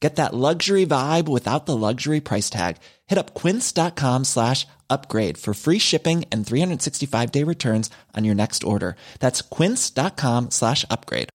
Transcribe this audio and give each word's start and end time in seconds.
Get 0.00 0.16
that 0.16 0.34
luxury 0.34 0.84
vibe 0.84 1.26
without 1.26 1.64
the 1.64 1.76
luxury 1.76 2.20
price 2.20 2.50
tag. 2.50 2.76
Hit 3.06 3.18
up 3.18 3.34
quince.com 3.34 4.24
slash 4.24 4.66
upgrade 4.90 5.38
for 5.38 5.54
free 5.54 5.78
shipping 5.78 6.24
and 6.30 6.44
365-day 6.44 7.42
returns 7.44 7.90
on 8.14 8.24
your 8.24 8.34
next 8.34 8.62
order. 8.62 8.96
That's 9.20 9.40
quince.com 9.40 10.50
slash 10.50 10.84
upgrade. 10.90 11.30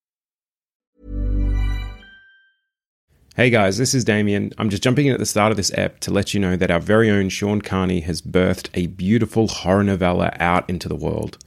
Hey 3.33 3.49
guys, 3.49 3.77
this 3.77 3.93
is 3.93 4.03
Damien. 4.03 4.51
I'm 4.57 4.69
just 4.69 4.83
jumping 4.83 5.07
in 5.07 5.13
at 5.13 5.19
the 5.19 5.25
start 5.25 5.51
of 5.51 5.57
this 5.57 5.73
app 5.73 6.01
to 6.01 6.11
let 6.11 6.33
you 6.33 6.39
know 6.39 6.57
that 6.57 6.69
our 6.69 6.81
very 6.81 7.09
own 7.09 7.29
Sean 7.29 7.61
Carney 7.61 8.01
has 8.01 8.21
birthed 8.21 8.69
a 8.73 8.87
beautiful 8.87 9.47
horror 9.47 9.85
novella 9.85 10.35
out 10.37 10.69
into 10.69 10.89
the 10.89 10.97
world. 10.97 11.37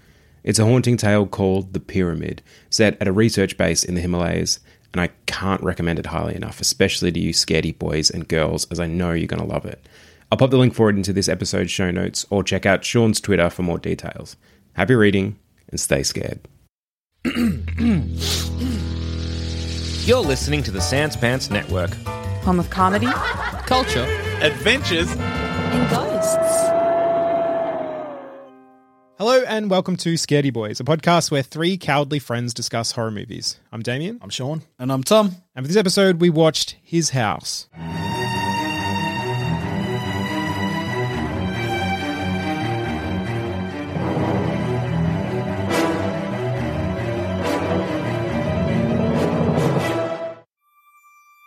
It's 0.42 0.58
a 0.58 0.64
haunting 0.64 0.96
tale 0.96 1.26
called 1.26 1.74
The 1.74 1.80
Pyramid, 1.80 2.42
set 2.70 2.96
at 3.00 3.08
a 3.08 3.12
research 3.12 3.58
base 3.58 3.84
in 3.84 3.94
the 3.94 4.00
Himalayas, 4.00 4.60
and 4.94 5.00
I 5.00 5.08
can't 5.26 5.60
recommend 5.60 5.98
it 5.98 6.06
highly 6.06 6.36
enough, 6.36 6.60
especially 6.60 7.10
to 7.10 7.18
you 7.18 7.32
scaredy 7.32 7.76
boys 7.76 8.10
and 8.10 8.28
girls, 8.28 8.64
as 8.70 8.78
I 8.78 8.86
know 8.86 9.10
you're 9.10 9.26
going 9.26 9.42
to 9.42 9.46
love 9.52 9.66
it. 9.66 9.84
I'll 10.30 10.38
pop 10.38 10.50
the 10.50 10.56
link 10.56 10.72
for 10.72 10.88
it 10.88 10.94
into 10.96 11.12
this 11.12 11.28
episode's 11.28 11.72
show 11.72 11.90
notes, 11.90 12.24
or 12.30 12.44
check 12.44 12.64
out 12.64 12.84
Sean's 12.84 13.20
Twitter 13.20 13.50
for 13.50 13.62
more 13.62 13.78
details. 13.78 14.36
Happy 14.74 14.94
reading, 14.94 15.36
and 15.68 15.80
stay 15.80 16.04
scared. 16.04 16.38
You're 20.06 20.20
listening 20.20 20.62
to 20.62 20.70
the 20.70 20.80
Sans 20.80 21.16
Pants 21.16 21.50
Network. 21.50 21.92
Home 22.44 22.60
of 22.60 22.70
comedy 22.70 23.06
Culture. 23.66 24.04
Adventures. 24.42 25.10
and 25.10 25.90
ghosts. 25.90 26.73
Hello 29.26 29.42
and 29.48 29.70
welcome 29.70 29.96
to 29.96 30.12
Scaredy 30.16 30.52
Boys, 30.52 30.80
a 30.80 30.84
podcast 30.84 31.30
where 31.30 31.42
three 31.42 31.78
cowardly 31.78 32.18
friends 32.18 32.52
discuss 32.52 32.92
horror 32.92 33.10
movies. 33.10 33.58
I'm 33.72 33.80
Damien, 33.80 34.18
I'm 34.20 34.28
Sean. 34.28 34.60
And 34.78 34.92
I'm 34.92 35.02
Tom. 35.02 35.36
and 35.54 35.64
for 35.64 35.68
this 35.68 35.78
episode, 35.78 36.20
we 36.20 36.28
watched 36.28 36.76
His 36.82 37.08
House. 37.08 37.66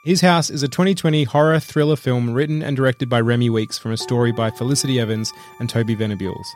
His 0.03 0.21
House 0.21 0.49
is 0.49 0.63
a 0.63 0.67
2020 0.67 1.25
horror 1.25 1.59
thriller 1.59 1.95
film 1.95 2.31
written 2.31 2.63
and 2.63 2.75
directed 2.75 3.07
by 3.07 3.21
Remi 3.21 3.51
Weekes 3.51 3.77
from 3.77 3.91
a 3.91 3.97
story 3.97 4.31
by 4.31 4.49
Felicity 4.49 4.99
Evans 4.99 5.31
and 5.59 5.69
Toby 5.69 5.93
Venables. 5.93 6.47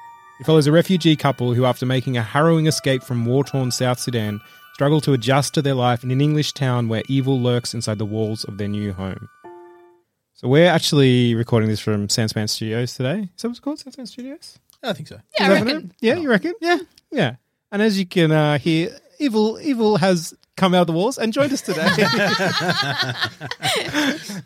It 0.42 0.46
follows 0.46 0.66
a 0.66 0.72
refugee 0.72 1.16
couple 1.16 1.54
who, 1.54 1.66
after 1.66 1.86
making 1.86 2.18
a 2.18 2.24
harrowing 2.24 2.66
escape 2.66 3.04
from 3.04 3.26
war 3.26 3.44
torn 3.44 3.70
South 3.70 4.00
Sudan, 4.00 4.42
struggle 4.74 5.00
to 5.02 5.14
adjust 5.14 5.54
to 5.54 5.62
their 5.62 5.76
life 5.76 6.04
in 6.04 6.10
an 6.10 6.20
English 6.20 6.54
town 6.54 6.88
where 6.88 7.04
evil 7.08 7.40
lurks 7.40 7.76
inside 7.76 8.00
the 8.00 8.06
walls 8.06 8.44
of 8.46 8.58
their 8.58 8.68
new 8.68 8.92
home. 8.92 9.30
So, 10.34 10.48
we're 10.48 10.68
actually 10.68 11.36
recording 11.36 11.70
this 11.70 11.80
from 11.80 12.08
Sanspan 12.08 12.50
Studios 12.50 12.96
today. 12.96 13.30
Is 13.36 13.42
that 13.44 13.50
what 13.50 13.52
it's 13.52 13.60
called? 13.60 13.78
Sanspan 13.78 14.08
Studios? 14.08 14.58
I 14.82 14.94
think 14.94 15.10
so. 15.10 15.20
Yeah, 15.40 15.44
I 15.50 15.54
Is 15.54 15.60
that 15.60 15.66
reckon. 15.66 15.90
it- 15.92 15.96
Yeah, 16.02 16.16
you 16.16 16.30
reckon? 16.30 16.54
Yeah. 16.60 16.78
Yeah. 17.12 17.36
And 17.72 17.82
as 17.84 18.00
you 18.00 18.08
can 18.08 18.32
uh, 18.32 18.58
hear, 18.58 18.98
evil 19.20 19.60
evil 19.62 19.98
has 19.98 20.34
come 20.62 20.76
out 20.76 20.82
of 20.82 20.88
the 20.88 20.94
walls 20.94 21.18
and 21.18 21.34
joined 21.34 21.52
us 21.52 21.62
today. 21.62 21.82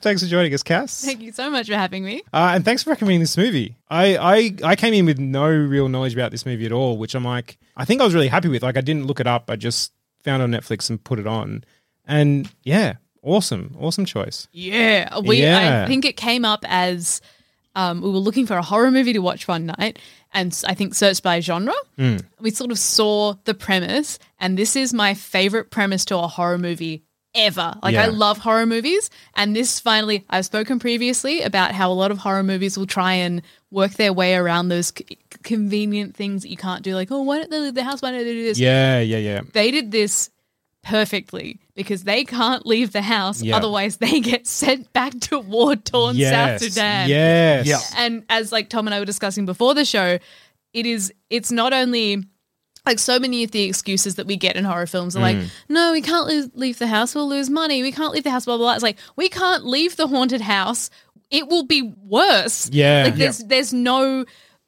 thanks 0.02 0.24
for 0.24 0.30
joining 0.30 0.54
us, 0.54 0.64
Cass. 0.64 1.04
Thank 1.04 1.22
you 1.22 1.34
so 1.34 1.50
much 1.50 1.68
for 1.68 1.76
having 1.76 2.06
me. 2.06 2.24
Uh, 2.32 2.54
and 2.56 2.64
thanks 2.64 2.84
for 2.84 2.92
recommending 2.92 3.20
this 3.20 3.36
movie. 3.36 3.76
I, 3.90 4.16
I 4.16 4.56
I 4.64 4.76
came 4.78 4.94
in 4.94 5.06
with 5.06 5.20
no 5.20 5.46
real 5.46 5.90
knowledge 5.90 6.14
about 6.14 6.32
this 6.32 6.46
movie 6.46 6.66
at 6.66 6.72
all, 6.72 6.98
which 6.98 7.16
I'm 7.16 7.26
like, 7.26 7.58
I 7.76 7.84
think 7.84 8.00
I 8.00 8.06
was 8.06 8.14
really 8.14 8.30
happy 8.30 8.48
with. 8.48 8.64
Like, 8.64 8.78
I 8.78 8.82
didn't 8.82 9.08
look 9.08 9.20
it 9.20 9.28
up. 9.28 9.52
I 9.52 9.58
just 9.58 9.92
found 10.24 10.42
it 10.42 10.46
on 10.46 10.52
Netflix 10.52 10.90
and 10.90 11.04
put 11.04 11.20
it 11.20 11.28
on. 11.28 11.66
And 12.06 12.50
yeah, 12.64 12.94
awesome, 13.22 13.76
awesome 13.78 14.06
choice. 14.06 14.48
Yeah, 14.54 15.20
we. 15.20 15.42
Yeah. 15.42 15.84
I 15.84 15.88
think 15.88 16.06
it 16.06 16.16
came 16.16 16.46
up 16.46 16.64
as 16.70 17.20
um, 17.76 18.02
we 18.02 18.10
were 18.10 18.18
looking 18.18 18.46
for 18.46 18.58
a 18.58 18.62
horror 18.62 18.92
movie 18.92 19.14
to 19.14 19.20
watch 19.20 19.48
one 19.48 19.66
night, 19.66 20.00
and 20.34 20.60
I 20.68 20.74
think 20.74 20.96
searched 20.96 21.24
by 21.24 21.40
genre. 21.40 21.74
Hmm. 21.98 22.18
We 22.40 22.52
sort 22.52 22.72
of 22.72 22.80
saw 22.80 23.36
the 23.44 23.54
premise, 23.54 24.20
and 24.40 24.58
this 24.58 24.76
is 24.76 24.94
my 24.94 25.14
favorite 25.14 25.72
premise 25.72 26.06
to 26.06 26.18
a 26.18 26.28
horror 26.28 26.58
movie 26.58 27.04
ever. 27.36 27.76
Like 27.84 27.96
I 27.96 28.08
love 28.08 28.38
horror 28.38 28.66
movies, 28.66 29.10
and 29.36 29.56
this 29.56 29.80
finally. 29.80 30.26
I've 30.30 30.46
spoken 30.46 30.80
previously 30.80 31.42
about 31.42 31.74
how 31.74 31.92
a 31.92 31.94
lot 31.94 32.12
of 32.12 32.18
horror 32.18 32.44
movies 32.44 32.78
will 32.78 32.88
try 32.88 33.14
and 33.14 33.42
work 33.72 33.94
their 33.94 34.14
way 34.14 34.36
around 34.36 34.70
those 34.70 34.94
c- 34.98 35.18
convenient 35.44 36.16
things 36.16 36.44
that 36.44 36.50
you 36.50 36.58
can't 36.58 36.82
do. 36.82 36.96
Like, 36.96 37.12
oh, 37.12 37.22
why 37.24 37.40
don't 37.40 37.52
they 37.52 37.60
leave 37.60 37.76
the 37.76 37.84
house? 37.84 38.02
Why 38.02 38.12
don't 38.12 38.24
they 38.24 38.34
do 38.34 38.44
this? 38.44 38.58
Yeah, 38.58 39.00
yeah, 39.02 39.18
yeah. 39.18 39.42
they 39.54 39.72
did 39.72 39.92
this 39.92 40.30
perfectly 40.86 41.60
because 41.74 42.04
they 42.04 42.24
can't 42.24 42.66
leave 42.66 42.92
the 42.94 43.02
house 43.02 43.42
Yeah. 43.42 43.58
otherwise 43.58 43.98
they 43.98 44.20
get 44.22 44.48
sent 44.48 44.94
back 44.94 45.20
to 45.22 45.40
war 45.40 45.76
torn 45.76 46.16
yes, 46.16 46.62
South 46.62 46.72
Sudan. 46.72 47.10
Yes. 47.10 47.66
Yeah. 47.68 47.80
And 47.98 48.24
as 48.30 48.52
like 48.52 48.70
Tom 48.70 48.88
and 48.88 48.94
I 48.94 49.00
were 49.00 49.06
discussing 49.06 49.46
before 49.46 49.74
the 49.74 49.84
show, 49.86 50.20
it 50.74 50.86
is 50.86 51.12
it's 51.30 51.52
not 51.52 51.74
only 51.74 52.24
like 52.86 53.00
so 53.00 53.18
many 53.20 53.44
of 53.44 53.50
the 53.50 53.64
excuses 53.64 54.16
that 54.16 54.28
we 54.28 54.38
get 54.38 54.56
in 54.56 54.64
horror 54.64 54.86
films 54.86 55.16
are 55.18 55.20
like, 55.22 55.38
Mm. 55.38 55.50
no, 55.70 55.92
we 55.92 56.02
can't 56.04 56.28
leave, 56.28 56.52
leave 56.54 56.78
the 56.78 56.86
house, 56.86 57.16
we'll 57.16 57.28
lose 57.28 57.50
money. 57.50 57.82
We 57.82 57.92
can't 57.92 58.14
leave 58.14 58.24
the 58.24 58.30
house, 58.30 58.46
blah 58.46 58.58
blah 58.58 58.68
blah. 58.68 58.74
It's 58.76 58.84
like 58.84 58.98
we 59.16 59.28
can't 59.28 59.66
leave 59.66 59.96
the 59.96 60.08
haunted 60.08 60.42
house. 60.42 60.92
It 61.32 61.48
will 61.48 61.64
be 61.66 61.82
worse. 62.04 62.70
Yeah. 62.72 63.06
Like 63.06 63.16
there's 63.16 63.40
there's 63.40 63.74
no 63.74 64.26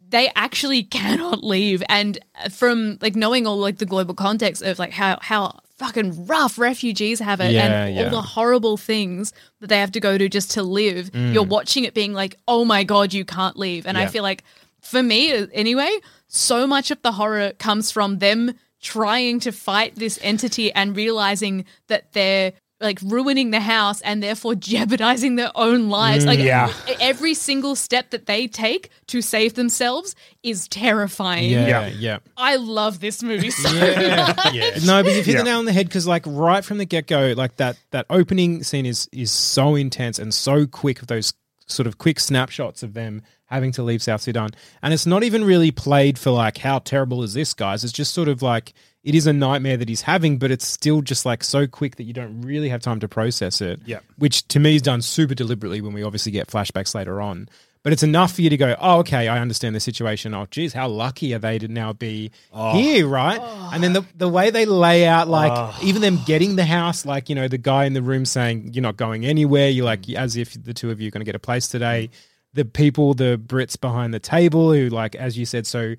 they 0.09 0.31
actually 0.35 0.81
cannot 1.00 1.44
leave 1.44 1.83
and 1.89 2.17
from 2.50 2.97
like 3.01 3.16
knowing 3.16 3.45
all 3.45 3.57
like 3.59 3.77
the 3.77 3.85
global 3.85 4.16
context 4.16 4.63
of 4.63 4.79
like 4.79 4.91
how 4.94 5.19
how 5.22 5.59
fucking 5.77 6.25
rough 6.25 6.57
refugees 6.57 7.19
have 7.19 7.39
it 7.39 7.51
Yeah, 7.51 7.85
and 7.85 7.95
yeah. 7.95 8.03
all 8.05 8.09
the 8.09 8.21
horrible 8.21 8.77
things 8.77 9.31
that 9.59 9.67
they 9.67 9.79
have 9.79 9.91
to 9.91 9.99
go 9.99 10.17
to 10.17 10.27
just 10.27 10.51
to 10.51 10.63
live 10.63 11.11
you're 11.13 11.43
watching 11.43 11.83
it 11.83 11.93
being 11.93 12.13
like 12.13 12.35
oh 12.47 12.65
my 12.65 12.83
god 12.83 13.13
you 13.13 13.23
can't 13.25 13.57
leave 13.57 13.85
and 13.85 13.97
i 13.97 14.05
Mm. 14.05 14.09
Feel 14.11 14.23
like 14.23 14.43
for 14.81 15.03
me 15.03 15.31
uh, 15.33 15.47
anyway 15.53 15.91
so 16.27 16.65
much 16.67 16.89
of 16.91 17.01
the 17.03 17.11
horror 17.13 17.51
comes 17.59 17.91
from 17.91 18.19
them 18.19 18.53
trying 18.81 19.39
to 19.41 19.51
fight 19.51 19.95
this 19.95 20.17
entity 20.21 20.71
and 20.73 20.95
realizing 20.95 21.65
that 21.88 22.13
they're 22.13 22.53
like 22.79 22.99
ruining 23.03 23.49
the 23.51 23.59
house 23.59 24.01
and 24.01 24.21
therefore 24.21 24.53
jeopardizing 24.55 25.35
their 25.35 25.51
own 25.55 25.89
lives. 25.89 26.25
like 26.25 26.38
Mm, 26.39 26.45
yeah. 26.45 26.73
every 26.99 27.33
single 27.33 27.75
step 27.75 28.11
that 28.11 28.27
they 28.27 28.47
take 28.47 28.89
to 29.07 29.21
save 29.21 29.55
themselves 29.55 30.15
is 30.43 30.67
terrifying. 30.67 31.49
Yeah, 31.49 31.88
yeah. 31.88 32.19
I 32.38 32.57
love 32.57 32.99
this 32.99 33.23
movie 33.23 33.49
so 33.49 33.69
Yeah. 33.73 34.33
Yeah. 34.53 34.77
No, 34.85 35.01
but 35.03 35.13
you've 35.15 35.25
hit 35.25 35.33
Yeah. 35.33 35.38
the 35.39 35.44
nail 35.45 35.57
on 35.59 35.65
the 35.65 35.74
head 35.74 35.88
because, 35.88 36.06
like, 36.06 36.24
right 36.27 36.63
from 36.63 36.77
the 36.77 36.85
get 36.85 37.07
go, 37.07 37.33
like 37.35 37.56
that 37.57 37.77
that 37.91 38.06
opening 38.09 38.63
scene 38.63 38.85
is 38.85 39.09
is 39.12 39.31
so 39.31 39.75
intense 39.75 40.19
and 40.19 40.33
so 40.33 40.68
quick. 40.68 41.01
Of 41.01 41.07
those 41.07 41.33
sort 41.65 41.88
of 41.88 41.97
quick 41.97 42.19
snapshots 42.19 42.83
of 42.83 42.94
them 42.94 43.21
having 43.45 43.71
to 43.74 43.81
leave 43.83 44.03
South 44.03 44.21
Sudan, 44.21 44.51
and 44.83 44.94
it's 44.94 45.06
not 45.06 45.24
even 45.24 45.44
really 45.44 45.71
played 45.71 46.19
for 46.19 46.31
like 46.31 46.57
how 46.59 46.79
terrible 46.79 47.24
is 47.24 47.33
this, 47.33 47.53
guys. 47.53 47.83
It's 47.83 47.94
just 47.94 48.13
sort 48.13 48.27
of 48.27 48.41
like 48.41 48.74
it 49.07 49.15
is 49.15 49.25
a 49.25 49.31
nightmare 49.31 49.77
that 49.77 49.88
he's 49.88 50.01
having, 50.01 50.38
but 50.38 50.51
it's 50.51 50.68
still 50.68 51.01
just 51.01 51.25
like 51.25 51.42
so 51.42 51.65
quick 51.65 51.95
that 51.95 52.04
you 52.04 52.12
don't 52.12 52.42
really 52.42 52.68
have 52.68 52.81
time 52.81 53.00
to 53.00 53.07
process 53.07 53.62
it. 53.62 53.80
Yeah. 53.86 54.00
which 54.18 54.45
to 54.50 54.59
me 54.59 54.75
is 54.75 54.81
done 54.81 55.01
super 55.01 55.33
deliberately 55.33 55.80
when 55.80 55.94
we 55.94 56.04
obviously 56.04 56.33
get 56.33 56.48
flashbacks 56.48 56.94
later 56.94 57.21
on. 57.21 57.48
But 57.83 57.94
it's 57.94 58.04
enough 58.04 58.33
for 58.33 58.42
you 58.42 58.50
to 58.50 58.57
go, 58.57 58.75
oh, 58.81 59.00
okay, 59.00 59.30
I 59.30 59.39
understand 59.39 59.74
the 59.74 59.80
situation. 59.80 60.33
Oh, 60.33 60.45
geez, 60.51 60.74
how 60.74 60.89
lucky 60.89 61.33
are 61.33 61.39
they 61.39 61.57
to 61.57 61.69
now 61.69 61.94
be 61.94 62.31
oh. 62.51 62.74
here, 62.74 63.07
right? 63.07 63.39
And 63.71 63.81
then 63.81 63.94
the, 63.94 64.06
the 64.18 64.27
way 64.27 64.50
they 64.50 64.65
lay 64.65 65.07
out, 65.07 65.30
like, 65.30 65.53
oh. 65.56 65.80
even 65.81 66.01
them 66.01 66.19
getting 66.25 66.57
the 66.57 66.65
house, 66.65 67.06
like, 67.06 67.30
you 67.30 67.36
know, 67.36 67.48
the 67.48 67.57
guy 67.57 67.86
in 67.86 67.94
the 67.94 68.01
room 68.01 68.25
saying, 68.25 68.74
you're 68.74 68.81
not 68.81 68.98
going 68.98 69.25
anywhere. 69.25 69.69
You're 69.69 69.86
like, 69.86 70.01
mm. 70.01 70.15
as 70.15 70.36
if 70.36 70.62
the 70.62 70.74
two 70.74 70.92
of 70.92 71.00
you 71.00 71.07
are 71.07 71.12
going 71.12 71.21
to 71.21 71.25
get 71.25 71.36
a 71.36 71.39
place 71.39 71.69
today. 71.69 72.10
The 72.56 72.65
people, 72.65 73.13
the 73.13 73.38
Brits 73.42 73.80
behind 73.80 74.13
the 74.13 74.19
table 74.19 74.74
who, 74.74 74.89
like, 74.89 75.15
as 75.15 75.38
you 75.38 75.45
said, 75.45 75.65
so 75.65 75.95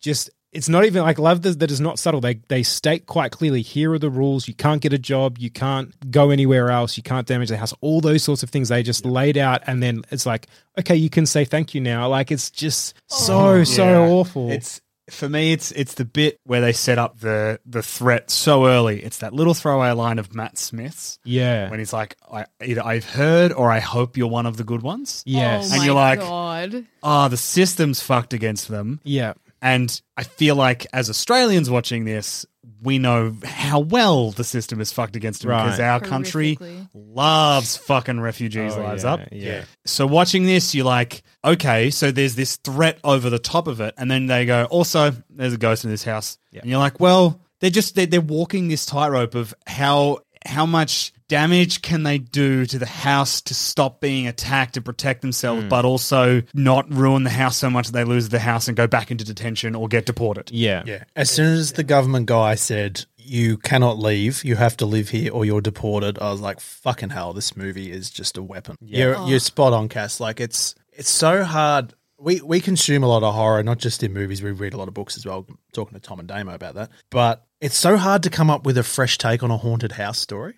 just 0.00 0.30
it's 0.52 0.68
not 0.68 0.84
even 0.84 1.02
like 1.02 1.18
love 1.18 1.42
that, 1.42 1.58
that 1.60 1.70
is 1.70 1.80
not 1.80 1.98
subtle. 1.98 2.20
They 2.20 2.34
they 2.48 2.62
state 2.62 3.06
quite 3.06 3.32
clearly 3.32 3.62
here 3.62 3.92
are 3.92 3.98
the 3.98 4.10
rules. 4.10 4.46
You 4.48 4.54
can't 4.54 4.80
get 4.82 4.92
a 4.92 4.98
job. 4.98 5.38
You 5.38 5.50
can't 5.50 5.94
go 6.10 6.30
anywhere 6.30 6.70
else. 6.70 6.96
You 6.96 7.02
can't 7.02 7.26
damage 7.26 7.48
the 7.48 7.56
house. 7.56 7.72
All 7.80 8.00
those 8.00 8.22
sorts 8.22 8.42
of 8.42 8.50
things 8.50 8.68
they 8.68 8.82
just 8.82 9.04
laid 9.06 9.38
out, 9.38 9.62
and 9.66 9.82
then 9.82 10.02
it's 10.10 10.26
like, 10.26 10.46
okay, 10.78 10.96
you 10.96 11.08
can 11.10 11.24
say 11.26 11.44
thank 11.44 11.74
you 11.74 11.80
now. 11.80 12.08
Like 12.08 12.30
it's 12.30 12.50
just 12.50 12.94
so 13.08 13.64
so 13.64 13.84
Yeah. 13.86 13.98
awful. 14.10 14.50
It's 14.50 14.80
for 15.10 15.28
me. 15.28 15.52
It's 15.52 15.72
it's 15.72 15.94
the 15.94 16.04
bit 16.04 16.38
where 16.44 16.60
they 16.60 16.72
set 16.72 16.98
up 16.98 17.18
the 17.20 17.58
the 17.66 17.82
threat 17.82 18.30
so 18.30 18.66
early. 18.66 19.02
It's 19.02 19.18
that 19.18 19.32
little 19.32 19.54
throwaway 19.54 19.90
line 19.92 20.18
of 20.18 20.34
Matt 20.34 20.58
Smith's 20.58 21.18
yeah, 21.24 21.70
when 21.70 21.78
he's 21.80 21.92
like, 21.92 22.16
I, 22.30 22.44
"Either 22.62 22.84
I've 22.84 23.04
heard 23.08 23.52
or 23.52 23.70
I 23.70 23.80
hope 23.80 24.16
you're 24.18 24.28
one 24.28 24.46
of 24.46 24.58
the 24.58 24.64
good 24.64 24.82
ones." 24.82 25.22
yes, 25.26 25.70
Oh 25.70 25.72
And 25.72 25.78
my 25.80 25.84
you're 25.86 25.94
like- 25.94 26.20
God. 26.20 26.84
Ah, 27.02 27.28
the 27.28 27.36
system's 27.36 28.00
fucked 28.00 28.32
against 28.32 28.68
them. 28.68 29.00
yeah, 29.02 29.32
And 29.62 30.02
I 30.16 30.24
feel 30.24 30.56
like 30.56 30.86
as 30.92 31.08
Australians 31.08 31.70
watching 31.70 32.04
this, 32.04 32.44
we 32.82 32.98
know 32.98 33.36
how 33.44 33.78
well 33.78 34.32
the 34.32 34.42
system 34.42 34.80
is 34.80 34.92
fucked 34.92 35.14
against 35.14 35.42
them 35.42 35.50
because 35.50 35.78
our 35.78 36.00
country 36.00 36.58
loves 36.92 37.76
fucking 37.76 38.20
refugees' 38.20 38.74
Oh, 38.76 38.82
lives 38.82 39.04
yeah, 39.04 39.10
up. 39.12 39.20
yeah. 39.30 39.64
So 39.84 40.06
watching 40.06 40.44
this, 40.46 40.74
you're 40.74 40.84
like, 40.84 41.22
okay, 41.44 41.90
so 41.90 42.10
there's 42.10 42.34
this 42.34 42.56
threat 42.56 42.98
over 43.04 43.30
the 43.30 43.38
top 43.38 43.68
of 43.68 43.80
it, 43.80 43.94
and 43.96 44.10
then 44.10 44.26
they 44.26 44.46
go, 44.46 44.64
also, 44.64 45.12
there's 45.30 45.52
a 45.52 45.58
ghost 45.58 45.84
in 45.84 45.90
this 45.90 46.02
house, 46.02 46.38
and 46.62 46.68
you're 46.68 46.80
like, 46.80 46.98
well, 46.98 47.40
they're 47.60 47.70
just 47.70 47.94
they're, 47.94 48.06
they're 48.06 48.20
walking 48.20 48.66
this 48.66 48.84
tightrope 48.84 49.36
of 49.36 49.54
how 49.66 50.18
how 50.46 50.66
much 50.66 51.12
damage 51.28 51.80
can 51.80 52.02
they 52.02 52.18
do 52.18 52.66
to 52.66 52.78
the 52.78 52.86
house 52.86 53.40
to 53.40 53.54
stop 53.54 54.00
being 54.00 54.26
attacked 54.26 54.76
and 54.76 54.84
protect 54.84 55.22
themselves, 55.22 55.62
hmm. 55.62 55.68
but 55.68 55.84
also 55.84 56.42
not 56.52 56.92
ruin 56.92 57.24
the 57.24 57.30
house 57.30 57.56
so 57.56 57.70
much 57.70 57.86
that 57.86 57.92
they 57.92 58.04
lose 58.04 58.28
the 58.28 58.38
house 58.38 58.68
and 58.68 58.76
go 58.76 58.86
back 58.86 59.10
into 59.10 59.24
detention 59.24 59.74
or 59.74 59.88
get 59.88 60.04
deported. 60.04 60.50
yeah, 60.50 60.82
Yeah. 60.84 61.04
As 61.16 61.30
soon 61.30 61.54
as 61.54 61.72
the 61.72 61.84
government 61.84 62.26
guy 62.26 62.54
said, 62.54 63.06
you 63.16 63.56
cannot 63.56 63.98
leave, 63.98 64.44
you 64.44 64.56
have 64.56 64.76
to 64.78 64.86
live 64.86 65.08
here 65.08 65.32
or 65.32 65.44
you're 65.44 65.60
deported, 65.60 66.18
I 66.18 66.30
was 66.30 66.40
like, 66.40 66.60
fucking 66.60 67.10
hell, 67.10 67.32
this 67.32 67.56
movie 67.56 67.90
is 67.90 68.10
just 68.10 68.36
a 68.36 68.42
weapon. 68.42 68.76
You're, 68.80 69.16
oh. 69.16 69.26
you're 69.26 69.38
spot 69.38 69.72
on, 69.72 69.88
Cass. 69.88 70.20
Like, 70.20 70.40
it's 70.40 70.74
it's 70.92 71.10
so 71.10 71.44
hard. 71.44 71.94
We, 72.18 72.40
we 72.40 72.60
consume 72.60 73.02
a 73.02 73.08
lot 73.08 73.22
of 73.22 73.34
horror, 73.34 73.62
not 73.62 73.78
just 73.78 74.02
in 74.02 74.12
movies. 74.12 74.42
We 74.42 74.50
read 74.50 74.74
a 74.74 74.76
lot 74.76 74.88
of 74.88 74.94
books 74.94 75.16
as 75.16 75.26
well. 75.26 75.46
talking 75.72 75.98
to 75.98 76.00
Tom 76.00 76.20
and 76.20 76.28
Damo 76.28 76.54
about 76.54 76.74
that. 76.74 76.90
But 77.10 77.44
it's 77.62 77.76
so 77.78 77.96
hard 77.96 78.22
to 78.24 78.30
come 78.30 78.50
up 78.50 78.66
with 78.66 78.76
a 78.76 78.82
fresh 78.82 79.16
take 79.16 79.42
on 79.42 79.50
a 79.50 79.56
haunted 79.56 79.92
house 79.92 80.18
story. 80.18 80.54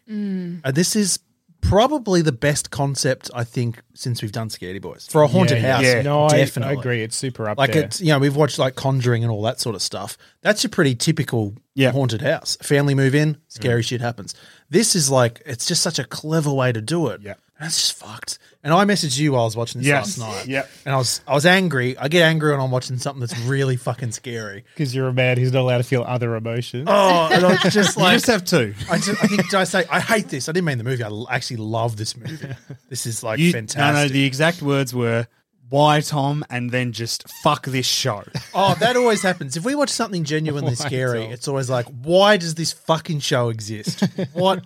Uh, 0.64 0.72
this 0.72 0.96
is 0.96 1.20
probably 1.60 2.20
the 2.20 2.32
best 2.32 2.70
concept, 2.70 3.30
I 3.34 3.44
think, 3.44 3.80
since 3.94 4.20
we've 4.20 4.32
done 4.32 4.48
Scaredy 4.48 4.80
Boys. 4.82 5.06
For 5.10 5.22
a 5.22 5.26
haunted 5.26 5.62
Yeah, 5.62 5.76
house, 5.76 5.84
yeah. 5.84 6.02
No, 6.02 6.24
I- 6.26 6.36
definitely. 6.36 6.76
I, 6.76 6.80
agree. 6.80 7.02
It's 7.02 7.16
super 7.16 7.48
up 7.48 7.56
Like 7.58 7.72
there. 7.72 7.84
it's 7.84 8.00
you 8.00 8.08
know 8.08 8.18
we've 8.18 8.36
watched 8.36 8.58
like 8.58 8.74
Conjuring 8.74 9.22
and 9.22 9.30
all 9.32 9.42
that 9.42 9.60
sort 9.60 9.74
of 9.74 9.82
stuff. 9.82 10.18
That's 10.42 10.64
a 10.64 10.68
pretty 10.68 10.94
typical 10.94 11.54
Yeah. 11.74 11.92
haunted 11.92 12.20
house. 12.22 12.56
Family 12.62 12.94
move 12.94 13.14
in, 13.14 13.38
scary 13.48 13.82
shit 13.82 14.00
happens. 14.00 14.34
This 14.68 14.94
is 14.94 15.10
like 15.10 15.42
it's 15.46 15.66
just 15.66 15.82
such 15.82 15.98
a 15.98 16.04
clever 16.04 16.52
way 16.52 16.72
to 16.72 16.80
do 16.82 17.08
it. 17.08 17.20
Yeah. 17.22 17.34
that's 17.60 17.80
just 17.80 17.92
fucked. 17.94 18.38
And 18.64 18.72
I 18.72 18.84
messaged 18.86 19.18
you 19.18 19.32
while 19.32 19.42
I 19.42 19.44
was 19.44 19.56
watching 19.56 19.82
this 19.82 19.88
Yes. 19.88 20.16
last 20.16 20.18
night. 20.36 20.46
Yep. 20.48 20.70
and 20.86 20.94
I 20.94 20.96
was 20.98 21.20
I 21.28 21.34
was 21.34 21.44
angry. 21.44 21.98
I 21.98 22.08
get 22.08 22.22
angry 22.22 22.50
when 22.50 22.60
I'm 22.60 22.70
watching 22.70 22.96
something 22.96 23.20
that's 23.20 23.38
really 23.40 23.76
fucking 23.76 24.12
scary. 24.12 24.64
because 24.74 24.94
you're 24.94 25.08
a 25.08 25.12
man 25.12 25.36
who's 25.36 25.52
not 25.52 25.60
allowed 25.60 25.78
to 25.78 25.84
feel 25.84 26.02
other 26.02 26.34
emotions. 26.34 26.86
Oh, 26.88 27.28
and 27.30 27.44
I 27.44 27.48
was 27.50 27.60
just 27.74 27.96
You 27.98 28.02
like. 28.02 28.14
just 28.14 28.26
have 28.26 28.42
two. 28.44 28.74
I, 28.90 28.96
just, 28.96 29.22
I 29.22 29.26
think 29.26 29.42
did 29.50 29.54
I 29.54 29.64
say 29.64 29.84
I 29.90 30.00
hate 30.00 30.28
this? 30.28 30.48
I 30.48 30.52
didn't 30.52 30.64
mean 30.64 30.78
the 30.78 30.84
movie. 30.84 31.02
I 31.04 31.08
l- 31.08 31.28
actually 31.30 31.58
love 31.58 31.96
this 31.98 32.16
movie. 32.16 32.48
This 32.88 33.04
is 33.06 33.22
like 33.22 33.38
You- 33.38 33.52
fantastic. 33.52 33.80
No, 33.94 34.02
no, 34.02 34.08
the 34.08 34.24
exact 34.24 34.62
words 34.62 34.94
were, 34.94 35.26
why, 35.68 36.00
Tom? 36.00 36.44
And 36.48 36.70
then 36.70 36.92
just 36.92 37.28
fuck 37.42 37.66
this 37.66 37.86
show. 37.86 38.22
Oh, 38.54 38.74
that 38.78 38.96
always 38.96 39.20
happens. 39.20 39.56
If 39.56 39.64
we 39.64 39.74
watch 39.74 39.90
something 39.90 40.22
genuinely 40.24 40.70
Why, 40.76 40.86
scary, 40.86 41.24
it's 41.24 41.48
always 41.48 41.68
like, 41.68 41.86
why 41.86 42.36
does 42.36 42.54
this 42.54 42.72
fucking 42.72 43.18
show 43.18 43.48
exist? 43.48 44.04
What 44.32 44.62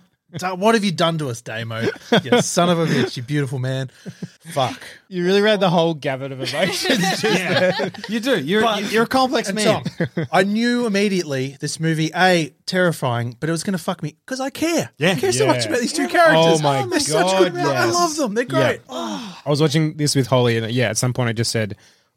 what 0.55 0.75
have 0.75 0.83
you 0.83 0.91
done 0.91 1.17
to 1.19 1.29
us, 1.29 1.41
Damo? 1.41 1.87
You 2.23 2.41
son 2.41 2.69
of 2.69 2.79
a 2.79 2.85
bitch, 2.85 3.17
you 3.17 3.23
beautiful 3.23 3.59
man. 3.59 3.89
Fuck. 4.51 4.81
You 5.07 5.25
really 5.25 5.41
read 5.41 5.59
the 5.59 5.69
whole 5.69 5.93
gamut 5.93 6.31
of 6.31 6.39
emotions. 6.39 7.23
yeah. 7.23 7.89
You 8.07 8.19
do. 8.19 8.39
You're, 8.39 8.61
But- 8.61 8.91
you're 8.91 9.03
a 9.03 9.07
complex 9.07 9.51
man. 9.51 9.83
Tom, 9.83 10.07
I 10.31 10.43
knew 10.43 10.85
immediately 10.85 11.57
this 11.59 11.79
movie, 11.79 12.11
A, 12.15 12.53
terrifying, 12.65 13.35
but 13.39 13.49
it 13.49 13.51
was 13.51 13.63
going 13.63 13.73
to 13.77 13.83
fuck 13.83 14.03
me 14.03 14.15
because 14.25 14.39
I 14.39 14.49
care. 14.49 14.91
Yeah. 14.97 15.11
I 15.11 15.15
care 15.15 15.31
so 15.31 15.47
much 15.47 15.65
about 15.65 15.79
these 15.79 15.93
two 15.93 16.07
characters. 16.07 16.59
Oh 16.59 16.63
my 16.63 16.81
oh, 16.83 16.87
They're 16.87 16.99
such 16.99 17.25
God, 17.25 17.53
good- 17.53 17.61
I 17.65 17.85
love 17.85 18.15
them. 18.15 18.33
They're 18.35 18.45
great. 18.45 18.81
Oh. 18.87 19.41
I 19.45 19.49
was 19.49 19.61
watching 19.61 19.97
this 19.97 20.15
with 20.15 20.27
Holly, 20.27 20.57
and 20.57 20.71
yeah, 20.71 20.89
at 20.89 20.97
some 20.97 21.13
point 21.13 21.29
I 21.29 21.33
just 21.33 21.51
said, 21.51 21.75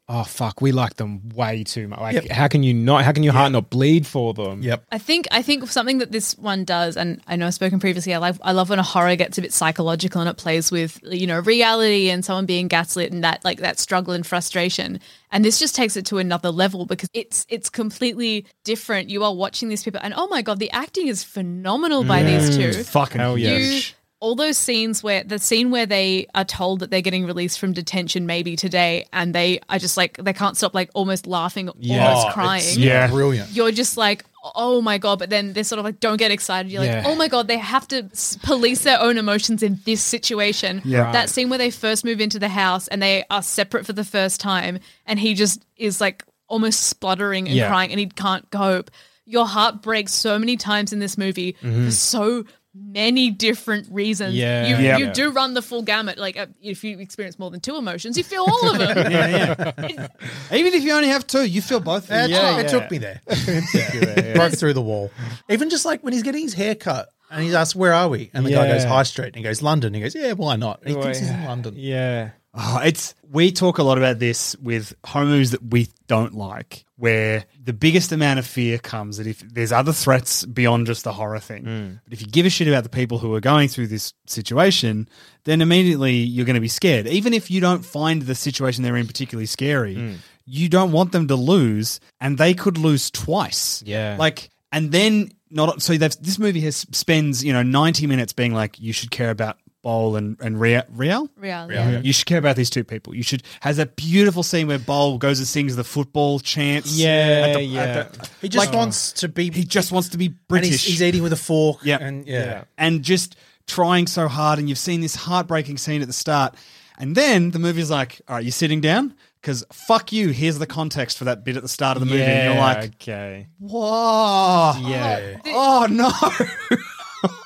"Oh 0.08 0.24
fuck, 0.24 0.60
we 0.60 0.72
like 0.72 0.96
them 0.96 1.28
way 1.30 1.64
too 1.64 1.88
much. 1.88 2.00
Like, 2.00 2.14
Yep. 2.14 2.28
how 2.30 2.48
can 2.48 2.62
you 2.62 2.74
not? 2.74 3.04
How 3.04 3.12
can 3.12 3.22
your 3.22 3.32
heart 3.32 3.52
not 3.52 3.70
bleed 3.70 4.06
for 4.06 4.34
them?" 4.34 4.62
Yep. 4.62 4.84
I 4.90 4.98
think 4.98 5.26
I 5.30 5.42
think 5.42 5.66
something 5.68 5.98
that 5.98 6.12
this 6.12 6.36
one 6.36 6.64
does, 6.64 6.96
and 6.96 7.20
I 7.26 7.36
know 7.36 7.46
I've 7.46 7.54
spoken 7.54 7.80
previously. 7.80 8.14
I 8.14 8.18
love 8.18 8.40
I 8.42 8.52
love 8.52 8.70
when 8.70 8.78
a 8.78 8.82
horror 8.82 9.16
gets 9.16 9.38
a 9.38 9.42
bit 9.42 9.52
psychological 9.52 10.20
and 10.20 10.28
it 10.28 10.36
plays 10.36 10.70
with 10.70 10.98
you 11.02 11.26
know 11.26 11.40
reality 11.40 12.10
and 12.10 12.24
someone 12.24 12.46
being 12.46 12.68
gaslit 12.68 13.12
and 13.12 13.24
that 13.24 13.44
like 13.44 13.58
that 13.60 13.78
struggle 13.78 14.14
and 14.14 14.26
frustration. 14.26 15.00
And 15.30 15.44
this 15.44 15.58
just 15.58 15.74
takes 15.74 15.96
it 15.96 16.04
to 16.06 16.18
another 16.18 16.50
level 16.50 16.84
because 16.84 17.08
it's 17.14 17.46
it's 17.48 17.70
completely 17.70 18.46
different. 18.64 19.08
You 19.08 19.24
are 19.24 19.34
watching 19.34 19.68
these 19.68 19.82
people, 19.82 20.00
and 20.02 20.12
oh 20.16 20.28
my 20.28 20.42
god, 20.42 20.58
the 20.58 20.70
acting 20.72 21.08
is 21.08 21.24
phenomenal 21.24 22.04
by 22.04 22.22
these 22.22 22.50
mm. 22.50 22.74
two. 22.74 22.82
Fucking 22.84 23.20
Hell 23.20 23.38
yeah. 23.38 23.52
You, 23.52 23.64
huge. 23.64 23.96
All 24.22 24.36
those 24.36 24.56
scenes 24.56 25.02
where 25.02 25.24
the 25.24 25.36
scene 25.40 25.72
where 25.72 25.84
they 25.84 26.28
are 26.32 26.44
told 26.44 26.78
that 26.78 26.90
they're 26.92 27.00
getting 27.02 27.26
released 27.26 27.58
from 27.58 27.72
detention 27.72 28.24
maybe 28.24 28.54
today, 28.54 29.04
and 29.12 29.34
they 29.34 29.58
are 29.68 29.80
just 29.80 29.96
like 29.96 30.16
they 30.16 30.32
can't 30.32 30.56
stop 30.56 30.74
like 30.74 30.90
almost 30.94 31.26
laughing, 31.26 31.68
Yeah. 31.80 32.06
almost 32.06 32.28
Oh, 32.28 32.32
crying 32.32 32.62
it's 32.62 32.76
Yeah. 32.76 33.08
Brilliant. 33.08 33.50
you're 33.50 33.72
just 33.72 33.96
like, 33.96 34.24
oh 34.54 34.80
my 34.80 34.96
god, 34.98 35.18
but 35.18 35.28
then 35.28 35.52
they're 35.54 35.64
sort 35.64 35.80
of 35.80 35.84
like, 35.84 35.98
don't 35.98 36.18
get 36.18 36.30
excited. 36.30 36.70
You're 36.70 36.84
Yeah. 36.84 36.98
like, 36.98 37.06
oh 37.06 37.16
my 37.16 37.26
god, 37.26 37.48
they 37.48 37.58
have 37.58 37.88
to 37.88 38.08
police 38.44 38.84
their 38.84 39.00
own 39.00 39.18
emotions 39.18 39.60
in 39.60 39.80
this 39.86 40.00
situation. 40.02 40.82
Yeah. 40.84 41.10
That 41.10 41.28
scene 41.28 41.48
where 41.48 41.58
they 41.58 41.70
first 41.72 42.04
move 42.04 42.20
into 42.20 42.38
the 42.38 42.48
house 42.48 42.86
and 42.88 43.02
they 43.02 43.24
are 43.28 43.42
separate 43.42 43.86
for 43.86 43.92
the 43.92 44.04
first 44.04 44.38
time, 44.40 44.78
and 45.04 45.18
he 45.18 45.34
just 45.34 45.64
is 45.76 46.00
like 46.00 46.24
almost 46.46 46.84
spluttering 46.84 47.48
and 47.48 47.56
Yeah. 47.56 47.66
crying, 47.68 47.90
and 47.90 47.98
he 47.98 48.06
can't 48.06 48.48
cope. 48.52 48.90
Your 49.26 49.46
heart 49.46 49.82
breaks 49.82 50.12
so 50.12 50.38
many 50.38 50.56
times 50.56 50.92
in 50.92 51.00
this 51.00 51.18
movie 51.18 51.54
mm-hmm. 51.54 51.86
for 51.86 51.90
so 51.90 52.44
many 52.74 53.30
different 53.30 53.86
reasons. 53.90 54.34
Yeah. 54.34 54.66
you, 54.66 54.76
Yeah. 54.84 54.96
you 54.96 55.12
do 55.12 55.30
run 55.30 55.54
the 55.54 55.62
full 55.62 55.82
gamut. 55.82 56.18
Like 56.18 56.36
uh, 56.38 56.46
if 56.62 56.82
you 56.84 56.98
experience 56.98 57.38
more 57.38 57.50
than 57.50 57.60
two 57.60 57.76
emotions, 57.76 58.16
you 58.16 58.24
feel 58.24 58.42
all 58.42 58.70
of 58.72 58.78
them. 58.78 59.12
Yeah, 59.12 59.72
yeah. 59.78 60.08
Even 60.52 60.74
if 60.74 60.82
you 60.82 60.92
only 60.92 61.08
have 61.08 61.26
two, 61.26 61.44
you 61.44 61.60
feel 61.62 61.80
both. 61.80 62.10
of 62.10 62.16
It. 62.16 62.30
Yeah, 62.30 62.58
it 62.60 62.68
took 62.68 62.90
me 62.90 62.98
there. 62.98 63.20
Broke 64.34 64.52
through 64.56 64.74
the 64.74 64.82
wall. 64.82 65.10
Even 65.48 65.70
just 65.70 65.84
like 65.84 66.02
when 66.02 66.12
he's 66.12 66.22
getting 66.22 66.42
his 66.42 66.54
hair 66.54 66.74
cut 66.74 67.08
and 67.30 67.42
he's 67.42 67.54
asked, 67.54 67.74
Where 67.76 67.92
are 67.92 68.08
we? 68.08 68.30
And 68.34 68.44
the 68.46 68.50
guy 68.50 68.68
goes, 68.68 68.84
High 68.84 69.02
Street. 69.04 69.28
And 69.28 69.36
he 69.36 69.42
goes, 69.42 69.62
London. 69.62 69.94
He 69.94 70.00
goes, 70.00 70.14
Yeah, 70.14 70.32
why 70.32 70.56
not? 70.56 70.80
And 70.82 70.96
he 70.96 71.02
thinks 71.02 71.18
he's 71.18 71.30
in 71.30 71.44
London. 71.44 71.74
Yeah. 71.76 72.30
Oh, 72.54 72.80
it's 72.84 73.14
we 73.30 73.50
talk 73.50 73.78
a 73.78 73.82
lot 73.82 73.96
about 73.96 74.18
this 74.18 74.54
with 74.56 74.94
horror 75.04 75.24
movies 75.24 75.52
that 75.52 75.62
we 75.62 75.88
don't 76.06 76.34
like, 76.34 76.84
where 76.96 77.46
the 77.62 77.72
biggest 77.72 78.12
amount 78.12 78.38
of 78.38 78.46
fear 78.46 78.78
comes 78.78 79.16
that 79.16 79.26
if 79.26 79.40
there's 79.40 79.72
other 79.72 79.92
threats 79.92 80.44
beyond 80.44 80.86
just 80.86 81.04
the 81.04 81.14
horror 81.14 81.38
thing. 81.38 81.64
Hmm. 81.64 81.94
But 82.04 82.12
if 82.12 82.20
you 82.20 82.26
give 82.26 82.44
a 82.44 82.50
shit 82.50 82.68
about 82.68 82.82
the 82.82 82.90
people 82.90 83.18
who 83.18 83.34
are 83.34 83.40
going 83.40 83.68
through 83.68 83.86
this 83.86 84.12
situation, 84.26 85.08
then 85.44 85.62
immediately 85.62 86.16
you're 86.16 86.44
going 86.44 86.54
to 86.54 86.60
be 86.60 86.68
scared. 86.68 87.06
Even 87.06 87.32
if 87.32 87.50
you 87.50 87.60
don't 87.60 87.84
find 87.84 88.22
the 88.22 88.34
situation 88.34 88.82
they're 88.82 88.96
in 88.96 89.06
particularly 89.06 89.46
scary, 89.46 89.94
hmm. 89.94 90.14
you 90.44 90.68
don't 90.68 90.92
want 90.92 91.12
them 91.12 91.28
to 91.28 91.36
lose, 91.36 92.00
and 92.20 92.36
they 92.36 92.52
could 92.52 92.76
lose 92.76 93.10
twice. 93.10 93.82
Yeah. 93.86 94.16
like 94.18 94.50
and 94.70 94.92
then 94.92 95.30
not 95.50 95.82
so 95.82 95.96
this 95.96 96.38
movie 96.38 96.60
has 96.62 96.76
spends 96.92 97.44
you 97.44 97.52
know 97.52 97.62
90 97.62 98.06
minutes 98.06 98.32
being 98.32 98.52
like 98.52 98.80
you 98.80 98.92
should 98.92 99.10
care 99.10 99.30
about 99.30 99.58
Bol 99.82 100.14
and 100.16 100.36
and 100.40 100.60
Real 100.60 100.82
Real 100.90 101.28
Reality. 101.36 102.06
you 102.06 102.12
should 102.12 102.26
care 102.26 102.38
about 102.38 102.56
these 102.56 102.70
two 102.70 102.84
people. 102.84 103.14
You 103.14 103.22
should 103.22 103.42
has 103.60 103.76
that 103.78 103.96
beautiful 103.96 104.42
scene 104.42 104.68
where 104.68 104.78
Bol 104.78 105.18
goes 105.18 105.38
and 105.40 105.46
sings 105.48 105.74
the 105.76 105.84
football 105.84 106.38
chants. 106.38 106.96
Yeah, 106.96 107.46
at 107.48 107.54
the- 107.54 107.62
yeah. 107.62 107.82
at 107.82 108.12
the- 108.14 108.28
He 108.40 108.48
just 108.48 108.66
Like, 108.66 108.74
wants 108.76 109.12
to 109.14 109.28
be. 109.28 109.50
he 109.50 109.64
just 109.64 109.90
wants 109.92 110.08
to 110.10 110.18
be 110.18 110.26
and 110.26 110.36
British. 110.48 110.70
he's, 110.70 110.84
he's 110.84 111.02
eating 111.02 111.22
with 111.22 111.32
a 111.32 111.36
fork. 111.36 111.80
Yeah. 111.82 111.98
And 112.00 112.26
yeah. 112.26 112.64
and 112.78 113.02
just 113.02 113.36
trying 113.66 114.06
so 114.06 114.28
hard. 114.28 114.58
And 114.58 114.68
you've 114.68 114.78
seen 114.78 115.00
this 115.00 115.14
heartbreaking 115.16 115.78
scene 115.78 116.00
at 116.00 116.06
the 116.06 116.12
start, 116.12 116.54
and 116.98 117.14
then 117.16 117.50
the 117.50 117.58
movie's 117.58 117.90
like, 117.90 118.20
"All 118.28 118.36
right, 118.36 118.44
you're 118.44 118.52
sitting 118.52 118.80
down." 118.80 119.14
Because 119.40 119.64
fuck 119.72 120.12
you, 120.12 120.28
here's 120.28 120.60
the 120.60 120.68
context 120.68 121.18
for 121.18 121.24
that 121.24 121.44
bit 121.44 121.56
at 121.56 121.62
the 121.62 121.68
start 121.68 121.96
of 121.96 122.00
the 122.00 122.06
movie. 122.06 122.22
And 122.22 122.54
you're 122.54 122.62
like, 122.62 122.94
okay. 122.94 123.48
whoa. 123.58 124.74
Yeah. 124.86 125.38
Oh, 125.46 125.82
oh 125.82 125.86
no. 125.90 126.76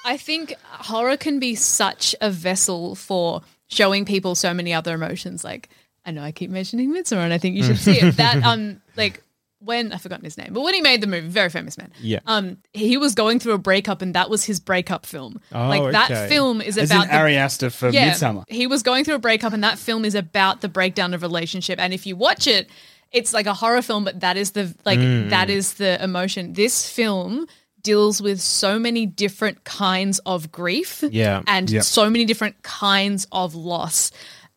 I 0.04 0.16
think 0.16 0.54
horror 0.62 1.16
can 1.16 1.38
be 1.38 1.54
such 1.54 2.14
a 2.20 2.30
vessel 2.30 2.94
for 2.94 3.42
showing 3.68 4.04
people 4.04 4.34
so 4.34 4.54
many 4.54 4.72
other 4.72 4.94
emotions. 4.94 5.44
Like 5.44 5.68
I 6.04 6.10
know 6.10 6.22
I 6.22 6.32
keep 6.32 6.50
mentioning 6.50 6.92
Midsommar, 6.92 7.24
and 7.24 7.32
I 7.32 7.38
think 7.38 7.56
you 7.56 7.64
should 7.64 7.78
see 7.78 7.98
it. 7.98 8.16
That 8.16 8.42
um, 8.42 8.80
like 8.96 9.22
when 9.58 9.92
I've 9.92 10.02
forgotten 10.02 10.24
his 10.24 10.38
name, 10.38 10.52
but 10.52 10.60
when 10.60 10.74
he 10.74 10.80
made 10.80 11.00
the 11.00 11.06
movie, 11.06 11.26
very 11.28 11.50
famous 11.50 11.76
man. 11.76 11.90
Yeah. 12.00 12.20
Um, 12.26 12.58
he 12.72 12.96
was 12.96 13.14
going 13.14 13.40
through 13.40 13.54
a 13.54 13.58
breakup, 13.58 14.02
and 14.02 14.14
that 14.14 14.30
was 14.30 14.44
his 14.44 14.60
breakup 14.60 15.04
film. 15.06 15.40
Oh, 15.52 15.68
like 15.68 15.92
that 15.92 16.10
okay. 16.10 16.28
film 16.28 16.60
is 16.60 16.78
As 16.78 16.90
about 16.90 17.08
the 17.08 17.16
Ari 17.16 17.36
Aster 17.36 17.70
for 17.70 17.88
yeah, 17.88 18.12
Midsommar. 18.12 18.44
He 18.48 18.66
was 18.66 18.82
going 18.82 19.04
through 19.04 19.16
a 19.16 19.18
breakup, 19.18 19.52
and 19.52 19.64
that 19.64 19.78
film 19.78 20.04
is 20.04 20.14
about 20.14 20.60
the 20.60 20.68
breakdown 20.68 21.14
of 21.14 21.22
relationship. 21.22 21.78
And 21.80 21.92
if 21.92 22.06
you 22.06 22.14
watch 22.16 22.46
it, 22.46 22.68
it's 23.10 23.32
like 23.32 23.46
a 23.46 23.54
horror 23.54 23.82
film, 23.82 24.04
but 24.04 24.20
that 24.20 24.36
is 24.36 24.52
the 24.52 24.74
like 24.84 24.98
Mm. 24.98 25.30
that 25.30 25.50
is 25.50 25.74
the 25.74 26.02
emotion. 26.02 26.52
This 26.52 26.88
film 26.88 27.46
deals 27.86 28.20
with 28.20 28.40
so 28.40 28.78
many 28.78 29.06
different 29.06 29.64
kinds 29.64 30.18
of 30.26 30.50
grief 30.52 31.02
Yeah. 31.10 31.42
and 31.46 31.70
Yep. 31.70 31.82
so 31.84 32.10
many 32.10 32.24
different 32.24 32.56
kinds 32.62 33.26
of 33.32 33.54
loss 33.54 34.10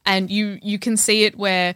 and 0.05 0.29
you 0.31 0.57
you 0.61 0.77
can 0.79 0.97
see 0.97 1.23
it 1.27 1.37
where 1.37 1.73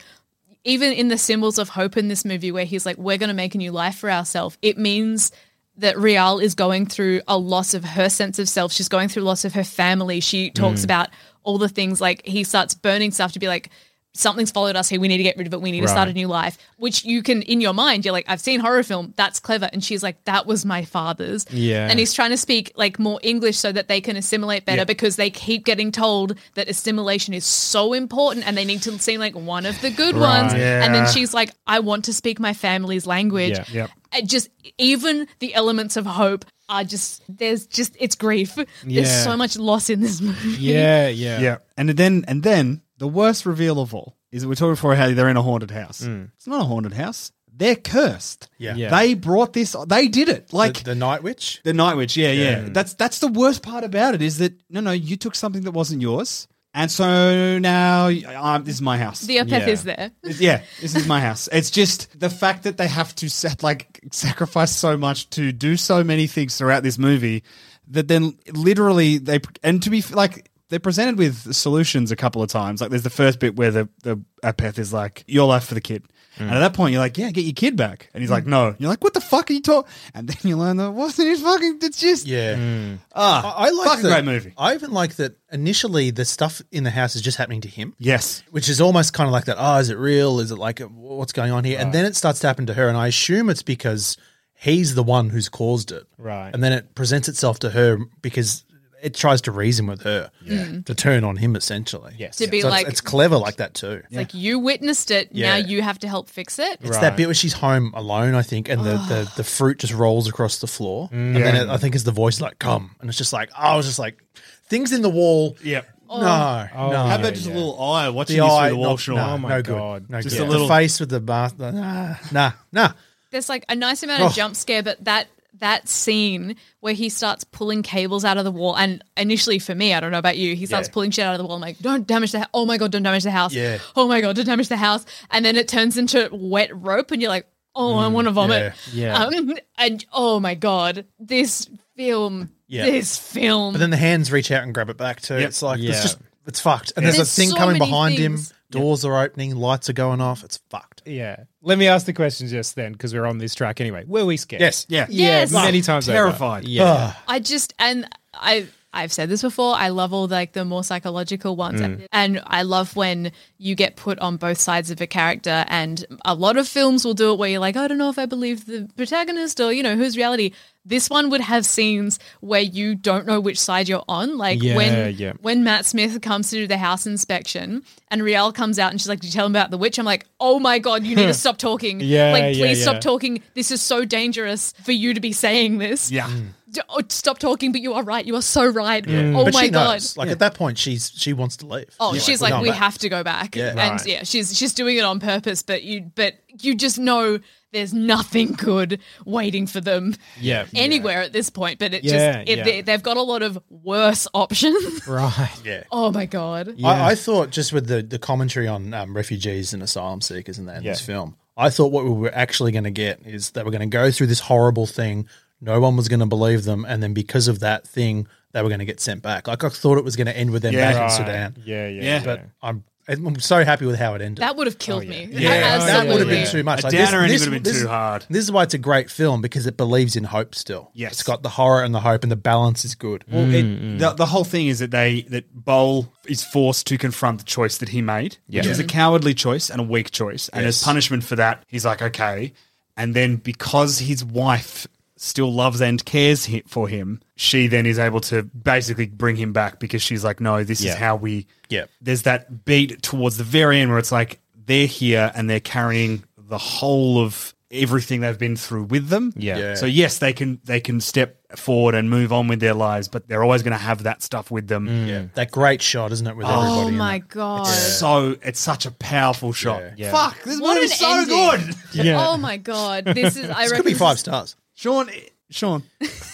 even 0.66 0.92
in 0.94 1.08
the 1.10 1.18
symbols 1.18 1.58
of 1.60 1.70
hope 1.70 1.98
in 1.98 2.08
this 2.08 2.24
movie 2.26 2.52
where 2.52 2.66
he's 2.66 2.86
like 2.86 2.98
we're 2.98 3.18
going 3.18 3.30
to 3.30 3.34
make 3.44 3.54
a 3.56 3.58
new 3.58 3.72
life 3.72 3.98
for 3.98 4.10
ourselves 4.10 4.58
it 4.62 4.78
means 4.78 5.32
that 5.78 5.98
Rial 5.98 6.40
is 6.40 6.54
going 6.56 6.86
through 6.86 7.22
a 7.28 7.38
loss 7.38 7.74
of 7.74 7.84
her 7.84 8.10
sense 8.10 8.40
of 8.40 8.48
self 8.48 8.72
she's 8.72 8.90
going 8.90 9.10
through 9.10 9.24
loss 9.24 9.46
of 9.46 9.54
her 9.54 9.64
family 9.64 10.20
she 10.20 10.50
talks 10.52 10.82
Mm. 10.82 10.86
about 10.86 11.10
all 11.44 11.58
the 11.58 11.70
things 11.70 12.00
like 12.00 12.26
he 12.26 12.44
starts 12.44 12.74
burning 12.74 13.12
stuff 13.12 13.32
to 13.34 13.40
be 13.40 13.48
like 13.48 13.70
something's 14.16 14.52
followed 14.52 14.76
us 14.76 14.90
here 14.90 15.00
we 15.00 15.08
need 15.08 15.18
to 15.18 15.24
get 15.24 15.36
rid 15.38 15.48
of 15.48 15.54
it 15.54 15.62
we 15.62 15.72
need 15.72 15.82
to 15.82 15.88
start 15.88 16.08
a 16.08 16.14
new 16.14 16.28
life 16.28 16.58
which 16.78 17.04
you 17.04 17.24
can 17.24 17.42
in 17.42 17.60
your 17.60 17.74
mind 17.74 18.06
you're 18.06 18.12
like 18.12 18.26
i've 18.28 18.40
seen 18.40 18.60
horror 18.60 18.84
film 18.84 19.12
that's 19.18 19.40
clever 19.40 19.68
and 19.74 19.84
she's 19.84 20.04
like 20.04 20.24
that 20.26 20.46
was 20.46 20.66
my 20.66 20.86
father's 20.86 21.46
Yeah. 21.50 21.88
and 21.90 21.98
he's 21.98 22.14
trying 22.14 22.30
to 22.30 22.38
speak 22.38 22.72
like 22.76 23.00
more 23.00 23.20
english 23.24 23.58
so 23.58 23.72
that 23.72 23.88
they 23.88 24.02
can 24.02 24.16
assimilate 24.16 24.66
better 24.66 24.82
Yeah. 24.82 24.84
because 24.86 25.16
they 25.16 25.30
keep 25.32 25.66
getting 25.66 25.92
told 25.92 26.38
that 26.54 26.70
assimilation 26.70 27.34
is 27.34 27.46
so 27.46 27.94
important 27.94 28.46
and 28.48 28.56
they 28.56 28.66
need 28.66 28.84
to 28.84 28.98
seem 29.00 29.20
like 29.20 29.34
one 29.36 29.66
of 29.66 29.80
the 29.82 29.90
good 29.90 30.16
ones 30.16 30.54
Yeah. 30.54 30.84
and 30.86 30.94
then 30.94 31.08
she's 31.12 31.34
like 31.34 31.52
i 31.66 31.80
want 31.80 32.06
to 32.06 32.14
speak 32.14 32.40
my 32.40 32.54
family's 32.54 33.08
language 33.08 33.58
Yeah. 33.58 33.66
Yep. 33.72 33.90
And 34.16 34.24
uh, 34.24 34.28
just 34.28 34.50
even 34.78 35.28
the 35.40 35.56
elements 35.56 35.98
of 35.98 36.06
hope 36.06 36.46
are 36.70 36.84
just 36.84 37.24
there's 37.28 37.66
just 37.66 37.98
it's 38.00 38.14
grief 38.16 38.58
Yeah. 38.86 39.02
there's 39.02 39.24
so 39.24 39.36
much 39.36 39.58
loss 39.58 39.90
in 39.90 40.02
this 40.02 40.22
movie 40.22 40.50
Yeah, 40.60 41.08
yeah. 41.08 41.40
Yeah, 41.40 41.58
and 41.78 41.90
then 41.90 42.24
and 42.28 42.44
then 42.44 42.82
the 43.04 43.08
worst 43.10 43.46
reveal 43.46 43.82
of 43.82 43.94
all 43.94 44.16
is 44.32 44.42
that 44.44 44.48
we're 44.48 44.56
talking 44.56 44.72
before 44.76 44.96
how 44.96 45.12
they're 45.14 45.28
in 45.28 45.36
a 45.36 45.42
haunted 45.42 45.72
house. 45.72 46.00
It's 46.02 46.48
not 46.48 46.62
a 46.62 46.64
haunted 46.64 46.94
house. 46.94 47.34
They're 47.54 47.76
cursed. 47.76 48.48
Yeah. 48.58 48.76
Yeah. 48.76 48.90
They 48.98 49.14
brought 49.14 49.52
this. 49.52 49.76
They 49.88 50.08
did 50.08 50.30
it. 50.30 50.54
Like 50.54 50.78
the, 50.78 50.84
the 50.92 50.96
Night 50.96 51.22
Witch. 51.22 51.60
The 51.66 51.74
Night 51.74 51.96
Witch, 51.98 52.16
yeah, 52.16 52.32
yeah, 52.32 52.70
That's 52.72 52.94
that's 52.94 53.20
the 53.20 53.28
worst 53.28 53.62
part 53.62 53.84
about 53.84 54.16
it 54.16 54.22
is 54.22 54.38
that 54.38 54.54
no, 54.70 54.80
no, 54.80 54.92
you 54.92 55.18
took 55.18 55.36
something 55.36 55.64
that 55.64 55.72
wasn't 55.72 56.02
yours, 56.02 56.48
and 56.74 56.90
so 56.90 57.60
now 57.60 58.08
um, 58.08 58.64
this 58.64 58.76
is 58.76 58.82
my 58.82 58.98
house. 58.98 59.20
the 59.20 59.38
Apeth 59.38 59.50
Yeah. 59.68 59.68
is 59.68 59.84
there 59.84 60.12
It's- 60.24 60.40
yeah, 60.40 60.62
this 60.82 60.96
is 60.96 61.06
my 61.06 61.20
house. 61.20 61.50
It's 61.52 61.70
just 61.72 62.18
the 62.18 62.30
fact 62.30 62.64
that 62.64 62.78
they 62.78 62.88
have 62.88 63.14
to 63.16 63.30
set, 63.30 63.62
like 63.64 64.00
sacrifice 64.14 64.74
so 64.74 64.96
much 64.98 65.30
to 65.32 65.52
do 65.52 65.76
so 65.76 66.04
many 66.06 66.26
things 66.28 66.58
throughout 66.58 66.84
this 66.84 66.98
movie 66.98 67.44
that 67.90 68.08
then 68.08 68.38
literally 68.54 69.18
they 69.20 69.42
and 69.62 69.84
to 69.84 69.90
be 69.90 70.00
f- 70.00 70.16
like 70.16 70.50
they're 70.74 70.80
presented 70.80 71.20
with 71.20 71.54
solutions 71.54 72.12
a 72.12 72.16
couple 72.16 72.42
of 72.42 72.50
times. 72.50 72.82
Like 72.82 72.90
there's 72.90 73.04
the 73.04 73.12
first 73.12 73.38
bit 73.38 73.56
where 73.56 73.70
the 73.70 73.90
the 74.02 74.20
Apeth 74.44 74.80
is 74.80 74.92
like 74.92 75.24
your 75.28 75.46
life 75.46 75.66
for 75.66 75.76
the 75.76 75.82
kid. 75.82 76.04
Mm. 76.38 76.46
And 76.46 76.52
at 76.56 76.60
that 76.62 76.74
point, 76.74 76.94
you're 76.94 77.00
like, 77.00 77.16
"Yeah, 77.16 77.30
get 77.30 77.44
your 77.44 77.54
kid 77.54 77.76
back." 77.76 78.10
And 78.12 78.22
he's 78.24 78.32
mm. 78.32 78.34
like, 78.34 78.48
"No." 78.48 78.76
You're 78.80 78.90
like, 78.90 79.04
"What 79.04 79.14
the 79.14 79.22
fuck 79.22 79.52
are 79.52 79.54
you 79.54 79.62
talking?" 79.62 79.92
And 80.16 80.28
then 80.28 80.38
you 80.42 80.58
learn 80.58 80.78
that 80.78 80.90
wasn't 80.90 81.28
his 81.28 81.44
fucking. 81.44 81.78
It's 81.84 82.00
just 82.00 82.26
Yeah. 82.26 82.56
Mm. 82.56 82.98
ah, 83.14 83.56
I, 83.56 83.68
I 83.68 83.70
like 83.70 83.88
fucking 83.88 84.04
that, 84.06 84.10
great 84.10 84.26
movie. 84.26 84.54
I 84.58 84.74
even 84.74 84.90
like 84.90 85.14
that 85.18 85.38
initially 85.52 86.10
the 86.10 86.26
stuff 86.26 86.60
in 86.72 86.84
the 86.84 86.90
house 86.90 87.16
is 87.16 87.22
just 87.22 87.38
happening 87.38 87.62
to 87.62 87.68
him. 87.68 87.94
Yes, 88.00 88.42
Which 88.50 88.68
is 88.68 88.82
almost 88.82 89.14
kind 89.14 89.28
of 89.28 89.32
like 89.32 89.46
that. 89.46 89.58
Oh, 89.60 89.78
is 89.78 89.92
it 89.92 90.00
real? 90.00 90.40
Is 90.40 90.50
it 90.50 90.58
like 90.58 90.82
uh, 90.82 90.88
what's 90.88 91.34
going 91.34 91.52
on 91.52 91.66
here? 91.66 91.78
And 91.78 91.94
then 91.94 92.04
it 92.04 92.16
starts 92.16 92.40
to 92.40 92.48
happen 92.48 92.66
to 92.66 92.74
her, 92.74 92.88
and 92.88 92.98
I 92.98 93.10
assume 93.10 93.48
it's 93.52 93.62
because 93.62 94.18
he's 94.56 94.96
the 94.96 95.04
one 95.04 95.30
who's 95.30 95.50
caused 95.50 95.92
it. 95.92 96.08
Right. 96.18 96.50
And 96.52 96.64
then 96.64 96.74
it 96.74 96.96
presents 96.96 97.30
itself 97.30 97.60
to 97.60 97.70
her 97.70 98.00
because 98.24 98.66
it 99.04 99.14
tries 99.14 99.42
to 99.42 99.52
reason 99.52 99.86
with 99.86 100.02
her 100.04 100.32
mm. 100.46 100.86
to 100.86 100.96
turn 100.96 101.24
on 101.24 101.36
him 101.38 101.56
essentially. 101.56 102.14
Yes. 102.18 102.38
to 102.38 102.48
be 102.48 102.62
So 102.62 102.68
it's- 102.68 102.82
like 102.84 102.88
it's, 102.92 103.02
clever 103.02 103.38
like 103.38 103.58
that 103.58 103.74
too. 103.74 104.02
it's 104.06 104.16
like 104.16 104.34
you 104.34 104.60
witnessed 104.60 105.12
it 105.12 105.30
Yeah. 105.32 105.50
now 105.50 105.56
you 105.68 105.82
have 105.82 106.00
to 106.00 106.08
help 106.08 106.30
fix 106.30 106.58
it 106.58 106.80
It's 106.82 106.98
that 106.98 107.18
bit 107.18 107.28
where 107.28 107.34
she's 107.34 107.54
home 107.54 107.92
alone, 107.96 108.34
I 108.34 108.42
think, 108.42 108.70
and 108.70 108.82
the, 108.82 108.96
the, 108.98 109.32
the 109.38 109.44
fruit 109.44 109.80
just 109.80 109.94
rolls 109.94 110.28
across 110.28 110.60
the 110.60 110.68
floor. 110.68 111.10
Mm. 111.10 111.36
And 111.36 111.36
then 111.36 111.56
it, 111.56 111.70
I 111.70 111.78
think 111.78 111.96
it's 111.96 112.06
the 112.06 112.12
voice 112.12 112.40
like, 112.42 112.60
come. 112.60 112.96
And 113.02 113.10
it's 113.10 113.18
just 113.18 113.34
like, 113.34 113.50
I 113.58 113.76
was 113.76 113.86
just 113.86 114.00
like, 114.00 114.24
things 114.68 114.92
in 114.92 115.02
the 115.02 115.10
wall. 115.10 115.58
Yep. 115.64 115.86
Oh. 116.10 116.22
No, 116.22 116.68
oh, 116.76 116.92
no. 116.92 117.04
How 117.04 117.16
about 117.16 117.34
just 117.34 117.48
a 117.48 117.54
little 117.54 117.82
eye 117.82 118.10
watching 118.10 118.38
the 118.38 118.44
this 118.44 118.52
eye? 118.54 118.68
through 118.70 118.76
the 118.76 118.80
wall? 118.80 118.90
not- 118.92 119.00
Sean? 119.00 119.16
no, 119.16 119.30
Oh 119.30 119.38
my 119.38 119.50
no 119.50 119.62
good. 119.62 119.66
God. 119.78 120.10
No 120.10 120.22
Just 120.22 120.38
good. 120.38 120.48
a 120.48 120.50
little- 120.50 120.68
the 120.68 120.74
face 120.74 121.00
with 121.00 121.10
the 121.10 121.20
bath. 121.20 121.58
Nah, 121.58 122.16
nah, 122.32 122.52
nah. 122.72 122.94
there's 123.32 123.50
like 123.50 123.66
a 123.68 123.76
nice 123.76 124.04
amount 124.04 124.22
of 124.22 124.32
Oh. 124.32 124.34
jump 124.34 124.56
scare, 124.56 124.84
but 124.84 125.04
that 125.06 125.28
that 125.60 125.88
scene 125.88 126.56
where 126.80 126.94
he 126.94 127.10
starts 127.10 127.44
pulling 127.44 127.84
cables 127.84 128.26
out 128.26 128.38
of 128.38 128.44
the 128.44 128.52
wall, 128.52 128.76
and 128.76 129.04
initially 129.16 129.60
for 129.60 129.74
me, 129.76 129.94
I 129.94 130.00
don't 130.00 130.12
know 130.12 130.18
about 130.20 130.38
you, 130.38 130.56
he 130.56 130.66
starts 130.66 130.88
Yeah. 130.90 130.94
pulling 130.94 131.12
shit 131.12 131.26
out 131.26 131.34
of 131.34 131.38
the 131.40 131.46
wall. 131.46 131.56
I'm 131.56 131.62
like, 131.62 131.80
don't 131.80 132.06
damage 132.08 132.32
the 132.32 132.40
house. 132.40 132.50
Oh 132.54 132.66
my 132.66 132.78
god, 132.78 132.92
don't 132.92 133.04
damage 133.04 133.24
the 133.24 133.32
house. 133.32 133.54
Yeah. 133.54 133.78
Oh 133.96 134.08
my 134.08 134.20
god, 134.22 134.36
don't 134.36 134.46
damage 134.46 134.68
the 134.68 134.78
house. 134.78 135.06
And 135.32 135.46
then 135.46 135.56
it 135.56 135.68
turns 135.68 135.98
into 135.98 136.30
wet 136.32 136.72
rope, 136.74 137.12
and 137.12 137.22
you're 137.22 137.30
like, 137.30 137.48
oh, 137.76 137.98
I 137.98 138.08
want 138.08 138.26
to 138.28 138.32
vomit. 138.32 138.74
Yeah. 138.92 139.18
Um, 139.24 139.58
and 139.78 140.06
oh 140.12 140.40
my 140.40 140.56
god, 140.56 141.06
this 141.20 141.70
film, 141.96 142.52
Yeah. 142.68 142.86
this 142.86 143.18
film. 143.18 143.74
But 143.74 143.80
then 143.80 143.90
the 143.92 143.98
hands 143.98 144.32
reach 144.32 144.52
out 144.52 144.64
and 144.64 144.74
grab 144.74 144.90
it 144.90 144.98
back 144.98 145.22
too. 145.22 145.36
Yep. 145.40 145.48
It's 145.50 145.62
like, 145.62 145.80
Yeah. 145.80 145.92
it's 145.92 146.02
just, 146.04 146.18
it's 146.46 146.60
fucked. 146.60 146.94
And 146.96 147.06
there's, 147.06 147.18
There's 147.18 147.30
a 147.30 147.32
thing 147.42 147.50
so 147.50 147.56
coming 147.58 147.78
behind 147.78 148.18
things. 148.18 148.52
him. 148.52 148.58
Doors 148.80 149.06
are 149.06 149.22
opening. 149.22 149.56
Lights 149.56 149.90
are 149.90 149.94
going 149.94 150.22
off. 150.22 150.44
It's 150.44 150.58
fucked. 150.70 151.04
Yeah. 151.06 151.44
Let 151.62 151.78
me 151.78 151.88
ask 151.88 152.06
the 152.06 152.14
question 152.14 152.48
just 152.48 152.76
then, 152.76 152.92
because 152.92 153.14
we're 153.14 153.26
on 153.26 153.38
this 153.38 153.56
track 153.56 153.80
anyway. 153.82 154.04
Were 154.06 154.26
we 154.26 154.38
scared? 154.38 154.62
Yes. 154.62 154.86
Yeah. 154.90 155.08
Yes. 155.10 155.52
Many 155.52 155.82
times 155.82 156.10
over. 156.10 156.18
Terrified. 156.18 156.68
Yeah. 156.68 157.14
I 157.28 157.40
just 157.40 157.74
and 157.80 158.08
I 158.34 158.68
I've 158.94 159.12
said 159.12 159.28
this 159.28 159.42
before. 159.42 159.76
I 159.76 159.90
love 159.90 160.14
all 160.14 160.28
like 160.28 160.54
the 160.54 160.64
more 160.64 160.84
psychological 160.84 161.56
ones, 161.56 161.82
mm. 161.82 162.06
and 162.12 162.42
I 162.46 162.62
love 162.62 162.96
when 162.96 163.32
you 163.58 163.76
get 163.76 163.96
put 163.96 164.20
on 164.20 164.38
both 164.38 164.60
sides 164.60 164.92
of 164.92 165.02
a 165.02 165.08
character. 165.08 165.66
And 165.68 166.06
a 166.24 166.36
lot 166.36 166.58
of 166.58 166.68
films 166.68 167.04
will 167.04 167.14
do 167.14 167.32
it 167.32 167.40
where 167.40 167.50
you're 167.50 167.60
like, 167.60 167.76
I 167.76 167.88
don't 167.88 167.98
know 167.98 168.10
if 168.10 168.20
I 168.20 168.26
believe 168.26 168.66
the 168.66 168.90
protagonist 168.96 169.60
or 169.60 169.74
you 169.74 169.82
know 169.82 169.96
who's 169.96 170.16
reality. 170.16 170.52
This 170.86 171.10
one 171.10 171.30
would 171.30 171.40
have 171.40 171.66
scenes 171.66 172.20
where 172.42 172.62
you 172.62 172.94
don't 172.94 173.26
know 173.26 173.40
which 173.40 173.58
side 173.60 173.88
you're 173.88 174.04
on. 174.08 174.38
Like 174.38 174.62
Yeah, 174.62 174.76
when 174.76 175.16
yeah. 175.16 175.34
when 175.42 175.64
Matt 175.64 175.86
Smith 175.86 176.22
comes 176.22 176.50
to 176.50 176.58
do 176.58 176.68
the 176.68 176.78
house 176.78 177.08
inspection 177.08 177.84
and 178.10 178.22
Rial 178.22 178.52
comes 178.52 178.78
out 178.78 178.92
and 178.92 179.00
she's 179.00 179.08
like, 179.10 179.22
Did 179.22 179.28
you 179.28 179.34
tell 179.34 179.46
him 179.46 179.54
about 179.54 179.72
the 179.72 179.78
witch? 179.78 179.98
I'm 179.98 180.06
like, 180.06 180.26
Oh 180.40 180.60
my 180.60 180.80
god, 180.80 181.06
you 181.06 181.16
need 181.16 181.28
to 181.28 181.34
stop 181.46 181.58
talking. 181.58 182.00
Yeah, 182.02 182.34
like 182.34 182.56
please 182.56 182.80
yeah. 182.80 182.84
stop 182.84 183.02
talking. 183.02 183.42
This 183.54 183.72
is 183.72 183.82
so 183.82 184.06
dangerous 184.06 184.74
for 184.84 184.92
you 184.92 185.14
to 185.14 185.22
be 185.22 185.32
saying 185.32 185.78
this. 185.78 186.12
Yeah. 186.12 186.28
Mm. 186.28 186.48
D- 186.74 186.82
oh, 186.90 187.02
stop 187.10 187.40
talking, 187.40 187.72
but 187.72 187.82
you 187.82 187.94
are 187.94 188.04
right. 188.04 188.26
You 188.26 188.36
are 188.36 188.42
so 188.42 188.66
right. 188.68 189.06
Oh 189.08 189.46
but 189.46 189.54
my 189.54 189.62
she 189.64 189.70
god. 189.70 189.94
knows. 189.94 190.18
Like 190.18 190.30
at 190.30 190.40
that 190.40 190.56
point, 190.56 190.78
she's 190.78 191.12
she 191.16 191.32
wants 191.34 191.58
to 191.58 191.68
leave. 191.68 191.90
Oh, 192.00 192.14
she's 192.18 192.42
we're 192.42 192.50
like, 192.50 192.62
we 192.62 192.70
back. 192.70 192.78
have 192.80 192.98
to 193.00 193.10
go 193.10 193.24
back. 193.24 193.56
Yeah. 193.56 193.70
and 193.70 193.78
Right. 193.78 194.06
yeah, 194.06 194.24
she's 194.24 194.58
she's 194.58 194.74
doing 194.74 194.98
it 194.98 195.04
on 195.04 195.20
purpose. 195.20 195.64
But 195.64 195.84
you, 195.84 196.12
but 196.16 196.34
you 196.62 196.76
just 196.76 196.98
know 197.00 197.40
there's 197.72 197.94
nothing 197.94 198.52
good 198.54 199.00
waiting 199.26 199.66
for 199.66 199.82
them 199.82 200.16
Yeah. 200.40 200.66
anywhere 200.76 201.22
at 201.22 201.34
this 201.34 201.50
point. 201.50 201.80
But 201.80 201.94
it 201.94 202.04
Yeah, 202.04 202.12
just 202.44 202.50
it, 202.50 202.58
yeah. 202.60 202.64
they, 202.64 202.82
they've 202.82 203.02
got 203.04 203.18
a 203.18 203.22
lot 203.24 203.42
of 203.42 203.58
worse 203.70 204.28
options. 204.34 205.08
Right. 205.08 205.50
Yeah. 205.66 205.84
oh 205.92 206.12
my 206.12 206.26
god. 206.26 206.76
I, 206.84 207.12
I 207.12 207.16
thought 207.16 207.50
just 207.50 207.74
with 207.74 207.88
the, 207.88 208.02
the 208.04 208.20
commentary 208.20 208.68
on 208.68 208.94
um, 208.94 209.16
refugees 209.16 209.74
and 209.74 209.82
asylum 209.84 210.22
seekers 210.22 210.58
and 210.58 210.68
that 210.68 210.78
in 210.78 210.84
this 210.84 211.02
film, 211.02 211.36
I 211.58 211.70
thought 211.70 211.92
what 211.92 212.04
we 212.06 212.12
were 212.12 212.34
actually 212.34 212.72
going 212.72 212.86
to 212.86 212.92
get 212.92 213.26
is 213.26 213.52
that 213.52 213.66
we're 213.66 213.72
going 213.72 213.82
to 213.90 213.96
go 213.98 214.10
through 214.12 214.28
this 214.28 214.40
horrible 214.40 214.86
thing. 214.88 215.28
No 215.64 215.80
one 215.80 215.96
was 215.96 216.08
going 216.10 216.20
to 216.20 216.26
believe 216.26 216.64
them, 216.66 216.86
and 216.88 217.02
then 217.02 217.14
because 217.14 217.48
of 217.48 217.60
that 217.62 217.88
thing, 217.88 218.28
they 218.52 218.62
were 218.62 218.70
going 218.70 218.80
to 218.80 218.86
get 218.86 219.00
sent 219.00 219.22
back. 219.22 219.48
Like 219.48 219.64
I 219.64 219.70
thought 219.70 219.98
it 219.98 220.04
was 220.04 220.16
going 220.16 220.28
to 220.28 220.36
end 220.36 220.52
with 220.52 220.62
them 220.62 220.74
Yeah. 220.74 220.92
back 220.92 221.00
Right. 221.00 221.06
in 221.06 221.18
Sudan. 221.18 221.58
Yeah, 221.66 221.88
yeah. 221.88 222.04
Yeah. 222.04 222.24
But 222.24 222.46
I'm 222.62 222.84
I'm 223.08 223.40
so 223.40 223.66
happy 223.66 223.86
with 223.86 223.98
how 224.00 224.14
it 224.16 224.22
ended. 224.22 224.42
That 224.42 224.56
would 224.56 224.68
have 224.68 224.80
killed 224.80 225.04
oh, 225.04 225.08
me. 225.08 225.28
Yeah. 225.30 225.78
that 225.78 226.08
would 226.08 226.20
have 226.20 226.30
been 226.30 226.48
too 226.48 226.64
much. 226.64 226.86
A 226.86 226.90
downer 226.90 227.22
ending 227.22 227.40
would 227.40 227.54
have 227.54 227.64
been 227.64 227.74
too 227.74 227.88
hard. 227.88 228.26
This 228.30 228.44
is 228.44 228.52
why 228.52 228.64
it's 228.64 228.74
a 228.74 228.78
great 228.78 229.10
film 229.10 229.42
because 229.42 229.68
it 229.68 229.76
believes 229.76 230.16
in 230.16 230.24
hope 230.24 230.56
still. 230.56 230.90
Yes. 230.94 231.14
it's 231.14 231.24
got 231.24 231.44
the 231.44 231.50
horror 231.50 231.84
and 231.84 231.94
the 231.94 232.00
hope, 232.00 232.24
and 232.24 232.32
the 232.32 232.38
balance 232.38 232.86
is 232.86 232.96
good. 232.96 233.26
Well, 233.30 233.44
it, 233.44 233.66
mm, 233.66 233.82
mm. 233.82 234.00
the, 234.00 234.12
the 234.14 234.26
whole 234.26 234.46
thing 234.46 234.68
is 234.68 234.80
that 234.80 234.92
they 234.92 235.24
that 235.24 235.54
Bol 235.54 236.14
is 236.26 236.44
forced 236.44 236.88
to 236.88 236.98
confront 236.98 237.40
the 237.40 237.46
choice 237.46 237.78
that 237.80 237.90
he 237.90 238.02
made, 238.02 238.38
Yeah, 238.48 238.62
which 238.62 238.70
was 238.70 238.80
a 238.80 238.84
mm-hmm. 238.84 238.90
cowardly 238.90 239.34
choice 239.34 239.70
and 239.70 239.82
a 239.82 239.84
weak 239.84 240.12
choice, 240.12 240.50
and 240.50 240.66
as 240.66 240.82
punishment 240.82 241.24
for 241.24 241.36
that, 241.36 241.64
he's 241.68 241.86
like, 241.86 242.02
okay. 242.02 242.54
And 242.96 243.16
then 243.16 243.38
because 243.38 244.00
his 244.00 244.24
wife 244.24 244.88
still 245.24 245.54
loves 245.54 245.80
and 245.82 246.04
cares 246.04 246.50
for 246.68 246.88
him, 246.90 247.22
she 247.38 247.68
then 247.68 247.86
is 247.86 247.98
able 247.98 248.20
to 248.20 248.44
basically 248.44 249.06
bring 249.08 249.38
him 249.38 249.54
back 249.54 249.80
because 249.80 250.02
she's 250.02 250.24
like, 250.24 250.42
no, 250.42 250.64
this 250.66 250.82
Yeah. 250.84 250.92
is 250.92 250.98
how 250.98 251.16
we. 251.16 251.48
Yeah. 251.70 251.86
There's 252.02 252.24
that 252.24 252.66
beat 252.66 253.02
towards 253.02 253.38
the 253.38 253.44
very 253.46 253.80
end 253.80 253.90
where 253.90 254.00
it's 254.00 254.12
like 254.12 254.40
they're 254.66 254.86
here 254.88 255.32
and 255.34 255.50
they're 255.50 255.60
carrying 255.62 256.24
the 256.38 256.58
whole 256.58 257.24
of 257.24 257.54
everything 257.72 258.20
they've 258.22 258.38
been 258.38 258.56
through 258.58 258.84
with 258.84 259.08
them. 259.08 259.34
Yeah. 259.38 259.58
Yeah. 259.58 259.76
So 259.76 259.86
yes, 259.86 260.18
they 260.20 260.34
can 260.34 260.60
they 260.66 260.80
can 260.82 261.00
step 261.02 261.40
forward 261.56 261.96
and 261.96 262.10
move 262.10 262.34
on 262.34 262.48
with 262.48 262.60
their 262.60 262.74
lives, 262.74 263.08
but 263.08 263.28
they're 263.28 263.44
always 263.44 263.64
going 263.64 263.72
to 263.72 263.78
have 263.84 264.04
that 264.04 264.22
stuff 264.24 264.52
with 264.52 264.68
them. 264.68 265.08
Yeah, 265.08 265.26
that 265.36 265.52
great 265.52 265.82
shot, 265.82 266.12
isn't 266.12 266.28
it? 266.28 266.36
With 266.36 266.46
oh 266.48 266.50
everybody. 266.50 266.82
Oh 266.82 266.88
in 266.90 266.98
my 266.98 267.16
it? 267.16 267.30
god. 267.30 267.64
So 267.66 268.36
it's 268.44 268.60
such 268.60 268.86
a 268.86 268.92
powerful 268.92 269.54
shot. 269.54 269.82
Yeah. 269.82 269.94
Yeah. 269.98 270.12
Fuck, 270.12 270.44
this 270.44 270.60
What 270.60 270.76
movie's 270.76 270.92
an 270.92 270.98
so 270.98 271.12
ending. 271.12 271.66
good. 271.94 272.06
Yeah. 272.06 272.28
Oh 272.28 272.38
my 272.38 272.58
god. 272.58 273.06
This 273.06 273.38
is 273.38 273.50
I 273.50 273.64
This 273.64 273.74
could 273.74 273.86
be 273.86 273.94
five 273.96 274.20
stars. 274.20 274.56
Sean, 274.74 275.10
Sean, 275.50 275.84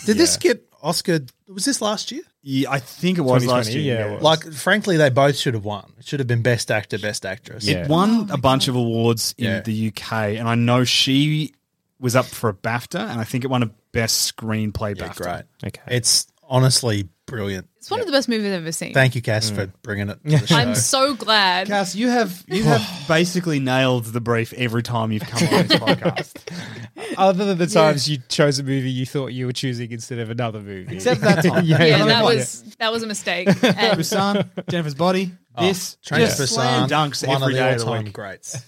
Did 0.06 0.18
this 0.18 0.38
get 0.38 0.66
Oscar. 0.82 1.20
Was 1.48 1.66
this 1.66 1.82
last 1.82 2.12
year? 2.12 2.22
Yeah, 2.42 2.72
I 2.72 2.80
think 2.80 3.18
it 3.18 3.22
was 3.22 3.46
last 3.46 3.68
2020, 3.68 3.82
year. 3.84 4.00
yeah, 4.00 4.08
it 4.08 4.14
was. 4.16 4.24
Like, 4.24 4.54
frankly, 4.54 4.96
they 4.98 5.10
both 5.10 5.36
should 5.36 5.54
have 5.56 5.66
won. 5.66 5.92
It 6.00 6.08
should 6.08 6.20
have 6.22 6.28
been 6.28 6.42
Best 6.42 6.72
Actor, 6.72 7.00
Best 7.00 7.26
Actress. 7.26 7.68
Yeah. 7.68 7.84
It 7.84 7.90
won 7.90 8.30
oh 8.32 8.34
a 8.34 8.38
bunch 8.38 8.68
of 8.70 8.76
awards 8.76 9.36
in 9.38 9.46
Yeah. 9.46 9.60
the 9.62 9.88
UK, 9.90 10.38
and 10.38 10.48
I 10.48 10.56
know 10.56 10.84
she 10.86 11.54
was 12.00 12.16
up 12.16 12.26
for 12.26 12.50
a 12.50 12.54
BAFTA, 12.54 13.00
and 13.10 13.20
I 13.20 13.26
think 13.26 13.44
it 13.44 13.48
won 13.48 13.64
a 13.64 13.72
Best 13.92 14.36
Screenplay 14.38 14.96
Yeah, 14.98 15.08
BAFTA. 15.10 15.16
great. 15.18 15.44
Okay. 15.66 15.82
It's 15.96 16.28
honestly 16.48 17.10
brilliant. 17.30 17.68
It's 17.78 17.90
one 17.90 18.00
of 18.00 18.06
the 18.06 18.12
best 18.12 18.28
movies 18.28 18.48
I've 18.48 18.62
ever 18.62 18.72
seen. 18.72 18.94
Thank 18.94 19.16
you, 19.16 19.22
Cass, 19.22 19.52
mm. 19.52 19.56
for 19.56 19.68
bringing 19.84 20.10
it 20.10 20.24
to 20.24 20.30
the 20.40 20.48
show. 20.48 20.56
I'm 20.56 20.76
so 20.76 21.14
glad. 21.14 21.68
Cass, 21.68 21.96
you 21.96 22.10
have 22.10 22.44
you 22.48 22.64
have 22.64 22.82
basically 23.08 23.60
nailed 23.60 24.06
the 24.06 24.22
brief 24.22 24.54
every 24.54 24.84
time 24.84 25.12
you've 25.12 25.24
come 25.24 25.48
on 25.48 25.68
this 25.68 25.80
podcast. 25.80 27.16
Other 27.18 27.46
than 27.46 27.58
the 27.58 27.68
times 27.68 28.10
you 28.10 28.18
chose 28.30 28.60
a 28.60 28.64
movie 28.64 28.92
you 28.92 29.06
thought 29.06 29.28
you 29.28 29.46
were 29.46 29.54
choosing 29.54 29.92
instead 29.92 30.20
of 30.20 30.30
another 30.30 30.60
movie. 30.60 30.96
Except 30.96 31.22
that 31.22 31.44
time. 31.46 31.66
Yeah, 31.66 31.82
yeah, 31.84 31.98
yeah, 31.98 32.06
that 32.06 32.08
yeah. 32.08 32.24
was 32.24 32.64
that 32.80 32.92
was 32.92 33.04
a 33.04 33.08
mistake. 33.08 33.48
And 33.48 34.00
Busan, 34.00 34.50
Jennifer's 34.70 34.96
Body, 34.96 35.32
oh, 35.56 35.66
this 35.66 35.98
Train 36.04 36.22
to 36.22 36.28
just 36.28 36.54
slam 36.54 36.90
Busan, 36.90 37.10
dunks 37.12 37.28
one 37.28 37.42
every 37.42 37.54
of 37.54 37.58
the 37.58 37.60
day 37.60 37.74
of 37.74 37.80
the 37.80 37.86
all-time 37.86 38.04
week. 38.06 38.14
greats. 38.14 38.62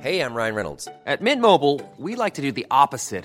Hey, 0.00 0.20
I'm 0.20 0.32
Ryan 0.32 0.54
Reynolds. 0.54 0.86
At 1.06 1.20
Mint 1.20 1.40
Mobile, 1.40 1.80
we 1.98 2.14
like 2.14 2.34
to 2.34 2.42
do 2.42 2.52
the 2.52 2.66
opposite 2.70 3.24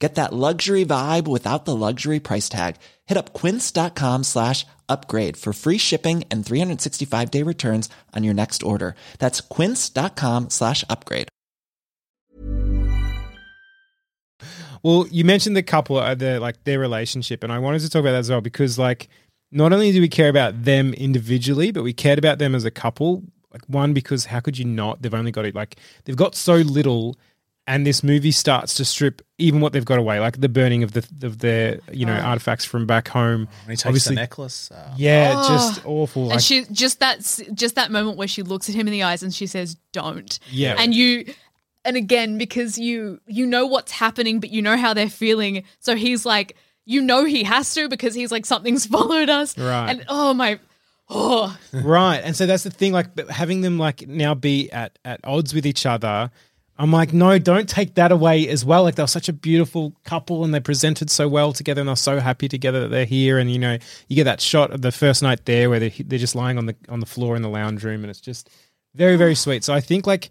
Get 0.00 0.14
that 0.14 0.32
luxury 0.32 0.86
vibe 0.86 1.28
without 1.28 1.66
the 1.66 1.76
luxury 1.76 2.20
price 2.20 2.48
tag. 2.48 2.76
Hit 3.06 3.18
up 3.18 3.34
quince.com 3.34 4.24
slash 4.24 4.66
upgrade 4.88 5.36
for 5.36 5.52
free 5.52 5.78
shipping 5.78 6.24
and 6.30 6.44
365 6.44 7.30
day 7.30 7.42
returns 7.42 7.88
on 8.16 8.24
your 8.24 8.34
next 8.34 8.62
order. 8.62 8.94
That's 9.18 9.42
quince.com 9.42 10.48
slash 10.50 10.84
upgrade. 10.88 11.28
Well, 14.82 15.06
you 15.10 15.24
mentioned 15.24 15.56
the 15.56 15.62
couple, 15.62 15.98
uh, 15.98 16.14
the 16.14 16.40
like 16.40 16.64
their 16.64 16.78
relationship, 16.78 17.44
and 17.44 17.52
I 17.52 17.58
wanted 17.58 17.80
to 17.82 17.90
talk 17.90 18.00
about 18.00 18.12
that 18.12 18.20
as 18.20 18.30
well 18.30 18.40
because, 18.40 18.78
like, 18.78 19.08
not 19.52 19.74
only 19.74 19.92
do 19.92 20.00
we 20.00 20.08
care 20.08 20.30
about 20.30 20.64
them 20.64 20.94
individually, 20.94 21.70
but 21.70 21.82
we 21.82 21.92
cared 21.92 22.18
about 22.18 22.38
them 22.38 22.54
as 22.54 22.64
a 22.64 22.70
couple. 22.70 23.24
Like, 23.52 23.62
one 23.66 23.92
because 23.92 24.26
how 24.26 24.40
could 24.40 24.56
you 24.56 24.64
not? 24.64 25.02
They've 25.02 25.12
only 25.12 25.32
got 25.32 25.44
it 25.44 25.54
like 25.54 25.76
they've 26.04 26.16
got 26.16 26.34
so 26.34 26.54
little, 26.54 27.18
and 27.66 27.86
this 27.86 28.02
movie 28.02 28.32
starts 28.32 28.74
to 28.74 28.84
strip 28.84 29.22
even 29.38 29.60
what 29.60 29.72
they've 29.72 29.84
got 29.84 29.98
away, 29.98 30.18
like 30.18 30.40
the 30.40 30.48
burning 30.48 30.82
of 30.82 30.92
the 30.92 31.06
of 31.22 31.38
their 31.38 31.78
you 31.92 32.04
know 32.06 32.14
artifacts 32.14 32.64
from 32.64 32.86
back 32.86 33.08
home. 33.08 33.40
When 33.64 33.70
he 33.70 33.76
takes 33.76 33.86
Obviously, 33.86 34.16
the 34.16 34.20
necklace. 34.22 34.70
Uh, 34.70 34.94
yeah, 34.96 35.34
Oh. 35.36 35.48
just 35.48 35.86
awful. 35.86 36.22
and 36.22 36.30
Like, 36.32 36.40
she 36.40 36.64
just 36.72 37.00
that 37.00 37.18
s- 37.18 37.42
just 37.54 37.74
that 37.76 37.90
moment 37.92 38.16
where 38.16 38.28
she 38.28 38.42
looks 38.42 38.68
at 38.68 38.74
him 38.74 38.86
in 38.88 38.92
the 38.92 39.02
eyes 39.04 39.22
and 39.22 39.32
she 39.34 39.46
says, 39.46 39.76
"Don't." 39.92 40.38
Yeah. 40.50 40.74
And 40.78 40.94
you, 40.94 41.32
and 41.84 41.96
again 41.96 42.38
because 42.38 42.76
you 42.78 43.20
you 43.26 43.46
know 43.46 43.66
what's 43.66 43.92
happening, 43.92 44.40
but 44.40 44.50
you 44.50 44.62
know 44.62 44.76
how 44.76 44.92
they're 44.94 45.08
feeling. 45.08 45.62
So 45.78 45.94
he's 45.96 46.26
like, 46.26 46.56
you 46.86 47.00
know, 47.00 47.24
he 47.24 47.44
has 47.44 47.72
to 47.74 47.88
because 47.88 48.14
he's 48.14 48.32
like 48.32 48.46
something's 48.46 48.84
followed 48.94 49.28
us. 49.30 49.56
Right. 49.56 49.90
And 49.90 50.04
oh 50.08 50.34
my, 50.34 50.58
oh 51.08 51.56
right 51.72 52.18
and 52.18 52.36
so 52.36 52.46
that's 52.46 52.62
the 52.64 52.70
thing 52.70 52.92
like 52.92 53.28
having 53.28 53.60
them 53.62 53.78
like 53.78 54.06
now 54.08 54.34
be 54.34 54.70
at 54.72 54.98
at 55.04 55.20
odds 55.24 55.52
with 55.54 55.66
each 55.66 55.84
other 55.86 56.30
i'm 56.80 56.90
like 56.90 57.12
no 57.12 57.38
don't 57.38 57.68
take 57.68 57.94
that 57.94 58.10
away 58.10 58.48
as 58.48 58.64
well. 58.64 58.82
Like 58.82 58.96
they're 58.96 59.06
such 59.06 59.28
a 59.28 59.32
beautiful 59.32 59.94
couple 60.04 60.44
and 60.44 60.52
they 60.52 60.60
presented 60.60 61.10
so 61.10 61.28
well 61.28 61.52
together 61.52 61.80
and 61.80 61.88
they're 61.88 61.96
so 61.96 62.18
happy 62.18 62.48
together 62.48 62.80
that 62.80 62.88
they're 62.88 63.04
here. 63.04 63.38
And 63.38 63.50
you 63.50 63.58
know 63.58 63.78
you 64.08 64.16
get 64.16 64.24
that 64.24 64.40
shot 64.40 64.72
of 64.72 64.82
the 64.82 64.90
first 64.90 65.22
night 65.22 65.44
there 65.44 65.70
where 65.70 65.78
they're, 65.78 65.92
they're 66.04 66.18
just 66.18 66.34
lying 66.34 66.58
on 66.58 66.66
the 66.66 66.74
on 66.88 67.00
the 67.00 67.06
floor 67.06 67.36
in 67.36 67.42
the 67.42 67.48
lounge 67.48 67.84
room 67.84 68.02
and 68.02 68.10
it's 68.10 68.20
just 68.20 68.50
very 68.94 69.16
very 69.16 69.34
sweet. 69.34 69.62
So 69.62 69.74
i 69.74 69.80
think 69.80 70.06
like 70.06 70.30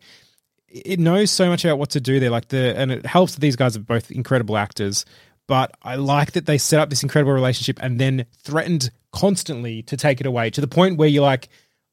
it 0.67 0.99
knows 0.99 1.31
so 1.31 1.47
much 1.49 1.63
about 1.65 1.79
what 1.79 1.91
to 1.91 2.01
do 2.01 2.19
there. 2.19 2.29
Like 2.29 2.49
the 2.49 2.77
and 2.77 2.91
it 2.91 3.05
helps 3.05 3.35
that 3.35 3.39
these 3.39 3.55
guys 3.55 3.77
are 3.77 3.81
both 3.81 4.11
incredible 4.11 4.57
actors 4.57 5.05
but 5.49 5.75
I 5.81 5.95
like 5.95 6.33
that 6.33 6.45
they 6.45 6.59
set 6.59 6.79
up 6.79 6.91
this 6.91 7.01
incredible 7.01 7.33
relationship 7.33 7.79
and 7.81 7.99
then 7.99 8.27
threatened 8.43 8.91
constantly 9.11 9.81
to 9.81 9.97
take 9.97 10.19
it 10.19 10.27
away 10.27 10.51
to 10.51 10.61
the 10.61 10.67
point 10.67 10.97
where 10.97 11.07
you're 11.07 11.23
like, 11.23 11.49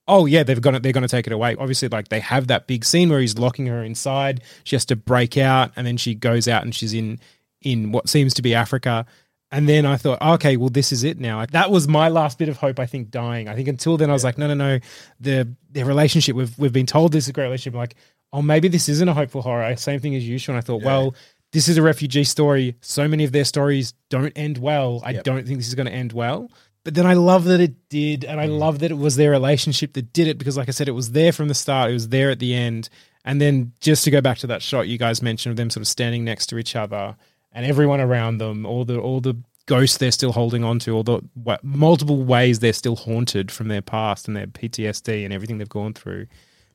oh 0.09 0.27
yeah, 0.27 0.43
they've 0.43 0.61
got 0.61 0.75
it. 0.75 0.83
They're 0.83 0.93
going 0.93 1.03
to 1.03 1.09
take 1.09 1.27
it 1.27 1.33
away. 1.33 1.57
Obviously, 1.59 1.89
like 1.89 2.09
they 2.09 2.21
have 2.21 2.47
that 2.49 2.67
big 2.67 2.85
scene 2.85 3.11
where 3.11 3.21
he's 3.21 3.39
locking 3.39 3.67
her 3.67 3.83
inside. 3.83 4.43
She 4.65 4.77
has 4.77 4.85
to 4.87 4.97
break 4.97 5.37
out, 5.37 5.73
and 5.77 5.87
then 5.87 5.97
she 5.97 6.15
goes 6.15 6.49
out 6.49 6.63
and 6.63 6.75
she's 6.75 6.95
in 6.95 7.19
in 7.63 7.93
what 7.93 8.09
seems 8.09 8.35
to 8.35 8.43
be 8.43 8.55
Africa. 8.55 9.07
And 9.53 9.69
then 9.69 9.87
I 9.87 9.97
thought, 9.97 10.19
oh, 10.21 10.35
okay, 10.35 10.57
well, 10.57 10.71
this 10.71 10.91
is 10.91 11.05
it 11.05 11.21
now. 11.21 11.47
That 11.47 11.71
was 11.71 11.87
my 11.87 12.09
last 12.09 12.37
bit 12.37 12.49
of 12.49 12.57
hope. 12.57 12.81
I 12.81 12.87
think 12.87 13.11
dying. 13.11 13.49
I 13.49 13.55
think 13.55 13.69
until 13.69 13.97
then, 13.97 14.11
I 14.11 14.13
was 14.13 14.25
like, 14.25 14.39
no, 14.39 14.49
no, 14.49 14.55
no. 14.55 14.81
The 15.21 15.49
their 15.71 15.85
relationship. 15.85 16.35
We've 16.35 16.57
we've 16.59 16.73
been 16.73 16.87
told 16.87 17.13
this 17.13 17.25
is 17.25 17.29
a 17.29 17.33
great 17.33 17.45
relationship. 17.45 17.75
I'm 17.75 17.81
like, 17.81 17.95
oh, 18.33 18.43
maybe 18.43 18.69
this 18.69 18.89
isn't 18.89 19.09
a 19.09 19.15
hopeful 19.15 19.43
horror. 19.43 19.77
Same 19.77 20.01
thing 20.01 20.15
as 20.15 20.29
you, 20.29 20.39
Sean. 20.39 20.57
I 20.57 20.61
thought, 20.61 20.83
well, 20.83 21.15
this 21.53 21.69
is 21.69 21.77
a 21.77 21.83
refugee 21.83 22.25
story. 22.25 22.77
So 22.81 23.07
many 23.09 23.25
of 23.25 23.33
their 23.33 23.45
stories 23.45 23.95
don't 24.11 24.33
end 24.37 24.59
well. 24.59 25.01
I 25.05 25.15
don't 25.15 25.47
think 25.47 25.59
this 25.59 25.69
is 25.69 25.75
going 25.75 25.87
to 25.87 25.93
end 25.93 26.13
well. 26.13 26.51
But 26.87 26.95
then 26.95 27.05
I 27.05 27.15
love 27.15 27.47
that 27.47 27.59
it 27.59 27.89
did, 27.89 28.25
and 28.25 28.41
I 28.41 28.47
mm. 28.47 28.61
love 28.61 28.79
that 28.79 28.93
it 28.93 28.97
was 28.97 29.17
their 29.17 29.33
relationship 29.33 29.95
that 29.95 30.13
did 30.13 30.29
it 30.29 30.39
because, 30.39 30.57
like 30.57 30.69
I 30.69 30.71
said, 30.71 30.87
it 30.87 30.93
was 30.93 31.11
there 31.11 31.33
from 31.33 31.49
the 31.49 31.55
start. 31.55 31.91
It 31.91 31.95
was 31.95 32.11
there 32.11 32.31
at 32.31 32.39
the 32.39 32.55
end, 32.55 32.91
and 33.25 33.41
then 33.41 33.73
just 33.81 34.05
to 34.05 34.13
go 34.13 34.21
back 34.21 34.39
to 34.39 34.47
that 34.47 34.63
shot 34.63 34.87
you 34.87 34.97
guys 34.97 35.21
mentioned 35.21 35.51
of 35.51 35.57
them 35.57 35.69
sort 35.69 35.83
of 35.83 35.89
standing 35.89 36.25
next 36.25 36.47
to 36.47 36.59
each 36.59 36.77
other 36.77 37.17
and 37.51 37.67
everyone 37.67 38.01
around 38.01 38.39
them, 38.39 38.65
all 38.65 38.85
the 38.85 39.01
all 39.01 39.21
the 39.21 39.37
ghosts 39.67 39.97
they're 39.97 40.13
still 40.13 40.31
holding 40.31 40.63
on 40.63 40.79
to, 40.79 40.93
all 40.93 41.03
the 41.03 41.21
wa- 41.35 41.59
multiple 41.65 42.23
ways 42.23 42.61
they're 42.61 42.73
still 42.73 42.95
haunted 42.95 43.51
from 43.51 43.67
their 43.67 43.83
past 43.83 44.29
and 44.29 44.37
their 44.37 44.47
PTSD 44.47 45.25
and 45.25 45.35
everything 45.35 45.59
they've 45.59 45.69
gone 45.69 45.93
through, 45.93 46.29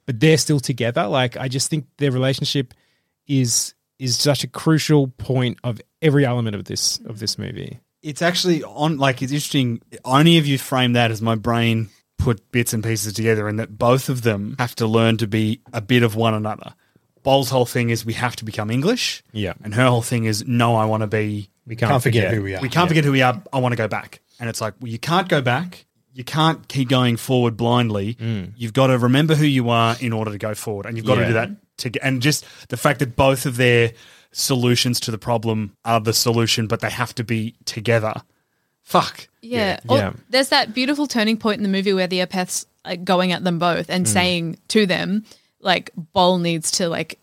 but 0.05 0.19
they're 0.19 0.37
still 0.37 0.59
together. 0.59 1.07
Like 1.07 1.37
I 1.37 1.47
just 1.47 1.69
think 1.69 1.85
their 1.99 2.11
relationship 2.11 2.73
is 3.27 3.75
is 3.97 4.19
such 4.19 4.43
a 4.43 4.47
crucial 4.49 5.07
point 5.07 5.57
of 5.63 5.79
every 6.01 6.25
element 6.25 6.57
of 6.57 6.65
this 6.65 6.99
of 7.05 7.19
this 7.19 7.37
movie. 7.37 7.79
It's 8.03 8.21
actually 8.21 8.63
on 8.63 8.97
like 8.97 9.21
it's 9.21 9.31
interesting. 9.31 9.81
Only 10.03 10.37
if 10.37 10.47
you 10.47 10.57
frame 10.57 10.93
that 10.93 11.11
as 11.11 11.21
my 11.21 11.35
brain 11.35 11.89
put 12.17 12.51
bits 12.51 12.73
and 12.73 12.83
pieces 12.83 13.13
together, 13.13 13.47
and 13.47 13.59
that 13.59 13.77
both 13.77 14.09
of 14.09 14.21
them 14.23 14.55
have 14.59 14.75
to 14.75 14.87
learn 14.87 15.17
to 15.17 15.27
be 15.27 15.61
a 15.73 15.81
bit 15.81 16.03
of 16.03 16.15
one 16.15 16.33
another. 16.33 16.73
Bol's 17.23 17.49
whole 17.51 17.65
thing 17.65 17.89
is 17.91 18.03
we 18.05 18.13
have 18.13 18.35
to 18.37 18.45
become 18.45 18.71
English, 18.71 19.21
Yeah. 19.31 19.53
and 19.63 19.75
her 19.75 19.85
whole 19.87 20.01
thing 20.01 20.25
is 20.25 20.45
no, 20.47 20.75
I 20.75 20.85
want 20.85 21.01
to 21.01 21.07
be. 21.07 21.49
We 21.67 21.75
can't, 21.75 22.01
forget, 22.01 22.33
who 22.33 22.41
we 22.41 22.55
are. 22.55 22.61
We 22.61 22.69
can't 22.69 22.87
forget 22.87 23.03
who 23.05 23.11
we 23.11 23.21
are. 23.21 23.41
I 23.53 23.59
want 23.59 23.73
to 23.73 23.77
go 23.77 23.87
back, 23.87 24.21
and 24.39 24.49
it's 24.49 24.59
like 24.61 24.73
well, 24.81 24.91
you 24.91 24.97
can't 24.99 25.29
go 25.29 25.41
back. 25.41 25.85
You 26.13 26.23
can't 26.23 26.67
keep 26.67 26.89
going 26.89 27.15
forward 27.17 27.55
blindly. 27.55 28.15
Mm. 28.15 28.53
You've 28.57 28.73
got 28.73 28.87
to 28.87 28.97
remember 28.97 29.35
who 29.35 29.45
you 29.45 29.69
are 29.69 29.95
in 30.01 30.11
order 30.11 30.31
to 30.31 30.37
go 30.39 30.55
forward, 30.55 30.87
and 30.87 30.97
you've 30.97 31.05
got 31.05 31.15
to 31.15 31.27
do 31.27 31.33
that. 31.33 31.49
To 31.77 31.91
and 32.03 32.21
just 32.21 32.45
the 32.69 32.77
fact 32.77 32.99
that 32.99 33.15
both 33.15 33.45
of 33.45 33.57
their 33.57 33.93
solutions 34.31 34.99
to 35.01 35.11
the 35.11 35.17
problem 35.17 35.75
are 35.85 35.99
the 35.99 36.13
solution, 36.13 36.67
but 36.67 36.79
they 36.81 36.89
have 36.89 37.13
to 37.15 37.23
be 37.23 37.55
together. 37.65 38.13
Fuck. 38.83 39.27
Yeah. 39.41 39.79
Or 39.87 39.97
Yeah. 39.97 40.13
There's 40.29 40.49
that 40.49 40.73
beautiful 40.73 41.07
turning 41.07 41.37
point 41.37 41.57
in 41.57 41.63
the 41.63 41.69
movie 41.69 41.93
where 41.93 42.07
the 42.07 42.19
Apeth's 42.19 42.65
like 42.85 43.03
going 43.03 43.31
at 43.31 43.43
them 43.43 43.59
both 43.59 43.89
and 43.89 44.05
mm. 44.05 44.09
saying 44.09 44.57
to 44.69 44.85
them, 44.85 45.25
like 45.59 45.91
Bol 45.95 46.39
needs 46.39 46.71
to 46.71 46.89
like 46.89 47.19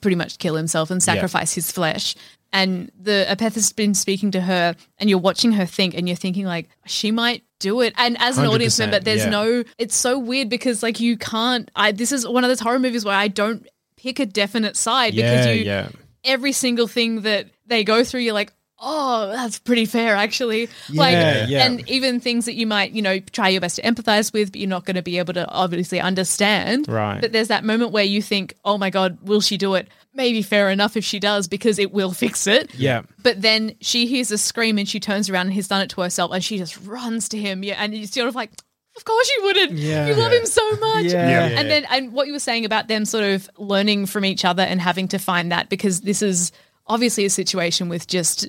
pretty 0.00 0.14
much 0.14 0.38
kill 0.38 0.54
himself 0.54 0.90
and 0.90 1.02
sacrifice 1.02 1.54
his 1.54 1.70
flesh. 1.70 2.14
And 2.52 2.90
the 3.00 3.26
Apeth 3.28 3.54
has 3.54 3.72
been 3.72 3.94
speaking 3.94 4.32
to 4.32 4.40
her, 4.40 4.74
and 4.98 5.08
you're 5.08 5.20
watching 5.20 5.52
her 5.52 5.66
think, 5.66 5.94
and 5.94 6.08
you're 6.08 6.16
thinking 6.16 6.46
like 6.46 6.68
she 6.84 7.12
might 7.12 7.44
do 7.60 7.80
it. 7.80 7.94
And 7.96 8.20
as 8.20 8.38
an 8.38 8.46
audience 8.46 8.76
member, 8.76 8.98
there's 8.98 9.22
yeah. 9.22 9.30
no. 9.30 9.64
It's 9.78 9.94
so 9.94 10.18
weird 10.18 10.48
because 10.48 10.82
like 10.82 10.98
you 10.98 11.16
can't. 11.16 11.70
I 11.76 11.92
this 11.92 12.10
is 12.10 12.26
one 12.26 12.42
of 12.42 12.50
those 12.50 12.58
horror 12.58 12.80
movies 12.80 13.04
where 13.04 13.14
I 13.14 13.28
don't 13.28 13.68
pick 13.96 14.18
a 14.18 14.26
definite 14.26 14.76
side 14.76 15.14
because 15.14 15.46
you 15.46 15.64
yeah. 15.64 15.90
Every 16.24 16.52
single 16.52 16.86
thing 16.86 17.22
that 17.22 17.46
they 17.66 17.84
go 17.84 18.04
through, 18.04 18.20
you're 18.20 18.34
like, 18.34 18.52
oh, 18.80 19.28
that's 19.28 19.58
pretty 19.58 19.84
fair, 19.84 20.16
actually. 20.16 20.68
Yeah, 20.88 21.00
like, 21.00 21.48
yeah. 21.48 21.66
and 21.66 21.88
even 21.88 22.18
things 22.18 22.46
that 22.46 22.54
you 22.54 22.66
might, 22.66 22.92
you 22.92 23.02
know, 23.02 23.18
try 23.18 23.48
your 23.48 23.60
best 23.60 23.76
to 23.76 23.82
empathize 23.82 24.32
with, 24.32 24.52
but 24.52 24.60
you're 24.60 24.70
not 24.70 24.86
going 24.86 24.96
to 24.96 25.02
be 25.02 25.18
able 25.18 25.34
to 25.34 25.46
obviously 25.48 26.00
understand. 26.00 26.88
Right. 26.88 27.20
But 27.20 27.32
there's 27.32 27.48
that 27.48 27.64
moment 27.64 27.92
where 27.92 28.04
you 28.04 28.22
think, 28.22 28.54
oh 28.64 28.78
my 28.78 28.90
God, 28.90 29.18
will 29.22 29.40
she 29.40 29.56
do 29.56 29.74
it? 29.74 29.88
Maybe 30.14 30.42
fair 30.42 30.70
enough 30.70 30.96
if 30.96 31.04
she 31.04 31.20
does 31.20 31.46
because 31.46 31.78
it 31.78 31.92
will 31.92 32.10
fix 32.10 32.46
it. 32.46 32.74
Yeah. 32.74 33.02
But 33.22 33.42
then 33.42 33.76
she 33.80 34.06
hears 34.06 34.30
a 34.30 34.38
scream 34.38 34.78
and 34.78 34.88
she 34.88 34.98
turns 34.98 35.30
around 35.30 35.46
and 35.46 35.52
he's 35.52 35.68
done 35.68 35.82
it 35.82 35.90
to 35.90 36.00
herself 36.00 36.32
and 36.32 36.42
she 36.42 36.58
just 36.58 36.80
runs 36.84 37.28
to 37.28 37.38
him. 37.38 37.62
Yeah. 37.62 37.76
And 37.78 37.94
you're 37.94 38.06
sort 38.06 38.28
of 38.28 38.34
like, 38.34 38.50
of 38.96 39.04
course 39.04 39.30
you 39.36 39.42
wouldn't. 39.44 39.72
Yeah. 39.72 40.06
You 40.06 40.14
love 40.14 40.32
him 40.32 40.46
so 40.46 40.68
much. 40.76 41.04
Yeah. 41.04 41.28
Yeah. 41.28 41.60
And 41.60 41.70
then 41.70 41.86
and 41.90 42.12
what 42.12 42.26
you 42.26 42.32
were 42.32 42.38
saying 42.38 42.64
about 42.64 42.88
them 42.88 43.04
sort 43.04 43.24
of 43.24 43.48
learning 43.56 44.06
from 44.06 44.24
each 44.24 44.44
other 44.44 44.62
and 44.62 44.80
having 44.80 45.08
to 45.08 45.18
find 45.18 45.52
that 45.52 45.68
because 45.68 46.00
this 46.02 46.22
is 46.22 46.52
obviously 46.86 47.24
a 47.24 47.30
situation 47.30 47.88
with 47.88 48.06
just 48.06 48.48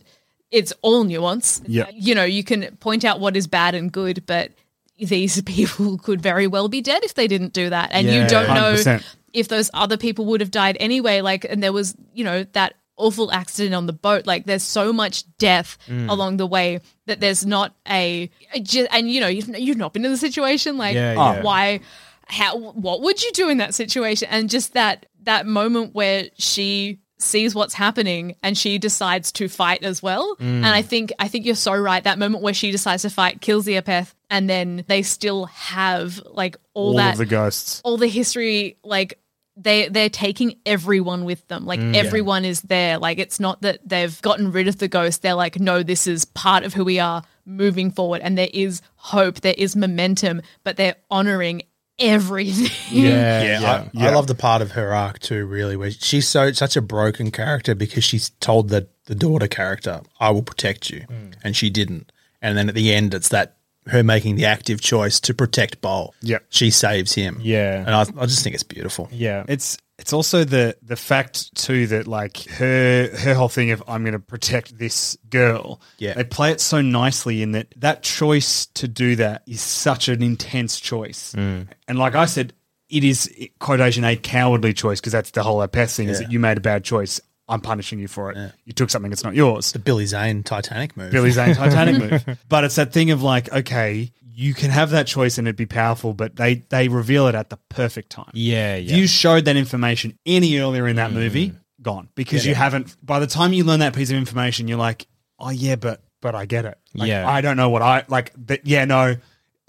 it's 0.50 0.74
all 0.82 1.04
nuance. 1.06 1.62
Yeah. 1.66 1.90
You 1.94 2.16
know, 2.16 2.24
you 2.26 2.44
can 2.44 2.76
point 2.78 3.06
out 3.06 3.20
what 3.20 3.38
is 3.38 3.48
bad 3.48 3.76
and 3.76 3.92
good, 3.92 4.26
but 4.26 4.52
these 5.00 5.42
people 5.46 5.98
could 5.98 6.22
very 6.22 6.48
well 6.48 6.68
be 6.68 6.82
dead 6.82 7.04
if 7.06 7.14
they 7.14 7.28
didn't 7.28 7.54
do 7.54 7.70
that. 7.70 7.90
And 7.94 8.08
Yeah. 8.08 8.24
you 8.24 8.28
don't 8.30 8.48
know 8.54 8.74
100%. 8.74 9.04
if 9.34 9.48
those 9.48 9.70
other 9.74 9.96
people 9.98 10.26
would 10.26 10.42
have 10.42 10.52
died 10.52 10.76
anyway. 10.80 11.22
Like, 11.22 11.46
and 11.50 11.64
there 11.64 11.72
was, 11.72 11.96
you 12.14 12.24
know, 12.26 12.44
that 12.54 12.76
awful 13.02 13.32
accident 13.32 13.74
on 13.76 13.86
the 13.88 13.94
boat. 13.94 14.26
Like, 14.26 14.46
there's 14.46 14.64
so 14.64 14.94
much 14.94 15.24
death 15.38 15.78
Mm. 15.90 16.10
along 16.10 16.38
the 16.38 16.48
way 16.48 16.80
that 17.08 17.20
there's 17.20 17.46
not 17.46 17.74
a, 17.90 18.30
and 18.54 19.12
you 19.12 19.20
know, 19.20 19.28
you've, 19.28 19.50
you've 19.58 19.78
not 19.78 19.94
been 19.94 20.06
in 20.06 20.12
the 20.12 20.18
situation. 20.18 20.78
Like, 20.78 20.96
Yeah, 20.96 21.16
oh, 21.18 21.34
yeah. 21.34 21.42
why? 21.42 21.80
How? 22.28 22.56
What 22.58 23.02
would 23.02 23.22
you 23.24 23.32
do 23.34 23.50
in 23.50 23.58
that 23.58 23.74
situation? 23.74 24.28
And 24.32 24.50
just 24.50 24.74
that 24.74 25.06
that 25.24 25.46
moment 25.46 25.94
where 25.94 26.30
she 26.38 27.00
sees 27.20 27.54
what's 27.54 27.76
happening 27.76 28.36
and 28.42 28.58
she 28.58 28.80
decides 28.80 29.32
to 29.34 29.48
fight 29.48 29.84
as 29.84 30.02
well. 30.02 30.36
Mm. 30.38 30.44
And 30.64 30.66
I 30.66 30.82
think 30.82 31.12
I 31.20 31.28
think 31.28 31.46
you're 31.46 31.56
so 31.56 31.74
right. 31.76 32.04
That 32.04 32.18
moment 32.18 32.42
where 32.44 32.54
she 32.54 32.72
decides 32.72 33.02
to 33.04 33.10
fight 33.10 33.42
kills 33.42 33.66
the 33.66 33.74
Apeth, 33.74 34.14
and 34.30 34.50
then 34.50 34.86
they 34.88 35.02
still 35.04 35.46
have 35.46 36.22
like 36.32 36.56
all, 36.74 36.92
All 36.92 36.98
that 36.98 37.18
the 37.18 37.26
ghosts. 37.26 37.82
all 37.84 37.98
the 37.98 38.08
history 38.08 38.78
like 38.84 39.20
they 39.64 39.88
they're 39.90 40.10
taking 40.10 40.56
everyone 40.66 41.26
with 41.26 41.48
them 41.48 41.66
like 41.66 41.80
Mm. 41.80 41.96
everyone 41.96 42.46
is 42.46 42.62
there 42.62 42.98
like 42.98 43.20
it's 43.20 43.40
not 43.40 43.62
that 43.62 43.80
they've 43.88 44.22
gotten 44.22 44.52
rid 44.52 44.68
of 44.68 44.78
the 44.80 44.88
ghost 44.88 45.22
they're 45.22 45.34
like 45.36 45.60
no 45.60 45.84
this 45.84 46.08
is 46.08 46.26
part 46.26 46.64
of 46.64 46.74
who 46.74 46.84
we 46.84 47.00
are 47.00 47.24
moving 47.46 47.92
forward 47.92 48.22
and 48.22 48.38
there 48.38 48.50
is 48.54 48.82
hope 48.96 49.42
there 49.42 49.56
is 49.58 49.76
momentum 49.76 50.42
but 50.64 50.78
they're 50.78 50.96
honoring 51.10 51.62
everything 52.00 52.70
Yeah. 52.90 53.44
Yeah, 53.44 53.60
Yeah. 53.62 53.72
I, 53.72 53.90
Yeah. 53.94 54.10
I 54.10 54.14
love 54.16 54.28
the 54.28 54.36
part 54.36 54.62
of 54.62 54.72
her 54.72 54.94
arc 54.94 55.20
too. 55.20 55.46
Really, 55.46 55.76
where 55.78 55.92
she's 55.92 56.28
so 56.28 56.52
such 56.52 56.76
a 56.76 56.82
broken 56.82 57.32
character 57.32 57.76
because 57.76 58.04
she's 58.04 58.30
told 58.40 58.70
the 58.70 58.88
the 59.06 59.16
daughter 59.16 59.48
character, 59.48 60.02
"I 60.20 60.30
will 60.32 60.42
protect 60.44 60.90
you," 60.90 61.06
and 61.44 61.56
she 61.56 61.70
didn't. 61.70 62.12
And 62.42 62.58
then 62.58 62.70
at 62.70 62.76
the 62.76 62.94
end, 62.94 63.14
it's 63.14 63.30
that 63.30 63.58
her 63.88 64.04
making 64.04 64.36
the 64.36 64.46
active 64.46 64.82
choice 64.82 65.20
to 65.22 65.34
protect 65.34 65.82
Bol. 65.82 66.14
Yeah. 66.22 66.40
she 66.50 66.70
saves 66.70 67.14
him. 67.14 67.40
Yeah. 67.42 67.80
and 67.80 67.90
I, 67.90 68.02
I 68.22 68.26
just 68.26 68.44
think 68.44 68.54
it's 68.54 68.64
beautiful. 68.64 69.10
Yeah. 69.12 69.44
It's 69.48 69.78
it's 69.98 70.14
also 70.14 70.44
the 70.44 70.76
the 70.82 70.96
fact 70.96 71.54
too 71.56 71.88
that 71.88 72.08
like 72.08 72.48
her 72.50 73.10
her 73.16 73.34
whole 73.36 73.50
thing 73.50 73.72
of 73.72 73.84
I'm 73.88 74.04
going 74.04 74.14
to 74.14 74.20
protect 74.20 74.78
this 74.78 75.18
girl. 75.30 75.80
Yeah. 76.00 76.14
they 76.14 76.24
play 76.24 76.52
it 76.52 76.60
so 76.62 76.82
nicely 76.82 77.42
in 77.42 77.52
that 77.52 77.74
that 77.78 78.04
choice 78.04 78.66
to 78.68 78.88
do 78.88 79.16
that 79.18 79.44
is 79.48 79.62
such 79.62 80.10
an 80.10 80.24
intense 80.24 80.80
choice. 80.80 81.34
Mm. 81.34 81.68
And 81.88 82.00
like 82.00 82.16
I 82.16 82.26
said, 82.26 82.54
it 82.90 83.04
is 83.04 83.32
quotation 83.60 84.04
a 84.04 84.16
cowardly 84.16 84.74
choice 84.74 85.00
because 85.00 85.14
that's 85.14 85.32
the 85.32 85.44
whole 85.44 85.60
Apeth 85.66 85.96
thing 85.96 86.10
is 86.10 86.20
that 86.20 86.32
you 86.32 86.40
made 86.40 86.58
a 86.58 86.62
bad 86.62 86.84
choice. 86.84 87.22
I'm 87.52 87.62
punishing 87.62 88.00
you 88.00 88.08
for 88.08 88.32
it. 88.32 88.54
You 88.66 88.74
took 88.74 88.90
something 88.90 89.12
that's 89.12 89.24
not 89.24 89.36
yours. 89.36 89.74
The 89.74 89.80
Billy 89.80 90.06
Zane 90.06 90.42
Titanic 90.42 90.96
move. 90.96 91.12
Billy 91.12 91.32
Zane 91.32 91.54
Titanic 91.54 92.26
move. 92.28 92.38
But 92.48 92.64
it's 92.64 92.76
that 92.76 92.94
thing 92.94 93.12
of 93.12 93.22
like, 93.22 93.52
okay, 93.52 94.12
you 94.34 94.54
can 94.54 94.72
have 94.72 94.92
that 94.92 95.06
choice 95.06 95.38
and 95.38 95.48
it'd 95.48 95.58
be 95.58 95.66
powerful, 95.66 96.14
but 96.14 96.38
they 96.38 96.56
they 96.70 96.88
reveal 96.88 97.28
it 97.28 97.36
at 97.36 97.50
the 97.50 97.58
perfect 97.70 98.10
time. 98.10 98.32
Yeah. 98.34 98.76
If 98.76 98.90
Yeah. 98.90 98.96
you 98.96 99.08
showed 99.08 99.46
that 99.46 99.58
information 99.58 100.18
any 100.26 100.58
earlier 100.58 100.88
in 100.88 100.96
that 100.96 101.12
mm. 101.12 101.16
movie, 101.16 101.54
gone. 101.82 102.08
Because 102.16 102.46
you 102.46 102.56
haven't 102.56 102.96
by 103.06 103.20
the 103.20 103.28
time 103.28 103.52
you 103.54 103.64
learn 103.66 103.82
that 103.82 103.94
piece 103.94 104.10
of 104.10 104.16
information, 104.16 104.68
you're 104.68 104.78
like, 104.78 105.06
Oh 105.38 105.50
yeah, 105.50 105.76
but 105.76 106.02
but 106.22 106.36
I 106.36 106.46
get 106.46 106.66
it. 106.66 106.78
Like, 106.94 107.10
Yeah. 107.10 107.30
I 107.30 107.42
don't 107.42 107.58
know 107.58 107.70
what 107.70 107.82
I 107.82 108.06
like 108.08 108.32
that 108.48 108.66
yeah, 108.66 108.86
no, 108.86 109.18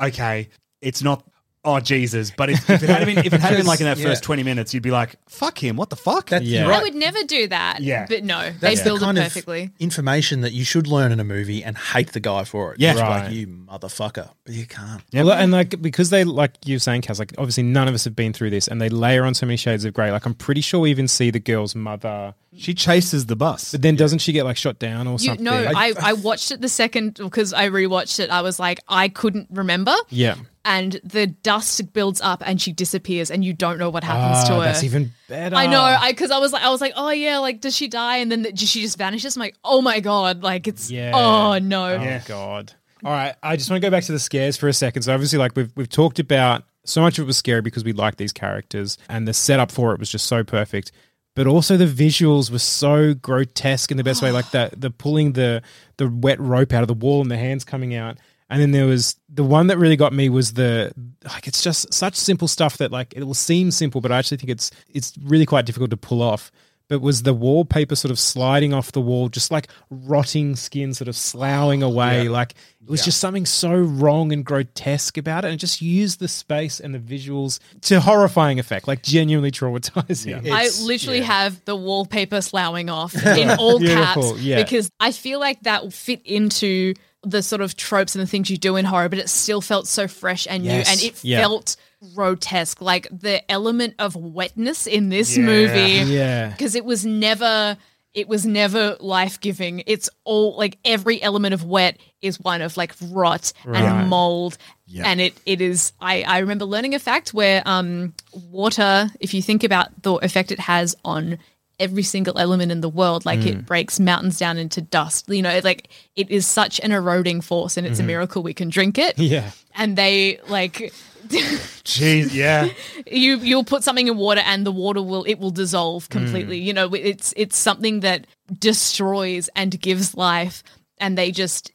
okay. 0.01 0.49
It's 0.81 1.03
not 1.03 1.25
Oh 1.65 1.79
Jesus! 1.79 2.33
But 2.37 2.51
if, 2.51 2.69
if 2.69 2.83
it 2.83 2.89
had 2.89 3.07
been, 3.07 3.19
if 3.19 3.33
it 3.33 3.41
had 3.41 3.57
been 3.57 3.67
like 3.67 3.79
in 3.81 3.87
that 3.87 3.97
Yeah. 3.99 4.07
first 4.07 4.25
twenty 4.25 4.43
minutes, 4.43 4.75
you'd 4.75 4.83
be 4.83 4.91
like, 4.91 5.15
"Fuck 5.29 5.63
him! 5.63 5.77
What 5.77 5.91
the 5.91 5.97
fuck?" 5.97 6.31
That's 6.31 6.45
Yeah. 6.45 6.67
right. 6.67 6.81
i 6.81 6.83
would 6.83 6.97
never 6.97 7.23
do 7.23 7.47
that 7.49 7.81
Yeah. 7.81 8.07
but 8.09 8.25
no 8.25 8.51
That's 8.59 8.61
they 8.61 8.75
the 8.77 8.83
build 8.85 9.03
it 9.03 9.05
kind 9.05 9.19
of 9.19 9.25
perfectly 9.25 9.71
information 9.79 10.41
that 10.41 10.53
you 10.53 10.65
should 10.65 10.89
learn 10.89 11.13
in 11.13 11.21
a 11.21 11.25
movie 11.25 11.63
and 11.63 11.79
hate 11.79 12.13
the 12.15 12.21
guy 12.21 12.43
for 12.43 12.73
it. 12.75 12.81
Yeah. 12.81 12.95
Right. 13.01 13.25
like 13.27 13.33
you 13.33 13.47
motherfucker, 13.47 14.31
but 14.45 14.55
you 14.55 14.67
can't. 14.67 15.03
Well, 15.13 15.31
and 15.33 15.53
like 15.53 15.81
because 15.81 16.11
they 16.11 16.25
like 16.25 16.55
you 16.65 16.75
were 16.75 16.81
saying, 16.81 17.03
Cass, 17.03 17.21
like 17.21 17.33
obviously 17.39 17.63
none 17.63 17.87
of 17.87 17.95
us 17.95 18.05
have 18.05 18.17
been 18.17 18.33
through 18.33 18.51
this, 18.51 18.67
and 18.67 18.81
they 18.81 18.89
layer 18.89 19.25
on 19.25 19.35
so 19.35 19.47
many 19.47 19.57
shades 19.57 19.85
of 19.85 19.95
grey. 19.95 20.11
Like 20.11 20.27
I'm 20.27 20.35
pretty 20.35 20.63
sure 20.63 20.81
we 20.81 20.91
even 20.91 21.07
see 21.07 21.31
the 21.31 21.39
girl's 21.39 21.77
mother, 21.77 22.35
she 22.57 22.75
chases 22.75 23.27
the 23.27 23.37
bus. 23.37 23.73
but 23.73 23.83
then 23.83 23.97
doesn't 23.97 24.19
she 24.19 24.33
get 24.33 24.45
like 24.45 24.57
shot 24.57 24.79
down 24.79 25.07
or 25.07 25.13
you 25.13 25.19
something? 25.19 25.45
no 25.45 25.55
I, 25.55 25.93
I 26.01 26.13
watched 26.13 26.51
it 26.53 26.61
the 26.61 26.69
second 26.69 27.15
because 27.15 27.53
i 27.55 27.69
rewatched 27.69 28.21
it 28.21 28.31
i 28.31 28.43
was 28.43 28.59
like 28.61 28.79
i 28.89 29.09
couldn't 29.09 29.49
remember 29.51 29.95
yeah, 30.11 30.37
and 30.65 31.01
the 31.03 31.27
dust 31.27 31.93
builds 31.93 32.21
up 32.21 32.43
and 32.47 32.61
she 32.61 32.73
disappears 32.73 33.31
and 33.31 33.45
you 33.45 33.53
don't 33.53 33.79
know 33.79 33.91
what 33.91 34.05
happens 34.05 34.45
to 34.49 34.53
Ah, 34.55 34.59
her. 34.61 34.65
That's 34.67 34.85
even 34.85 35.11
better. 35.29 35.57
I 35.57 35.67
know, 35.67 35.81
I 35.81 36.13
because 36.13 36.31
I 36.31 36.39
was 36.39 36.53
like, 36.53 36.63
I 36.63 36.71
was 36.71 36.81
like, 36.81 36.93
oh 36.95 37.11
yeah, 37.11 37.39
like 37.39 37.61
does 37.61 37.75
she 37.75 37.89
die? 37.89 38.19
And 38.19 38.31
then 38.31 38.43
the, 38.43 38.55
she 38.57 38.81
just 38.83 38.97
vanishes. 38.97 39.35
I'm 39.37 39.41
like, 39.41 39.57
oh 39.65 39.81
my 39.83 39.99
god, 39.99 40.43
like 40.45 40.69
it's, 40.69 40.89
Yeah. 40.91 41.13
oh 41.15 41.59
no, 41.59 41.87
Oh 41.87 42.21
God. 42.27 42.73
All 43.05 43.11
right, 43.11 43.35
I 43.43 43.57
just 43.57 43.69
want 43.71 43.83
to 43.83 43.87
go 43.87 43.91
back 43.91 44.05
to 44.05 44.13
the 44.13 44.21
scares 44.21 44.57
for 44.57 44.69
a 44.69 44.73
second. 44.73 45.03
So 45.03 45.13
obviously, 45.13 45.39
like 45.41 45.57
we've 45.57 45.73
we've 45.75 45.89
talked 45.89 46.21
about, 46.21 46.63
so 46.85 47.01
much 47.01 47.19
of 47.19 47.25
it 47.25 47.27
was 47.27 47.37
scary 47.37 47.61
because 47.63 47.83
we 47.83 47.93
like 47.93 48.15
these 48.17 48.33
characters, 48.33 48.99
and 49.09 49.27
the 49.27 49.35
setup 49.35 49.73
for 49.73 49.93
it 49.93 49.99
was 49.99 50.09
just 50.11 50.27
so 50.27 50.45
perfect. 50.45 50.93
But 51.35 51.47
also 51.47 51.77
the 51.77 51.87
visuals 51.87 52.51
were 52.51 52.59
so 52.59 53.15
grotesque 53.15 53.91
in 53.91 53.97
the 53.97 54.05
best 54.05 54.23
way, 54.23 54.31
like 54.31 54.51
that 54.51 54.81
the 54.81 54.91
pulling 54.91 55.33
the 55.33 55.63
the 55.97 56.09
wet 56.09 56.39
rope 56.41 56.73
out 56.73 56.83
of 56.83 56.89
the 56.89 56.95
wall 56.95 57.23
and 57.23 57.31
the 57.31 57.39
hands 57.39 57.65
coming 57.65 57.95
out. 57.95 58.19
And 58.51 58.61
then 58.61 58.73
there 58.73 58.85
was 58.85 59.17
the 59.31 59.45
one 59.45 59.69
that 59.69 59.79
really 59.79 59.97
got 59.97 60.13
me 60.13 60.29
was 60.29 60.53
the 60.53 60.93
like 61.25 61.49
it's 61.49 61.63
just 61.63 61.93
such 61.95 62.17
simple 62.17 62.49
stuff 62.49 62.77
that 62.77 62.93
like 62.93 63.15
it 63.17 63.25
will 63.25 63.33
seem 63.33 63.71
simple, 63.71 64.03
but 64.03 64.13
I 64.13 64.19
actually 64.19 64.37
think 64.37 64.51
it's 64.51 64.71
it's 64.91 65.15
really 65.23 65.47
quite 65.47 65.65
difficult 65.65 65.91
to 65.91 65.97
pull 65.97 66.21
off. 66.21 66.53
But 66.93 67.01
was 67.01 67.23
the 67.23 67.33
wallpaper 67.33 67.97
sort 67.97 68.11
of 68.11 68.19
sliding 68.19 68.75
off 68.75 68.93
the 68.93 69.01
wall, 69.01 69.31
just 69.31 69.51
like 69.51 69.69
rotting 69.89 70.57
skin 70.57 70.93
sort 70.93 71.09
of 71.09 71.17
sloughing 71.17 71.83
away? 71.83 72.29
Like 72.29 72.53
it 72.83 72.91
was 72.91 73.03
just 73.03 73.19
something 73.19 73.47
so 73.47 73.73
wrong 73.73 74.31
and 74.31 74.45
grotesque 74.45 75.17
about 75.17 75.47
it, 75.47 75.51
and 75.51 75.59
just 75.59 75.81
used 75.81 76.21
the 76.21 76.29
space 76.29 76.81
and 76.81 76.95
the 76.95 76.99
visuals 76.99 77.61
to 77.85 77.99
horrifying 77.99 78.59
effect, 78.59 78.87
like 78.87 79.03
genuinely 79.03 79.51
traumatizing. 79.51 80.51
I 80.53 80.69
literally 80.85 81.21
yeah. 81.21 81.25
have 81.25 81.65
the 81.65 81.75
wallpaper 81.75 82.43
sloughing 82.43 82.91
off 82.91 83.15
in 83.27 83.49
all 83.49 83.79
Beautiful, 83.79 84.33
caps 84.33 84.43
yeah. 84.43 84.63
because 84.63 84.91
I 85.01 85.13
feel 85.13 85.41
like 85.41 85.63
that 85.63 85.85
will 85.85 85.91
fit 85.91 86.21
into 86.27 86.93
the 87.23 87.43
sort 87.43 87.63
of 87.63 87.75
tropes 87.75 88.15
and 88.15 88.23
the 88.23 88.27
things 88.27 88.51
you 88.51 88.59
do 88.59 88.77
in 88.77 88.85
horror, 88.85 89.09
but 89.09 89.19
it 89.19 89.31
still 89.31 89.63
felt 89.63 89.87
so 89.87 90.07
fresh 90.09 90.47
and 90.47 90.63
Yes, 90.63 90.87
new, 90.87 90.93
and 90.93 91.03
it 91.03 91.25
yeah. 91.25 91.41
felt 91.41 91.77
grotesque. 92.15 92.81
Like 92.81 93.09
the 93.11 93.49
element 93.51 93.95
of 93.99 94.17
wetness 94.17 94.87
in 94.87 95.09
this 95.09 95.37
movie, 95.39 96.11
Yeah. 96.13 96.49
because 96.51 96.75
it 96.75 96.85
was 96.85 97.05
never. 97.07 97.77
It 98.15 98.29
was 98.29 98.45
never 98.45 98.99
life 99.01 99.41
giving. 99.41 99.83
It's 99.87 100.11
all 100.25 100.55
like 100.59 100.77
every 100.85 101.23
element 101.23 101.55
of 101.55 101.65
wet 101.65 101.97
is 102.21 102.39
one 102.39 102.61
of 102.61 102.77
like 102.77 102.93
rot 103.11 103.55
Right. 103.65 103.83
and 103.83 104.11
mold. 104.11 104.59
And 105.03 105.19
it 105.19 105.33
it 105.47 105.63
is 105.63 105.95
I, 105.99 106.23
I 106.23 106.39
remember 106.41 106.67
learning 106.67 106.95
a 106.95 106.99
fact 106.99 107.33
where 107.33 107.63
um 107.65 108.13
water, 108.51 109.09
if 109.19 109.33
you 109.33 109.41
think 109.41 109.65
about 109.65 110.03
the 110.03 110.13
effect 110.17 110.53
it 110.53 110.61
has 110.61 110.95
on 111.07 111.39
every 111.81 112.03
single 112.03 112.39
element 112.39 112.71
in 112.71 112.83
the 112.83 112.89
world, 112.91 113.25
like 113.25 113.47
it 113.47 113.65
breaks 113.65 113.99
mountains 113.99 114.39
down 114.39 114.59
into 114.59 114.83
dust. 114.83 115.27
You 115.31 115.41
know, 115.41 115.61
like 115.65 115.89
it 116.15 116.31
is 116.31 116.47
such 116.47 116.81
an 116.81 116.93
eroding 116.93 117.41
force 117.41 117.79
and 117.79 117.87
it's 117.87 117.99
a 117.99 118.03
miracle 118.03 118.43
we 118.43 118.53
can 118.53 118.69
drink 118.69 118.99
it. 118.99 119.19
Yeah. 119.19 119.53
And 119.75 119.97
they 119.97 120.39
like 120.49 120.93
Jeez, 121.33 122.33
yeah. 122.35 122.69
you 123.11 123.39
you'll 123.39 123.65
put 123.65 123.83
something 123.83 124.07
in 124.09 124.17
water 124.17 124.43
and 124.45 124.65
the 124.67 124.73
water 124.73 125.03
will 125.03 125.25
it 125.25 125.39
will 125.39 125.51
dissolve 125.51 126.07
hmm. 126.07 126.13
completely 126.13 126.59
you 126.59 126.73
know 126.73 126.93
it's 126.95 127.33
it's 127.37 127.57
something 127.57 128.01
that 128.01 128.27
destroys 128.59 129.49
and 129.57 129.79
gives 129.81 130.17
life 130.17 130.63
and 130.99 131.17
they 131.19 131.31
just 131.31 131.73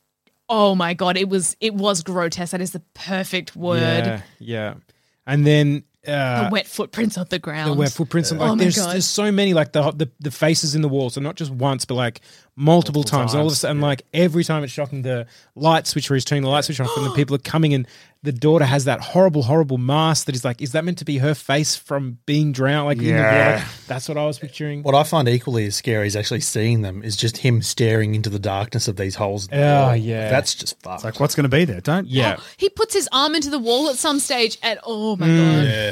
oh 0.50 0.76
my 0.76 0.94
god 0.94 1.18
it 1.18 1.28
was 1.30 1.56
it 1.60 1.74
was 1.74 2.04
grotesque 2.04 2.52
that 2.52 2.62
is 2.62 2.72
the 2.72 2.82
perfect 2.94 3.56
word 3.56 3.80
Yeah, 3.80 4.22
yeah. 4.40 4.74
And 5.30 5.46
then 5.46 5.84
uh, 6.08 6.46
the 6.46 6.50
wet 6.54 6.68
footprints 6.68 7.18
on 7.18 7.26
the 7.30 7.38
ground. 7.38 7.70
the 7.70 7.74
wet 7.74 7.92
footprints 7.92 8.32
and 8.32 8.40
like 8.40 8.50
Oh 8.52 8.56
my 8.56 8.64
there's 8.64 8.78
God. 8.78 8.94
there's 8.94 9.06
so 9.06 9.30
many 9.30 9.54
like 9.54 9.74
the, 9.74 9.92
the 9.92 10.10
the 10.22 10.32
faces 10.32 10.74
in 10.74 10.82
the 10.82 10.88
wall 10.88 11.10
so 11.10 11.20
not 11.20 11.36
just 11.36 11.52
once 11.52 11.84
but 11.84 11.96
like 11.96 12.22
multiple, 12.56 13.04
times. 13.04 13.34
and 13.34 13.42
all 13.42 13.48
of 13.48 13.52
a 13.52 13.56
times, 13.56 13.60
sudden 13.60 13.82
like 13.82 14.04
every 14.14 14.46
time 14.46 14.64
it's 14.64 14.72
shocking 14.72 15.02
the 15.02 15.28
light 15.56 15.86
switch 15.86 16.10
where 16.10 16.16
he's 16.16 16.24
turning 16.24 16.44
the 16.44 16.50
light 16.50 16.64
switch 16.64 16.80
off 16.80 16.96
and 16.96 17.06
the 17.06 17.12
people 17.12 17.36
are 17.36 17.40
coming 17.40 17.74
and 17.74 17.88
the 18.24 18.32
daughter 18.32 18.66
has 18.66 18.86
that 18.86 19.00
horrible 19.00 19.44
horrible 19.44 19.78
mask 19.78 20.26
that 20.26 20.36
is 20.36 20.44
like 20.44 20.62
is 20.62 20.72
that 20.72 20.84
meant 20.84 20.98
to 20.98 21.06
be 21.06 21.18
her 21.20 21.34
face 21.36 21.76
from 21.76 22.18
being 22.26 22.52
drowned 22.52 22.86
like 22.88 22.98
in 22.98 23.04
the 23.06 23.10
Yeah. 23.12 23.56
water 23.56 23.66
that's 23.88 24.10
what 24.10 24.18
I 24.18 24.26
was 24.26 24.40
picturing 24.40 24.84
What 24.84 24.96
I 24.96 25.04
find 25.04 25.30
equally 25.30 25.68
as 25.68 25.76
scary 25.76 26.08
as 26.08 26.16
actually 26.16 26.42
seeing 26.42 26.82
them 26.82 27.04
is 27.04 27.16
just 27.16 27.38
him 27.38 27.62
staring 27.62 28.16
into 28.16 28.30
the 28.30 28.40
darkness 28.40 28.88
of 28.88 28.96
these 28.98 29.16
holes. 29.16 29.48
in 29.48 29.60
Oh, 29.60 29.94
yeah. 29.94 30.30
That's 30.30 30.56
just 30.56 30.82
fucked. 30.82 30.96
It's 30.96 31.04
like, 31.06 31.20
what's 31.20 31.36
going 31.36 31.44
to 31.50 31.50
be 31.56 31.66
there? 31.66 31.80
Don't. 31.82 32.08
yeah 32.08 32.38
He 32.58 32.70
puts 32.70 32.94
his 32.94 33.08
arm 33.12 33.36
into 33.36 33.50
the 33.50 33.60
wall 33.60 33.90
at 33.90 33.96
some 33.98 34.20
stage, 34.20 34.58
and 34.64 34.80
oh 34.84 35.16
my 35.16 35.28
Mm. 35.28 35.38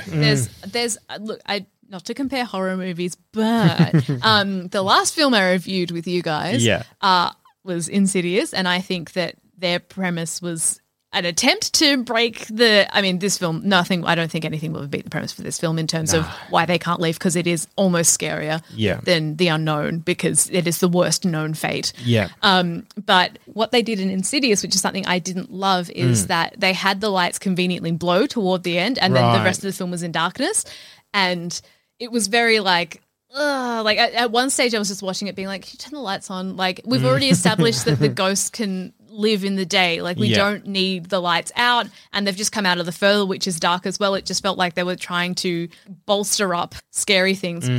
god, 0.06 0.12
there's 0.22 0.48
there's 0.72 0.98
uh, 1.10 1.18
look, 1.22 1.40
I 1.46 1.66
not 1.88 2.06
to 2.06 2.14
compare 2.16 2.44
horror 2.46 2.76
movies, 2.76 3.16
but 3.32 4.10
um, 4.24 4.68
the 4.70 4.82
last 4.82 5.14
film 5.14 5.34
I 5.36 5.52
reviewed 5.52 5.92
with 5.92 6.08
you 6.08 6.22
guys, 6.24 6.66
Yeah. 6.66 6.84
uh, 7.02 7.32
was 7.64 7.88
Insidious, 7.88 8.54
and 8.54 8.68
I 8.68 8.82
think 8.82 9.14
that 9.14 9.36
their 9.58 9.80
premise 9.80 10.42
was 10.42 10.82
an 11.16 11.26
attempt 11.26 11.74
to 11.76 12.04
break 12.04 12.46
the. 12.48 12.88
I 12.96 13.02
mean, 13.02 13.18
this 13.20 13.38
film, 13.38 13.62
nothing. 13.68 14.06
I 14.06 14.14
don't 14.14 14.30
think 14.30 14.46
anything 14.46 14.72
will 14.74 14.86
beat 14.86 15.04
the 15.06 15.10
premise 15.10 15.32
for 15.32 15.42
this 15.42 15.58
film 15.60 15.80
in 15.80 15.88
terms 15.88 16.14
of 16.14 16.26
why 16.52 16.66
they 16.68 16.78
can't 16.78 17.00
leave 17.00 17.18
because 17.18 17.36
it 17.36 17.48
is 17.48 17.68
almost 17.76 18.20
scarier 18.20 18.62
Yeah. 18.76 19.00
than 19.04 19.38
the 19.38 19.48
unknown 19.48 20.00
because 20.00 20.50
it 20.52 20.68
is 20.68 20.80
the 20.80 20.88
worst 20.88 21.26
known 21.26 21.54
fate. 21.56 21.94
yeah 22.04 22.28
Um, 22.44 22.86
but 23.06 23.40
what 23.46 23.72
they 23.72 23.82
did 23.82 24.00
in 24.00 24.10
Insidious, 24.10 24.62
which 24.62 24.76
is 24.76 24.82
something 24.82 25.06
I 25.08 25.18
didn't 25.20 25.52
love, 25.52 25.90
is 25.90 26.28
that 26.28 26.54
they 26.60 26.74
had 26.74 27.02
the 27.02 27.10
lights 27.10 27.40
conveniently 27.40 27.92
blow 27.94 28.28
toward 28.28 28.64
the 28.64 28.78
end, 28.78 29.00
and 29.00 29.16
then 29.16 29.34
the 29.34 29.44
rest 29.44 29.60
of 29.60 29.72
the 29.72 29.74
film 29.74 29.90
was 29.92 30.04
in 30.04 30.12
darkness, 30.12 30.66
and 31.14 31.60
it 32.00 32.12
was 32.12 32.28
very 32.28 32.60
like. 32.60 33.02
Ugh, 33.38 33.84
like 33.84 33.98
at, 33.98 34.14
at 34.14 34.32
one 34.32 34.50
stage, 34.50 34.74
I 34.74 34.80
was 34.80 34.88
just 34.88 35.02
watching 35.04 35.28
it, 35.28 35.36
being 35.36 35.50
like, 35.50 35.64
"Can 35.64 35.72
you 35.74 35.78
turn 35.80 35.92
the 35.92 36.00
lights 36.00 36.32
on?" 36.32 36.56
Like 36.56 36.80
we've 36.86 37.04
already 37.04 37.28
established 37.30 37.84
that 37.84 38.00
the 38.00 38.08
ghost 38.24 38.54
can 38.54 38.94
live 39.16 39.44
in 39.44 39.56
the 39.56 39.66
day. 39.66 40.02
Like 40.02 40.18
we 40.18 40.28
Yeah. 40.28 40.38
don't 40.38 40.68
need 40.68 41.06
the 41.10 41.20
lights 41.20 41.52
out, 41.56 41.88
and 42.14 42.28
they've 42.28 42.36
just 42.36 42.52
come 42.52 42.66
out 42.66 42.78
of 42.80 42.86
the 42.86 42.92
further, 42.92 43.26
which 43.26 43.48
is 43.48 43.60
dark 43.60 43.86
as 43.86 44.00
well. 44.00 44.16
It 44.16 44.26
just 44.26 44.44
felt 44.44 44.58
like 44.58 44.76
they 44.76 44.84
were 44.84 44.96
trying 44.96 45.36
to 45.36 45.68
bolster 46.06 46.54
up 46.54 46.76
scary 46.92 47.36
things 47.36 47.70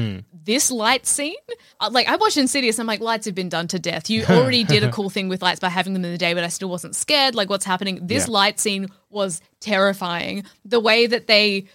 this 0.44 0.70
light 0.70 1.06
scene, 1.06 1.34
uh, 1.80 1.90
like 1.90 2.08
I 2.08 2.14
watched 2.14 2.36
Insidious, 2.36 2.78
I'm 2.78 2.86
like, 2.86 3.00
lights 3.00 3.26
have 3.26 3.34
been 3.34 3.48
done 3.48 3.66
to 3.66 3.80
death. 3.80 4.08
You 4.08 4.24
already 4.30 4.62
did 4.62 4.84
a 4.84 4.92
cool 4.92 5.10
thing 5.10 5.28
with 5.28 5.42
lights 5.42 5.58
by 5.58 5.68
having 5.68 5.92
them 5.92 6.04
in 6.04 6.12
the 6.12 6.16
day, 6.18 6.34
but 6.34 6.44
I 6.44 6.48
still 6.48 6.68
wasn't 6.68 6.94
scared. 6.94 7.34
Like, 7.34 7.50
what's 7.50 7.64
happening? 7.64 7.98
This 8.06 8.28
Yeah. 8.28 8.32
light 8.34 8.60
scene 8.60 8.86
was 9.10 9.40
terrifying. 9.58 10.44
The 10.64 10.78
way 10.78 11.08
that 11.08 11.26
they 11.26 11.66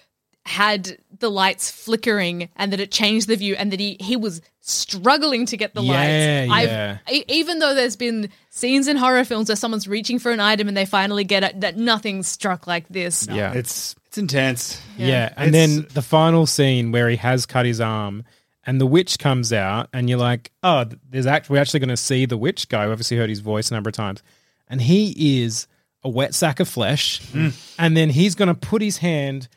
had 0.45 0.97
the 1.21 1.31
lights 1.31 1.71
flickering 1.71 2.49
and 2.57 2.73
that 2.73 2.79
it 2.81 2.91
changed 2.91 3.27
the 3.27 3.35
view 3.37 3.55
and 3.55 3.71
that 3.71 3.79
he 3.79 3.95
he 4.01 4.15
was 4.17 4.41
struggling 4.59 5.45
to 5.47 5.57
get 5.57 5.73
the 5.73 5.81
Yeah, 5.81 6.45
lights. 6.49 6.69
yeah. 6.71 6.97
e- 7.11 7.23
even 7.27 7.59
though 7.59 7.73
there's 7.73 7.95
been 7.95 8.29
scenes 8.49 8.87
in 8.87 8.97
horror 8.97 9.23
films 9.23 9.49
where 9.49 9.55
someone's 9.55 9.87
reaching 9.87 10.19
for 10.19 10.31
an 10.31 10.39
item 10.39 10.67
and 10.67 10.75
they 10.75 10.85
finally 10.85 11.23
get 11.23 11.43
it, 11.43 11.61
that 11.61 11.77
nothing 11.77 12.23
struck 12.23 12.67
like 12.67 12.87
this. 12.89 13.27
yeah 13.31 13.53
It's 13.53 13.95
it's 14.07 14.17
intense. 14.17 14.81
Yeah, 14.97 15.31
and 15.37 15.55
It's- 15.55 15.69
then 15.77 15.87
the 15.93 16.01
final 16.01 16.45
scene 16.45 16.91
where 16.91 17.07
he 17.09 17.15
has 17.15 17.45
cut 17.45 17.65
his 17.65 17.79
arm, 17.79 18.25
and 18.65 18.79
the 18.81 18.85
witch 18.85 19.17
comes 19.19 19.53
out, 19.53 19.87
and 19.93 20.09
you're 20.09 20.19
like, 20.19 20.51
oh, 20.63 20.85
there's 21.09 21.25
act- 21.25 21.49
we're 21.49 21.61
actually 21.61 21.79
going 21.79 21.89
to 21.89 21.97
see 21.97 22.25
the 22.25 22.35
witch 22.37 22.67
guy. 22.67 22.85
We 22.85 22.91
obviously 22.91 23.15
heard 23.15 23.29
his 23.29 23.39
voice 23.39 23.71
a 23.71 23.73
number 23.73 23.87
of 23.89 23.95
times, 23.95 24.21
and 24.67 24.81
he 24.81 25.41
is 25.43 25.65
a 26.03 26.09
wet 26.09 26.35
sack 26.35 26.59
of 26.59 26.67
flesh, 26.67 27.21
hmm. 27.31 27.49
and 27.79 27.95
then 27.95 28.09
he's 28.09 28.35
going 28.35 28.47
to 28.49 28.53
put 28.53 28.81
his 28.81 28.97
hand. 28.97 29.47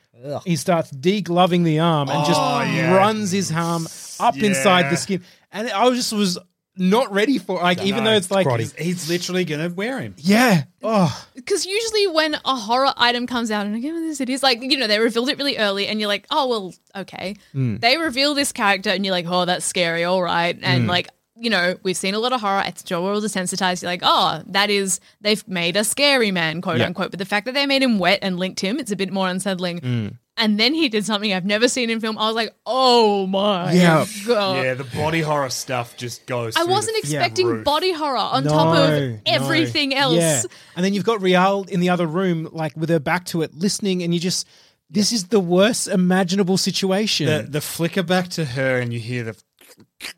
He 0.44 0.56
starts 0.56 0.90
degloving 0.90 1.64
the 1.64 1.80
arm 1.80 2.08
and 2.08 2.24
just 2.26 2.40
oh, 2.40 2.94
runs 2.96 3.30
his 3.30 3.52
arm 3.52 3.86
up 4.20 4.36
inside 4.36 4.82
Yeah. 4.82 4.90
the 4.90 4.96
skin, 4.96 5.24
and 5.52 5.70
I 5.70 5.90
just 5.90 6.12
was 6.12 6.38
not 6.76 7.12
ready 7.12 7.38
for 7.38 7.60
like, 7.60 7.82
even 7.84 8.04
though 8.04 8.12
it's 8.12 8.30
like, 8.30 8.46
grotty. 8.46 8.76
He's 8.78 9.08
literally 9.08 9.44
going 9.44 9.60
to 9.60 9.74
wear 9.74 10.00
him. 10.00 10.14
yeah, 10.18 10.64
oh, 10.82 11.26
because 11.34 11.66
usually 11.66 12.06
when 12.08 12.34
a 12.44 12.56
horror 12.56 12.92
item 12.96 13.26
comes 13.26 13.50
out, 13.50 13.66
and 13.66 13.76
again, 13.76 13.94
this 14.02 14.20
it 14.20 14.28
is 14.28 14.42
like 14.42 14.62
you 14.62 14.76
know 14.76 14.86
they 14.86 14.98
revealed 14.98 15.28
it 15.28 15.38
really 15.38 15.58
early, 15.58 15.86
and 15.86 16.00
you're 16.00 16.08
like, 16.08 16.26
oh 16.30 16.48
well, 16.48 16.74
okay. 16.96 17.36
Hmm. 17.52 17.76
They 17.76 17.98
reveal 17.98 18.34
this 18.34 18.52
character, 18.52 18.90
and 18.90 19.04
you're 19.04 19.14
like, 19.14 19.26
oh, 19.28 19.44
that's 19.44 19.64
scary, 19.66 20.04
all 20.04 20.22
right, 20.22 20.58
and 20.62 20.84
hmm. 20.84 20.90
like. 20.90 21.08
You 21.44 21.50
know, 21.50 21.76
we've 21.82 21.96
seen 21.96 22.14
a 22.14 22.18
lot 22.18 22.32
of 22.32 22.40
horror. 22.40 22.62
It's 22.66 22.82
Joe 22.82 23.06
all 23.06 23.20
desensitized. 23.20 23.82
You're 23.82 23.90
like, 23.92 24.00
oh, 24.02 24.42
that 24.46 24.70
is 24.70 24.98
they've 25.20 25.46
made 25.46 25.76
a 25.76 25.84
scary 25.84 26.30
man, 26.30 26.60
quote 26.62 26.78
Yeah. 26.78 26.86
unquote. 26.86 27.10
But 27.10 27.18
the 27.18 27.24
fact 27.26 27.44
that 27.46 27.52
they 27.54 27.66
made 27.66 27.82
him 27.82 27.98
wet 27.98 28.20
and 28.22 28.38
linked 28.38 28.60
him, 28.60 28.78
it's 28.78 28.90
a 28.90 28.96
bit 28.96 29.12
more 29.12 29.28
unsettling. 29.28 29.80
Mm. 29.80 30.18
And 30.36 30.58
then 30.58 30.74
he 30.74 30.88
did 30.88 31.04
something 31.06 31.32
I've 31.32 31.44
never 31.44 31.68
seen 31.68 31.90
in 31.90 32.00
film. 32.00 32.18
I 32.18 32.26
was 32.26 32.34
like, 32.34 32.52
oh 32.66 33.26
my 33.28 33.72
Yeah. 33.72 34.04
god! 34.26 34.64
yeah, 34.64 34.74
the 34.74 34.82
body 34.82 35.20
horror 35.20 35.48
stuff 35.50 35.96
just 35.96 36.26
goes. 36.26 36.56
I 36.56 36.64
wasn't 36.64 36.96
the 36.96 37.08
expecting 37.08 37.46
roof. 37.46 37.64
body 37.64 37.92
horror 37.92 38.16
on 38.16 38.42
No, 38.44 38.50
top 38.50 38.76
of 38.76 38.90
no. 38.90 39.18
everything 39.26 39.94
else. 39.94 40.16
Yeah. 40.16 40.42
And 40.74 40.84
then 40.84 40.92
you've 40.92 41.04
got 41.04 41.22
Rial 41.22 41.64
in 41.68 41.78
the 41.78 41.90
other 41.90 42.06
room, 42.06 42.48
like 42.50 42.76
with 42.76 42.88
her 42.88 42.98
back 42.98 43.26
to 43.26 43.42
it, 43.42 43.54
listening, 43.54 44.02
and 44.02 44.12
you 44.12 44.18
just, 44.18 44.48
this 44.90 45.12
is 45.12 45.28
the 45.28 45.38
worst 45.40 45.86
imaginable 45.88 46.56
situation. 46.58 47.26
the 47.26 47.42
the 47.48 47.60
flicker 47.60 48.02
back 48.02 48.28
to 48.30 48.44
her, 48.44 48.78
and 48.80 48.92
you 48.92 48.98
hear 48.98 49.22
the. 49.24 49.36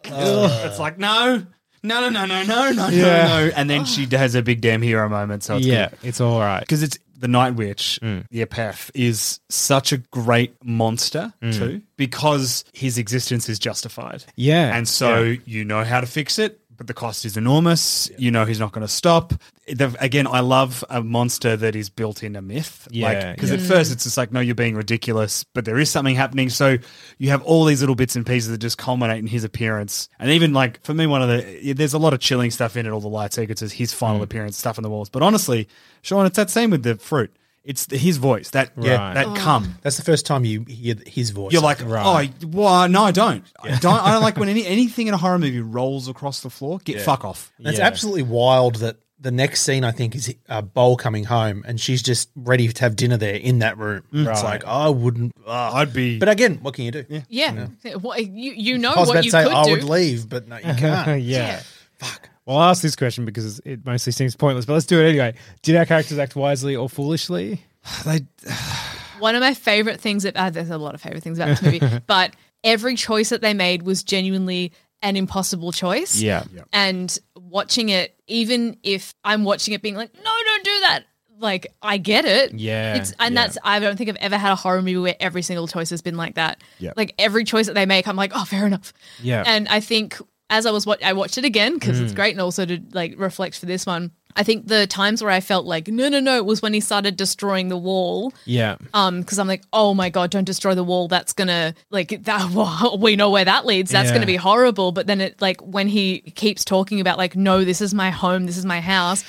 It's 0.05 0.79
like 0.79 0.99
no, 0.99 1.46
no, 1.83 2.01
no, 2.01 2.09
no, 2.09 2.25
no, 2.27 2.42
no, 2.44 2.72
no, 2.72 2.88
Yeah. 2.88 3.27
no, 3.27 3.46
no, 3.46 3.53
and 3.57 3.70
then 3.70 3.85
she 3.85 4.07
has 4.07 4.35
a 4.35 4.42
big 4.42 4.61
damn 4.61 4.83
hero 4.83 5.09
moment. 5.09 5.42
So 5.42 5.57
it's 5.57 5.66
yeah, 5.66 5.90
it's 6.03 6.20
all 6.20 6.40
right. 6.40 6.61
because 6.61 6.83
it's 6.83 6.99
the 7.18 7.29
Night 7.29 7.55
Witch, 7.55 7.99
mm. 8.03 8.27
the 8.31 8.44
Apeth, 8.44 8.90
is 8.94 9.40
such 9.49 9.92
a 9.92 9.99
great 9.99 10.55
monster 10.62 11.33
mm. 11.40 11.57
too, 11.57 11.83
because 11.96 12.64
his 12.72 12.99
existence 12.99 13.49
is 13.49 13.59
justified. 13.59 14.25
Yeah. 14.37 14.77
and 14.77 14.87
so 14.87 15.22
Yeah. 15.22 15.38
you 15.46 15.64
know 15.64 15.83
how 15.83 16.01
to 16.01 16.07
fix 16.07 16.38
it, 16.38 16.61
but 16.77 16.87
the 16.87 16.95
cost 16.95 17.25
is 17.25 17.37
enormous. 17.37 18.11
You 18.19 18.31
know 18.31 18.45
he's 18.45 18.61
not 18.61 18.73
going 18.73 18.87
to 18.87 18.93
stop. 18.93 19.35
The, 19.67 19.95
again, 20.01 20.27
I 20.27 20.41
love 20.41 20.85
a 20.89 21.03
monster 21.03 21.57
that 21.57 21.75
is 21.75 21.89
built 21.91 22.23
in 22.23 22.37
a 22.37 22.43
myth. 22.43 22.87
Yeah, 22.91 23.33
because 23.33 23.51
at 23.51 23.61
first 23.61 23.93
it's 23.93 24.05
just 24.05 24.17
like, 24.17 24.33
no, 24.33 24.41
you're 24.41 24.55
being 24.55 24.75
ridiculous, 24.75 25.45
but 25.45 25.65
there 25.65 25.79
is 25.79 25.91
something 25.91 26.15
happening. 26.15 26.51
So 26.51 26.79
you 27.19 27.31
have 27.31 27.43
all 27.43 27.65
these 27.65 27.81
little 27.81 27.97
bits 27.97 28.17
and 28.17 28.25
pieces 28.25 28.51
that 28.51 28.59
just 28.59 28.79
culminate 28.79 29.19
in 29.19 29.27
his 29.27 29.45
appearance, 29.45 30.09
and 30.19 30.31
even 30.31 30.53
like 30.53 30.83
for 30.83 30.95
me, 30.95 31.07
one 31.07 31.23
of 31.23 31.29
the 31.29 31.73
there's 31.73 31.95
a 31.95 31.99
lot 31.99 32.15
of 32.15 32.21
chilling 32.21 32.51
stuff 32.51 32.77
in 32.77 32.87
it. 32.87 32.91
All 32.91 33.01
the 33.01 33.09
light 33.09 33.33
sequences, 33.33 33.73
his 33.73 33.93
final 33.93 34.21
mm. 34.21 34.25
appearance, 34.25 34.57
stuff 34.57 34.79
on 34.79 34.83
the 34.83 34.91
walls. 34.91 35.09
But 35.09 35.23
honestly, 35.23 35.69
Sean, 36.03 36.27
it's 36.27 36.37
that 36.37 36.51
same 36.51 36.71
with 36.71 36.83
the 36.83 36.97
fruit. 36.97 37.35
It's 37.66 37.87
the, 37.87 37.96
his 37.98 38.16
voice 38.18 38.50
that 38.50 38.70
Right. 38.76 39.14
that 39.14 39.37
come. 39.37 39.74
That's 39.83 39.96
the 39.96 40.05
first 40.05 40.24
time 40.24 40.44
you 40.44 40.64
hear 40.68 40.94
his 41.07 41.31
voice. 41.31 41.52
You're 41.52 41.62
like, 41.62 41.83
oh, 41.83 42.24
well, 42.46 42.88
no, 42.88 43.02
I 43.05 43.11
don't. 43.11 43.44
I 43.61 43.76
don't. 43.79 44.00
I 44.02 44.12
don't 44.12 44.22
like 44.22 44.37
when 44.37 44.48
any 44.57 44.64
anything 44.66 45.09
in 45.09 45.14
a 45.14 45.16
horror 45.18 45.38
movie 45.38 45.61
rolls 45.61 46.09
across 46.09 46.40
the 46.40 46.50
floor. 46.50 46.79
Get 46.85 47.02
fuck 47.02 47.24
off. 47.24 47.52
It's 47.59 47.79
Yeah. 47.79 47.87
absolutely 47.87 48.22
wild 48.22 48.76
that 48.76 48.96
the 49.18 49.31
next 49.31 49.62
scene 49.62 49.83
I 49.83 49.92
think 49.92 50.14
is 50.14 50.33
a 50.48 50.61
Bol 50.62 50.96
coming 50.96 51.24
home 51.24 51.64
and 51.66 51.81
she's 51.81 52.02
just 52.02 52.29
ready 52.37 52.68
to 52.68 52.81
have 52.83 52.94
dinner 52.96 53.16
there 53.16 53.35
in 53.35 53.61
that 53.61 53.79
room. 53.79 54.02
It's 54.12 54.44
like 54.44 54.64
I 54.66 54.88
wouldn't. 54.90 55.33
uh, 55.46 55.50
I'd 55.74 55.92
be. 55.92 56.18
but 56.18 56.29
again, 56.29 56.59
what 56.62 56.74
can 56.74 56.85
you 56.85 56.90
do? 56.92 57.05
Yeah, 57.29 57.66
What- 58.00 58.24
you 58.24 58.52
you 58.52 58.79
know 58.79 58.92
I 58.92 59.00
was 59.00 59.09
what 59.09 59.14
about 59.14 59.24
you 59.24 59.31
to 59.31 59.37
say 59.38 59.42
could 59.44 59.52
I 59.55 59.64
do. 59.64 59.70
would 59.72 59.85
leave, 59.85 60.29
but 60.29 60.46
no, 60.46 60.57
you 60.57 60.62
can't. 60.79 61.22
yeah. 61.22 61.62
Fuck. 61.98 62.29
Well, 62.46 62.59
I'll 62.59 62.70
ask 62.70 62.80
this 62.80 62.94
question 62.96 63.24
because 63.24 63.61
it 63.64 63.85
mostly 63.85 64.12
seems 64.12 64.37
pointless, 64.37 64.64
but 64.64 64.74
let's 64.74 64.87
do 64.87 65.00
it 65.00 65.09
anyway. 65.09 65.35
Did 65.62 65.76
our 65.76 65.85
characters 65.85 66.18
act 66.18 66.37
wisely 66.37 66.76
or 66.76 66.88
foolishly? 66.88 67.61
they, 68.04 68.20
One 69.18 69.35
of 69.35 69.40
my 69.40 69.54
favorite 69.54 70.00
things 70.00 70.22
that 70.22 70.37
uh, 70.37 70.50
there's 70.50 70.70
a 70.70 70.78
lot 70.78 70.94
of 70.94 71.00
favorite 71.00 71.22
things 71.22 71.38
about 71.38 71.48
this 71.48 71.62
movie, 71.62 71.80
but 72.06 72.35
every 72.62 72.94
choice 72.94 73.30
that 73.30 73.40
they 73.40 73.54
made 73.54 73.82
was 73.82 74.02
genuinely 74.02 74.72
an 75.02 75.16
impossible 75.16 75.72
choice. 75.72 76.20
Yeah. 76.20 76.44
And 76.72 77.16
watching 77.37 77.88
it, 77.88 78.14
even 78.26 78.76
if 78.82 79.14
I'm 79.24 79.44
watching 79.44 79.74
it 79.74 79.82
being 79.82 79.94
like, 79.94 80.14
no, 80.14 80.22
don't 80.44 80.64
do 80.64 80.80
that. 80.82 81.04
Like 81.38 81.66
I 81.82 81.98
get 81.98 82.24
it. 82.24 82.54
Yeah, 82.54 82.96
It's 82.96 83.12
and 83.18 83.35
yeah. 83.35 83.42
that's 83.42 83.59
I 83.62 83.78
don't 83.78 83.96
think 83.96 84.09
I've 84.09 84.16
ever 84.16 84.38
had 84.38 84.52
a 84.52 84.56
horror 84.56 84.80
movie 84.80 84.96
where 84.96 85.16
every 85.20 85.42
single 85.42 85.68
choice 85.68 85.90
has 85.90 86.00
been 86.00 86.16
like 86.16 86.37
that. 86.37 86.62
Yeah. 86.78 86.92
Like 86.96 87.14
every 87.18 87.44
choice 87.44 87.66
that 87.66 87.74
they 87.74 87.85
make, 87.85 88.09
I'm 88.09 88.16
like, 88.16 88.32
oh, 88.35 88.44
fair 88.46 88.66
enough. 88.66 88.94
Yeah. 89.22 89.42
And 89.46 89.68
I 89.68 89.80
think 89.80 90.18
as 90.50 90.66
I 90.66 90.70
was 90.70 90.87
what 90.87 91.02
I 91.04 91.12
watched 91.12 91.38
it 91.38 91.44
again 91.44 91.74
because 91.74 91.98
Mm. 92.00 92.04
it's 92.04 92.14
great 92.14 92.32
and 92.32 92.40
also 92.40 92.64
to 92.64 92.80
like 92.92 93.14
reflect 93.16 93.59
for 93.59 93.66
this 93.66 93.85
one. 93.87 94.12
I 94.38 94.42
think 94.42 94.66
the 94.68 94.87
times 94.87 95.22
where 95.22 95.32
I 95.32 95.40
felt 95.40 95.64
like 95.64 95.88
no 95.88 96.09
no 96.11 96.20
no 96.20 96.42
was 96.42 96.61
when 96.61 96.74
he 96.74 96.80
started 96.80 97.16
destroying 97.16 97.68
the 97.68 97.76
wall. 97.76 98.35
Yeah. 98.44 98.76
Um, 98.92 99.20
because 99.20 99.38
I'm 99.38 99.48
like, 99.48 99.62
oh 99.72 99.94
my 99.94 100.11
god, 100.11 100.30
don't 100.30 100.44
destroy 100.44 100.74
the 100.74 100.85
wall. 100.85 101.09
That's 101.09 101.32
gonna 101.32 101.74
like 101.90 102.22
that. 102.24 102.50
Well, 102.54 102.98
we 102.98 103.16
know 103.16 103.30
where 103.30 103.46
that 103.46 103.64
leads. 103.64 103.90
That's 103.90 104.09
Yeah. 104.11 104.14
gonna 104.14 104.26
be 104.26 104.37
horrible. 104.37 104.92
But 104.92 105.06
then 105.06 105.20
it 105.22 105.40
like 105.40 105.61
when 105.62 105.88
he 105.88 106.20
keeps 106.20 106.64
talking 106.64 107.00
about 107.00 107.16
like, 107.18 107.35
no, 107.35 107.64
this 107.64 107.80
is 107.80 107.94
my 107.94 108.11
home. 108.11 108.44
This 108.46 108.59
is 108.59 108.66
my 108.66 108.80
house. 108.80 109.24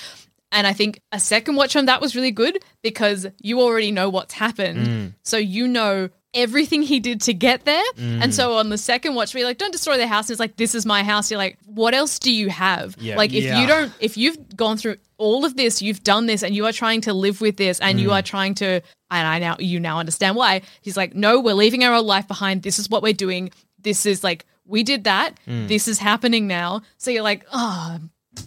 And 0.52 0.66
I 0.68 0.72
think 0.74 1.02
a 1.12 1.20
second 1.20 1.56
watch 1.56 1.76
on 1.76 1.86
that 1.88 2.00
was 2.00 2.16
really 2.16 2.32
good 2.32 2.58
because 2.82 3.28
you 3.42 3.60
already 3.62 3.92
know 3.92 4.10
what's 4.10 4.34
happened. 4.34 4.88
Mm. 4.88 5.14
So 5.24 5.38
you 5.38 5.68
know 5.68 6.10
everything 6.34 6.84
he 6.84 7.00
did 7.00 7.22
to 7.22 7.34
get 7.34 7.66
there. 7.66 7.84
Mm. 7.96 8.22
And 8.24 8.34
so 8.34 8.58
on 8.58 8.70
the 8.70 8.78
second 8.78 9.16
watch, 9.16 9.34
we're 9.34 9.46
like, 9.46 9.58
don't 9.58 9.72
destroy 9.72 9.98
the 9.98 10.08
house. 10.08 10.26
And 10.26 10.32
it's 10.32 10.40
like, 10.40 10.56
this 10.58 10.76
is 10.76 10.86
my 10.86 11.04
house. 11.04 11.32
You're 11.32 11.38
like, 11.38 11.58
what 11.66 11.94
else 11.94 12.20
do 12.20 12.32
you 12.32 12.50
have? 12.50 12.96
Yeah. 13.00 13.16
Like, 13.16 13.34
if 13.34 13.44
Yeah. 13.44 13.62
you 13.62 13.68
don't, 13.68 13.92
if 14.00 14.18
you've 14.18 14.56
gone 14.56 14.78
through 14.78 14.98
all 15.18 15.46
of 15.46 15.56
this, 15.56 15.82
you've 15.82 16.04
done 16.04 16.26
this, 16.28 16.44
and 16.44 16.56
you 16.56 16.66
are 16.66 16.72
trying 16.74 17.02
to 17.02 17.14
live 17.14 17.42
with 17.42 17.58
this, 17.58 17.80
and 17.80 17.98
Mm. 17.98 18.02
you 18.04 18.12
are 18.12 18.22
trying 18.22 18.54
to, 18.56 18.66
and 19.10 19.28
I 19.28 19.40
now, 19.40 19.56
you 19.60 19.80
now 19.80 20.00
understand 20.00 20.36
why. 20.36 20.62
He's 20.82 20.98
like, 20.98 21.16
no, 21.16 21.40
we're 21.40 21.54
leaving 21.56 21.84
our 21.84 21.94
old 21.96 22.06
life 22.06 22.28
behind. 22.28 22.62
This 22.62 22.78
is 22.78 22.90
what 22.90 23.02
we're 23.02 23.14
doing. 23.14 23.50
This 23.82 24.06
is 24.06 24.24
like, 24.24 24.46
we 24.66 24.84
did 24.84 25.06
that. 25.06 25.36
Mm. 25.48 25.68
This 25.70 25.88
is 25.88 25.98
happening 26.00 26.46
now. 26.46 26.82
So 26.98 27.10
you're 27.10 27.24
like, 27.24 27.46
oh, 27.54 28.00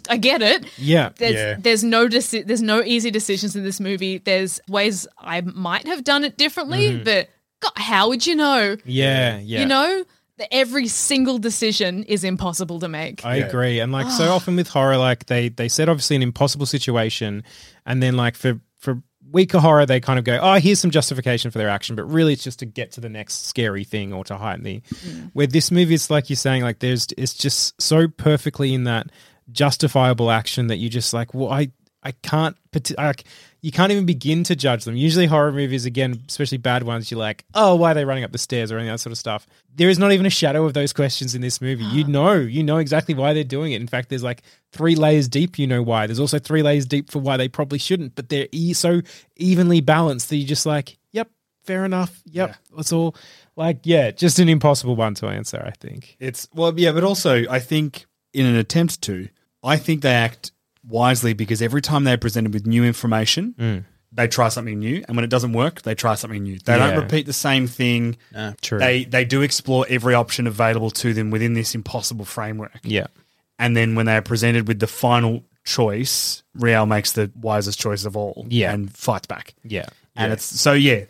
I 0.09 0.19
get 0.19 0.43
it. 0.43 0.67
Yeah. 0.79 1.11
There's 1.17 1.35
Yeah. 1.35 1.57
there's 1.59 1.83
no 1.83 2.07
deci- 2.09 2.47
there's 2.47 2.63
no 2.63 2.83
easy 2.85 3.11
decisions 3.11 3.57
in 3.57 3.65
this 3.65 3.81
movie. 3.81 4.19
There's 4.19 4.61
ways 4.69 5.09
I 5.19 5.41
might 5.41 5.87
have 5.89 6.05
done 6.05 6.23
it 6.25 6.37
differently, 6.37 6.97
but 7.05 7.29
God, 7.61 7.73
how 7.77 8.09
would 8.09 8.27
you 8.27 8.37
know? 8.37 8.77
Yeah. 8.85 9.39
Yeah. 9.39 9.61
You 9.61 9.67
know 9.67 10.05
that 10.39 10.49
every 10.53 10.89
single 10.89 11.39
decision 11.39 12.03
is 12.05 12.25
impossible 12.25 12.81
to 12.81 12.89
make. 12.89 13.25
I 13.25 13.37
agree. 13.37 13.79
And 13.81 13.93
like 13.93 14.11
so 14.11 14.31
ah. 14.31 14.37
often 14.37 14.57
with 14.57 14.69
horror, 14.69 14.97
like 14.97 15.27
they 15.27 15.51
they 15.51 15.69
set 15.69 15.89
obviously 15.89 16.17
an 16.17 16.23
impossible 16.23 16.67
situation, 16.67 17.45
and 17.85 18.03
then 18.03 18.17
like 18.17 18.37
for 18.37 18.59
for 18.79 19.03
weaker 19.31 19.59
horror, 19.59 19.87
they 19.87 20.01
kind 20.01 20.19
of 20.19 20.25
go, 20.25 20.39
oh, 20.41 20.55
here's 20.55 20.81
some 20.81 20.91
justification 20.91 21.51
for 21.51 21.59
their 21.59 21.69
action, 21.69 21.95
but 21.95 22.05
really 22.05 22.33
it's 22.33 22.43
just 22.43 22.59
to 22.61 22.67
get 22.67 22.93
to 22.93 23.01
the 23.01 23.09
next 23.09 23.47
scary 23.47 23.85
thing 23.85 24.13
or 24.13 24.25
to 24.25 24.37
heighten 24.37 24.65
the. 24.65 24.81
Mm. 24.81 25.31
Where 25.35 25.47
this 25.47 25.71
movie, 25.71 25.95
it's 25.95 26.11
like 26.11 26.31
you're 26.31 26.37
saying, 26.37 26.63
like 26.63 26.79
there's 26.79 27.07
it's 27.17 27.35
just 27.35 27.81
so 27.81 28.09
perfectly 28.09 28.75
in 28.75 28.85
that 28.85 29.09
justifiable 29.53 30.31
action 30.31 30.69
that 30.69 30.79
you 30.79 30.89
just 30.89 31.13
like, 31.13 31.35
well, 31.35 31.51
I 31.51 31.71
I 32.03 32.13
can't, 32.13 32.57
parti- 32.73 32.95
like, 32.97 33.25
you 33.63 33.71
can't 33.71 33.93
even 33.93 34.07
begin 34.07 34.43
to 34.45 34.57
judge 34.57 34.85
them. 34.85 34.97
Usually, 34.97 35.27
horror 35.27 35.53
movies, 35.53 35.85
again, 35.85 36.23
especially 36.29 36.59
bad 36.59 36.83
ones, 36.83 37.11
you're 37.11 37.21
like, 37.21 37.45
oh, 37.55 37.75
why 37.75 37.91
are 37.91 37.95
they 37.95 38.05
running 38.05 38.25
up 38.25 38.33
the 38.33 38.39
stairs 38.39 38.73
or 38.73 38.79
any 38.79 38.89
of 38.89 38.95
that 38.95 38.99
sort 38.99 39.13
of 39.13 39.19
stuff. 39.19 39.47
There 39.75 39.89
is 39.89 39.99
not 39.99 40.13
even 40.13 40.27
a 40.27 40.31
shadow 40.31 40.65
of 40.65 40.75
those 40.75 40.93
questions 40.93 41.35
in 41.35 41.43
this 41.43 41.61
movie. 41.61 41.85
You 41.85 42.05
know, 42.05 42.33
you 42.35 42.63
know 42.63 42.79
exactly 42.79 43.15
why 43.15 43.33
they're 43.33 43.45
doing 43.45 43.73
it. 43.73 43.81
In 43.81 43.87
fact, 43.87 44.09
there's 44.09 44.23
like 44.23 44.43
three 44.73 44.95
layers 44.95 45.29
deep. 45.29 45.59
You 45.59 45.67
know 45.67 45.83
why. 45.83 46.07
There's 46.07 46.21
also 46.21 46.39
three 46.39 46.63
layers 46.63 46.87
deep 46.87 47.11
for 47.11 47.19
why 47.19 47.37
they 47.37 47.49
probably 47.49 47.79
shouldn't, 47.79 48.15
but 48.15 48.29
they're 48.29 48.49
e- 48.53 48.73
so 48.73 49.03
evenly 49.37 49.81
balanced 49.81 50.29
that 50.31 50.37
you're 50.37 50.49
just 50.49 50.67
like, 50.67 50.99
yep, 51.13 51.29
fair 51.65 51.85
enough. 51.85 52.21
Yep, 52.27 52.57
that's 52.77 52.93
all. 52.93 53.15
Like, 53.57 53.81
yeah, 53.85 54.11
just 54.11 54.39
an 54.39 54.49
impossible 54.49 54.97
one 54.97 55.15
to 55.17 55.27
answer. 55.27 55.63
I 55.65 55.73
think. 55.79 56.17
It's 56.19 56.49
well, 56.55 56.73
yeah, 56.79 56.93
but 56.93 57.05
also 57.05 57.45
I 57.49 57.59
think 57.59 58.07
in 58.33 58.47
an 58.47 58.57
attempt 58.57 59.03
to, 59.03 59.29
I 59.63 59.77
think 59.77 60.03
they 60.03 60.15
act 60.15 60.53
wisely 60.87 61.33
because 61.33 61.63
every 61.63 61.83
time 61.83 62.05
they're 62.05 62.19
presented 62.19 62.53
with 62.55 62.67
new 62.67 62.85
information, 62.85 63.55
mm. 63.59 63.85
they 64.13 64.27
try 64.29 64.49
something 64.49 64.79
new, 64.79 65.05
and 65.07 65.17
when 65.17 65.25
it 65.25 65.31
doesn't 65.31 65.53
work, 65.53 65.83
they 65.83 65.95
try 65.95 66.15
something 66.15 66.43
new. 66.43 66.59
They 66.65 66.77
Yeah. 66.77 66.91
don't 66.93 67.03
repeat 67.03 67.27
the 67.27 67.33
same 67.33 67.67
thing. 67.67 68.17
True. 68.61 68.79
They 68.79 69.05
they 69.05 69.25
do 69.25 69.43
explore 69.43 69.87
every 69.89 70.15
option 70.15 70.47
available 70.47 70.91
to 70.93 71.13
them 71.15 71.31
within 71.31 71.55
this 71.55 71.75
impossible 71.75 72.25
framework. 72.25 72.79
yeah. 72.83 73.07
And 73.59 73.77
then 73.77 73.95
when 73.95 74.07
they 74.07 74.17
are 74.17 74.23
presented 74.23 74.67
with 74.67 74.79
the 74.81 74.87
final 74.87 75.45
choice, 75.65 76.43
Rial 76.55 76.87
makes 76.87 77.13
the 77.13 77.31
wisest 77.39 77.79
choice 77.79 78.05
of 78.07 78.17
all. 78.17 78.47
Yeah. 78.49 78.73
And 78.73 78.91
fights 78.97 79.27
back. 79.27 79.55
Yeah. 79.63 79.85
And 80.17 80.31
Yeah. 80.31 80.33
it's 80.35 80.45
so 80.61 80.73
yeah. 80.73 81.05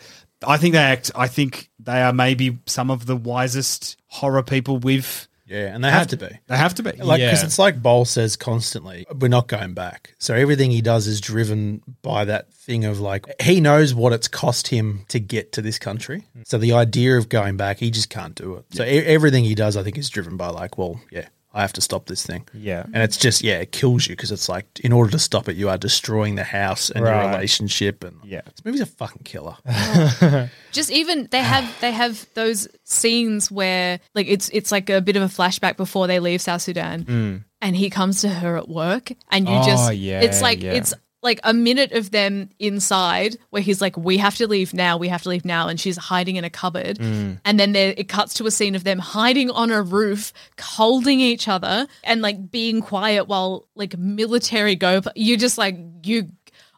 I 0.46 0.56
think 0.56 0.72
they 0.74 0.80
act 0.80 1.10
I 1.14 1.28
think 1.28 1.70
they 1.78 2.02
are 2.02 2.12
maybe 2.12 2.58
some 2.66 2.90
of 2.90 3.06
the 3.06 3.14
wisest 3.16 3.96
horror 4.08 4.42
people 4.42 4.78
we've 4.78 5.28
Yeah, 5.50 5.74
and 5.74 5.82
they 5.82 5.90
have 5.90 6.06
to 6.08 6.16
be. 6.16 6.28
They 6.46 6.56
have 6.56 6.74
to 6.76 6.82
be. 6.82 6.92
Like, 6.92 7.20
because 7.20 7.40
Yeah. 7.40 7.44
it's 7.46 7.58
like 7.58 7.82
Bol 7.82 8.04
says 8.04 8.36
constantly, 8.36 9.04
we're 9.18 9.28
not 9.28 9.48
going 9.48 9.74
back. 9.74 10.14
So 10.18 10.34
everything 10.34 10.70
he 10.70 10.80
does 10.80 11.06
is 11.08 11.20
driven 11.20 11.82
by 12.02 12.24
that 12.26 12.52
thing 12.54 12.84
of 12.84 13.00
like, 13.00 13.26
he 13.42 13.60
knows 13.60 13.92
what 13.92 14.12
it's 14.12 14.28
cost 14.28 14.68
him 14.68 15.04
to 15.08 15.18
get 15.18 15.52
to 15.52 15.62
this 15.62 15.78
country. 15.78 16.24
Hmm. 16.34 16.42
So 16.46 16.56
the 16.58 16.72
idea 16.72 17.18
of 17.18 17.28
going 17.28 17.56
back, 17.56 17.78
he 17.78 17.90
just 17.90 18.10
can't 18.10 18.34
do 18.36 18.54
it. 18.54 18.64
So 18.74 18.84
e- 18.84 18.86
everything 19.04 19.44
he 19.44 19.54
does, 19.56 19.76
I 19.76 19.82
think, 19.82 19.98
is 19.98 20.08
driven 20.08 20.36
by 20.36 20.48
like, 20.50 20.78
well, 20.78 21.00
yeah, 21.10 21.26
I 21.52 21.62
have 21.62 21.72
to 21.72 21.80
stop 21.80 22.06
this 22.06 22.24
thing. 22.24 22.46
Yeah. 22.54 22.84
And 22.92 23.02
it's 23.02 23.16
just, 23.16 23.42
yeah, 23.42 23.58
it 23.58 23.72
kills 23.72 24.06
you 24.06 24.14
because 24.14 24.30
it's 24.30 24.48
like, 24.48 24.66
in 24.84 24.92
order 24.92 25.10
to 25.10 25.18
stop 25.18 25.48
it, 25.48 25.56
you 25.56 25.68
are 25.68 25.76
destroying 25.76 26.36
the 26.36 26.44
house 26.44 26.90
and 26.90 27.04
Right. 27.04 27.22
your 27.24 27.32
relationship. 27.32 28.04
And 28.04 28.18
Yeah. 28.24 28.42
this 28.44 28.64
movie's 28.64 28.80
a 28.82 28.86
fucking 28.86 29.22
killer. 29.24 29.56
Just 30.72 30.90
even 30.92 31.26
they 31.30 31.42
have 31.42 31.68
they 31.80 31.90
have 31.90 32.24
those 32.34 32.68
scenes 32.84 33.50
where 33.50 33.98
like 34.14 34.28
it's 34.28 34.48
it's 34.52 34.70
like 34.70 34.88
a 34.90 35.00
bit 35.00 35.16
of 35.16 35.22
a 35.22 35.26
flashback 35.26 35.76
before 35.76 36.06
they 36.06 36.20
leave 36.20 36.40
South 36.40 36.62
Sudan, 36.62 37.04
mm. 37.04 37.44
and 37.60 37.74
he 37.76 37.90
comes 37.90 38.20
to 38.20 38.28
her 38.28 38.56
at 38.56 38.68
work, 38.68 39.10
and 39.30 39.48
you 39.48 39.54
Oh, 39.56 39.64
just 39.64 39.94
yeah, 39.96 40.20
it's 40.20 40.40
like 40.40 40.62
yeah. 40.62 40.72
it's 40.74 40.94
like 41.22 41.38
a 41.44 41.52
minute 41.52 41.92
of 41.92 42.10
them 42.12 42.48
inside 42.58 43.36
where 43.50 43.62
he's 43.62 43.80
like, 43.80 43.96
"We 43.96 44.16
have 44.18 44.36
to 44.36 44.46
leave 44.46 44.72
now. 44.72 44.96
We 44.96 45.08
have 45.08 45.22
to 45.22 45.28
leave 45.28 45.44
now," 45.44 45.68
and 45.68 45.78
she's 45.78 45.96
hiding 45.96 46.36
in 46.36 46.44
a 46.44 46.50
cupboard, 46.50 46.98
and 47.00 47.60
then 47.60 47.72
there 47.72 47.94
it 47.96 48.08
cuts 48.08 48.34
to 48.34 48.46
a 48.46 48.50
scene 48.50 48.74
of 48.74 48.84
them 48.84 48.98
hiding 48.98 49.50
on 49.50 49.70
a 49.70 49.82
roof, 49.82 50.32
holding 50.60 51.20
each 51.20 51.48
other, 51.48 51.86
and 52.04 52.22
like 52.22 52.50
being 52.50 52.80
quiet 52.80 53.28
while 53.28 53.66
like 53.74 53.96
military 53.98 54.76
go. 54.76 55.02
You 55.14 55.36
just 55.36 55.58
like 55.58 55.78
you. 56.04 56.28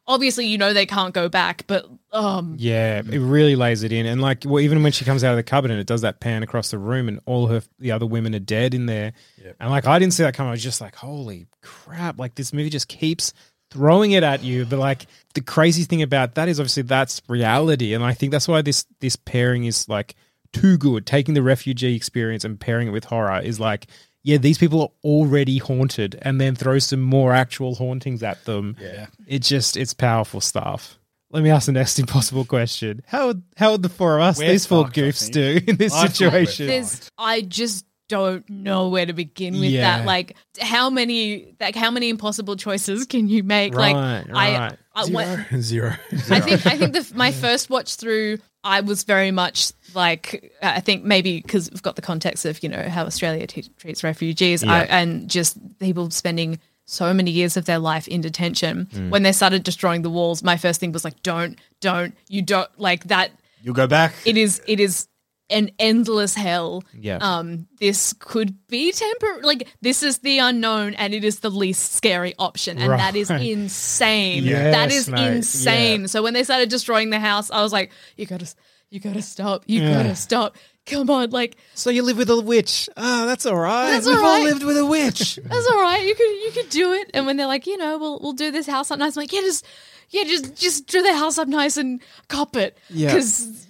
Obviously, 0.05 0.49
you 0.49 0.59
know 0.59 0.73
they 0.73 0.85
can't 0.85 1.15
go 1.15 1.29
back, 1.29 1.65
but 1.69 1.87
um, 2.11 2.57
Yeah, 2.59 2.99
it 3.09 3.21
really 3.21 3.55
lays 3.55 3.85
it 3.85 3.93
in, 3.93 4.05
and 4.05 4.21
like, 4.21 4.43
well, 4.45 4.59
even 4.59 4.83
when 4.83 4.91
she 4.91 5.05
comes 5.05 5.23
out 5.23 5.31
of 5.31 5.37
the 5.37 5.45
cupboard 5.45 5.71
and 5.71 5.79
it 5.79 5.87
does 5.87 6.01
that 6.01 6.19
pan 6.19 6.43
across 6.43 6.73
the 6.73 6.79
room, 6.79 7.07
and 7.07 7.21
all 7.25 7.47
her 7.47 7.63
the 7.79 7.93
other 7.93 8.05
women 8.05 8.35
are 8.35 8.41
dead 8.41 8.75
in 8.75 8.87
there, 8.87 9.13
and 9.61 9.71
like, 9.71 9.87
I 9.87 10.01
didn't 10.01 10.15
see 10.15 10.25
that 10.25 10.35
coming. 10.35 10.49
I 10.49 10.51
was 10.51 10.63
just 10.63 10.81
like, 10.81 10.97
holy 10.97 11.47
crap! 11.63 12.19
Like, 12.19 12.35
this 12.35 12.53
movie 12.53 12.69
just 12.69 12.89
keeps 12.89 13.33
throwing 13.73 14.13
it 14.13 14.23
at 14.23 14.43
you. 14.43 14.65
But 14.65 14.79
like, 14.79 15.07
the 15.35 15.41
crazy 15.41 15.85
thing 15.85 16.03
about 16.03 16.35
that 16.37 16.49
is 16.49 16.61
obviously 16.61 16.85
that's 16.85 17.23
reality, 17.29 17.95
and 17.95 18.05
I 18.05 18.15
think 18.15 18.33
that's 18.33 18.49
why 18.49 18.63
this 18.63 18.87
this 19.01 19.17
pairing 19.17 19.65
is 19.65 19.89
like 19.89 20.15
too 20.53 20.77
good. 20.79 21.07
Taking 21.07 21.35
the 21.35 21.43
refugee 21.43 21.97
experience 21.97 22.45
and 22.45 22.61
pairing 22.61 22.89
it 22.89 22.93
with 22.93 23.05
horror 23.05 23.41
is 23.41 23.59
like. 23.59 23.87
Yeah, 24.25 24.37
these 24.37 24.57
people 24.57 24.81
are 24.83 24.91
already 25.03 25.59
haunted, 25.59 26.17
and 26.23 26.41
then 26.41 26.55
throw 26.55 26.79
some 26.79 27.01
more 27.01 27.33
actual 27.33 27.75
hauntings 27.75 28.23
at 28.23 28.45
them. 28.45 28.77
Yeah, 28.81 29.09
it 29.27 29.43
just 29.43 29.77
it's 29.77 29.95
powerful 29.95 30.41
stuff. 30.41 30.97
Let 31.33 31.43
me 31.43 31.51
ask 31.51 31.67
the 31.67 31.73
next 31.73 31.99
impossible 31.99 32.45
question. 32.45 33.03
How 33.05 33.27
would 33.27 33.43
how 33.57 33.73
would 33.73 33.83
the 33.83 33.89
four 33.89 34.19
of 34.19 34.23
us, 34.23 34.39
We're 34.39 34.51
these 34.51 34.65
four 34.65 34.85
fucked, 34.85 34.99
I 34.99 35.01
goofs, 35.01 35.33
do 35.33 35.59
in 35.67 35.77
this 35.77 35.93
I 35.93 36.07
think 36.07 36.15
situation? 36.15 36.85
I 37.19 37.41
just 37.41 37.85
don't 38.09 38.49
know 38.51 38.89
where 38.89 39.07
to 39.07 39.13
begin 39.13 39.55
with 39.55 39.71
Yeah. 39.71 39.99
that. 39.99 40.07
Like 40.07 40.37
how 40.61 40.91
many 40.91 41.55
like 41.61 41.75
how 41.75 41.91
many 41.91 42.09
impossible 42.09 42.57
choices 42.57 43.07
can 43.07 43.29
you 43.29 43.43
make? 43.43 43.75
Right, 43.75 43.95
like 43.95 44.29
right. 44.29 44.79
I, 44.95 45.03
I 45.03 45.07
when- 45.07 45.47
Zero. 45.63 45.95
I 46.31 46.41
think 46.41 46.67
I 46.67 46.77
think 46.77 46.93
the, 46.93 47.11
my 47.15 47.33
first 47.33 47.71
watch 47.71 47.97
through, 47.97 48.39
I 48.65 48.81
was 48.81 49.05
very 49.05 49.31
much 49.31 49.73
like 49.95 50.53
I 50.63 50.81
think 50.81 51.05
maybe 51.05 51.41
because 51.41 51.71
we've 51.71 51.83
got 51.83 51.97
the 51.97 52.03
context 52.03 52.45
of 52.45 52.63
you 52.63 52.69
know 52.69 52.89
how 52.89 53.05
Australia 53.05 53.47
t- 53.47 53.71
treats 53.79 54.05
refugees 54.05 54.63
I, 54.63 54.85
and 54.85 55.29
just 55.31 55.57
people 55.79 56.11
spending 56.11 56.59
so 56.85 57.15
many 57.15 57.31
years 57.31 57.57
of 57.57 57.65
their 57.65 57.79
life 57.79 58.09
in 58.09 58.21
detention. 58.21 58.87
Mm. 58.93 59.11
When 59.11 59.23
they 59.23 59.33
started 59.33 59.63
destroying 59.63 60.03
the 60.03 60.11
walls, 60.11 60.43
my 60.43 60.57
first 60.57 60.81
thing 60.81 60.91
was 60.93 61.05
like, 61.05 61.23
don't, 61.23 61.59
don't, 61.81 62.15
you 62.29 62.43
don't 62.43 62.69
like 62.79 63.05
that. 63.05 63.31
You'll 63.63 63.73
go 63.75 63.87
back. 63.87 64.13
It 64.27 64.37
is, 64.37 64.61
it 64.67 64.81
is 64.81 65.07
an 65.53 65.71
endless 65.79 66.35
hell. 66.35 66.83
Yeah. 66.99 67.19
Um, 67.21 67.69
this 67.79 68.13
could 68.19 68.57
be 68.69 68.91
temporary. 68.93 69.43
Like 69.43 69.69
this 69.81 70.03
is 70.03 70.19
the 70.19 70.39
unknown, 70.39 70.95
and 70.95 71.15
it 71.15 71.23
is 71.25 71.41
the 71.41 71.51
least 71.51 71.93
scary 71.93 72.35
option, 72.39 72.79
and 72.79 72.91
that 72.93 73.15
is 73.15 73.31
insane. 73.77 74.45
Yes, 74.45 74.75
that 74.75 74.93
is 74.93 75.09
mate. 75.09 75.37
insane. 75.37 76.01
Yeah. 76.03 76.07
So 76.09 76.23
when 76.23 76.35
they 76.35 76.45
started 76.45 76.69
destroying 76.69 77.11
the 77.11 77.21
house, 77.21 77.51
I 77.51 77.63
was 77.63 77.73
like, 77.73 77.91
you 78.17 78.27
gotta, 78.27 78.53
you 78.91 79.01
gotta 79.01 79.23
stop. 79.23 79.65
You 79.67 79.83
Yeah. 79.83 80.03
gotta 80.03 80.17
stop. 80.17 80.57
Come 80.85 81.09
on, 81.11 81.31
like 81.31 81.57
so 81.75 81.91
you 81.91 82.03
live 82.03 82.17
with 82.19 82.29
a 82.29 82.41
witch? 82.41 82.89
Ah, 82.97 83.25
that's 83.27 83.47
all 83.47 83.55
right. 83.57 83.93
That's 83.93 84.07
We've 84.07 84.17
all 84.17 84.25
all 84.25 84.39
right. 84.39 84.45
lived 84.45 84.65
with 84.65 84.77
a 84.77 84.85
witch. 84.85 85.37
that's 85.45 85.67
all 85.71 85.81
right. 85.81 86.05
You 86.05 86.15
could, 86.17 86.25
you 86.25 86.51
could 86.53 86.71
do 86.71 86.93
it. 86.93 87.09
And 87.15 87.25
when 87.25 87.37
they're 87.37 87.47
like, 87.47 87.69
you 87.69 87.77
know, 87.77 87.99
we'll 87.99 88.19
we'll 88.21 88.33
do 88.33 88.51
this 88.51 88.67
house 88.67 88.91
up 88.91 88.99
nice. 88.99 89.17
I'm 89.17 89.21
like, 89.23 89.33
yeah, 89.33 89.43
just 89.43 89.65
yeah, 90.13 90.25
just 90.25 90.55
just 90.57 90.87
do 90.87 91.03
the 91.03 91.15
house 91.17 91.39
up 91.39 91.49
nice 91.49 91.77
and 91.77 92.01
cop 92.29 92.55
it. 92.57 92.79
Yeah. 92.91 93.09
because 93.09 93.67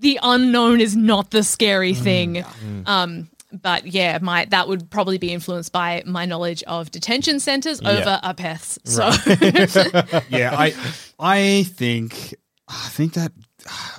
the 0.00 0.18
unknown 0.22 0.80
is 0.80 0.94
not 0.96 1.30
the 1.30 1.42
scary 1.42 1.94
thing. 1.94 2.36
Mm. 2.36 2.88
Um, 2.88 3.28
but 3.52 3.84
yeah, 3.86 4.18
my 4.22 4.44
that 4.46 4.68
would 4.68 4.90
probably 4.90 5.18
be 5.18 5.32
influenced 5.32 5.72
by 5.72 6.02
my 6.06 6.24
knowledge 6.24 6.62
of 6.64 6.90
detention 6.90 7.40
centers 7.40 7.80
Yeah. 7.82 7.90
over 7.90 8.20
Apeths. 8.22 8.78
So 8.84 9.06
yeah, 10.36 10.54
I 10.56 10.74
I 11.18 11.64
think 11.64 12.34
I 12.68 12.88
think 12.90 13.14
that 13.14 13.32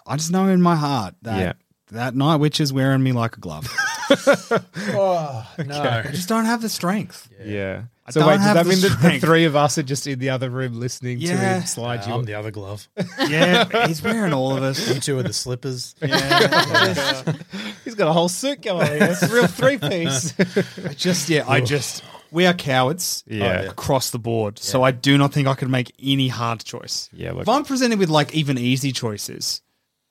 I 0.08 0.16
just 0.16 0.32
know 0.32 0.48
in 0.48 0.62
my 0.62 0.76
heart 0.78 1.16
that 1.24 1.40
Yeah. 1.40 1.54
that 1.92 2.16
night 2.16 2.38
witch 2.38 2.60
is 2.62 2.72
wearing 2.72 3.04
me 3.04 3.12
like 3.12 3.36
a 3.38 3.40
glove. 3.42 3.68
oh 4.12 5.48
No. 5.66 5.82
I 5.82 6.08
just 6.12 6.30
don't 6.30 6.46
have 6.46 6.62
the 6.62 6.70
strength. 6.70 7.30
yeah. 7.44 7.84
I 8.06 8.12
So 8.12 8.28
wait, 8.28 8.38
does 8.38 8.54
that 8.54 8.64
the 8.64 8.70
mean 8.70 8.82
that 8.82 9.00
the 9.02 9.20
three 9.20 9.46
of 9.46 9.56
us 9.56 9.78
are 9.78 9.84
just 9.84 10.08
in 10.08 10.18
the 10.20 10.32
other 10.32 10.50
room 10.50 10.80
listening 10.80 11.20
to 11.20 11.28
him 11.38 11.62
slide 11.64 12.06
you? 12.08 12.14
I'm 12.14 12.26
the 12.26 12.34
other 12.34 12.52
glove. 12.52 12.88
Yeah, 13.30 13.88
he's 13.88 14.02
wearing 14.02 14.34
all 14.34 14.58
of 14.58 14.64
us. 14.64 14.94
You 14.94 15.00
two 15.00 15.20
are 15.20 15.24
the 15.24 15.34
slippers. 15.34 15.96
Yeah, 16.02 17.24
He's 17.86 17.96
got 17.96 18.08
a 18.08 18.14
whole 18.14 18.30
suit 18.30 18.62
going 18.62 19.02
on. 19.02 19.10
It's 19.10 19.22
a 19.24 19.34
real 19.34 19.48
three 19.48 19.78
piece. 19.78 20.34
I 20.84 20.94
just 20.94 21.30
yeah, 21.30 21.46
I 21.48 21.62
just 21.62 22.04
we 22.32 22.46
are 22.46 22.54
cowards. 22.54 23.24
Yeah. 23.28 23.62
uh, 23.68 23.70
across 23.72 24.10
the 24.10 24.20
board. 24.20 24.58
So 24.60 24.84
I 24.84 24.92
do 24.92 25.18
not 25.18 25.34
think 25.34 25.48
I 25.48 25.54
could 25.54 25.70
make 25.70 25.94
any 26.02 26.28
hard 26.28 26.64
choice. 26.64 27.10
Yeah, 27.14 27.32
look- 27.34 27.44
if 27.44 27.50
I'm 27.50 27.66
presented 27.66 28.00
with 28.00 28.10
like 28.10 28.34
even 28.34 28.58
easy 28.58 28.92
choices, 28.92 29.62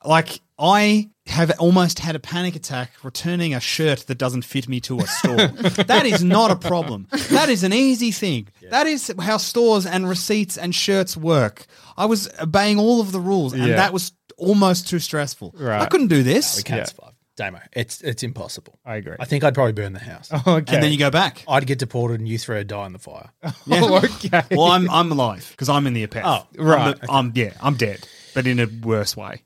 Like 0.04 0.40
I 0.58 1.10
have 1.26 1.52
almost 1.58 1.98
had 2.00 2.16
a 2.16 2.18
panic 2.18 2.56
attack 2.56 2.92
returning 3.02 3.54
a 3.54 3.60
shirt 3.60 4.00
that 4.08 4.16
doesn't 4.18 4.42
fit 4.42 4.68
me 4.68 4.80
to 4.80 4.98
a 4.98 5.06
store. 5.06 5.36
that 5.86 6.02
is 6.06 6.24
not 6.24 6.50
a 6.50 6.56
problem. 6.56 7.06
That 7.30 7.48
is 7.48 7.62
an 7.62 7.72
easy 7.72 8.10
thing. 8.10 8.48
That 8.70 8.86
is 8.86 9.12
how 9.20 9.36
stores 9.36 9.86
and 9.86 10.08
receipts 10.08 10.56
and 10.58 10.74
shirts 10.74 11.16
work. 11.16 11.66
I 11.96 12.06
was 12.06 12.28
obeying 12.40 12.78
all 12.78 13.00
of 13.00 13.12
the 13.12 13.20
rules, 13.20 13.52
and 13.52 13.62
Yeah. 13.66 13.76
that 13.76 13.92
was 13.92 14.12
almost 14.38 14.88
too 14.88 14.98
stressful. 14.98 15.54
Right. 15.56 15.80
I 15.82 15.86
couldn't 15.86 16.08
do 16.08 16.22
this. 16.22 16.56
We 16.56 16.62
can't 16.62 16.80
Yeah. 16.80 16.84
survive. 16.84 17.06
Damo, 17.36 17.60
it's 17.72 18.02
it's 18.02 18.22
impossible. 18.22 18.78
I 18.84 18.96
agree. 18.96 19.16
I 19.18 19.24
think 19.24 19.44
I'd 19.44 19.54
probably 19.54 19.72
burn 19.72 19.92
the 19.94 19.98
house. 20.00 20.30
okay. 20.46 20.74
And 20.74 20.82
then 20.82 20.92
you 20.92 20.98
go 20.98 21.10
back. 21.10 21.42
I'd 21.48 21.66
get 21.66 21.78
deported 21.78 22.20
and 22.20 22.28
you 22.28 22.36
three 22.38 22.58
would 22.58 22.66
die 22.66 22.84
in 22.86 22.92
the 22.92 22.98
fire. 22.98 23.30
Oh, 23.70 23.96
okay. 23.98 24.42
Well, 24.50 24.66
I'm 24.66 24.90
I'm 24.90 25.10
alive 25.10 25.46
because 25.52 25.68
I'm 25.70 25.86
in 25.86 25.94
the 25.94 26.06
Apeth. 26.06 26.22
Oh, 26.24 26.46
right. 26.62 26.88
I'm, 26.88 26.92
the- 27.00 27.12
I'm 27.12 27.32
yeah, 27.34 27.52
I'm 27.62 27.74
dead, 27.76 28.06
but 28.34 28.46
in 28.46 28.60
a 28.60 28.66
worse 28.82 29.16
way, 29.16 29.42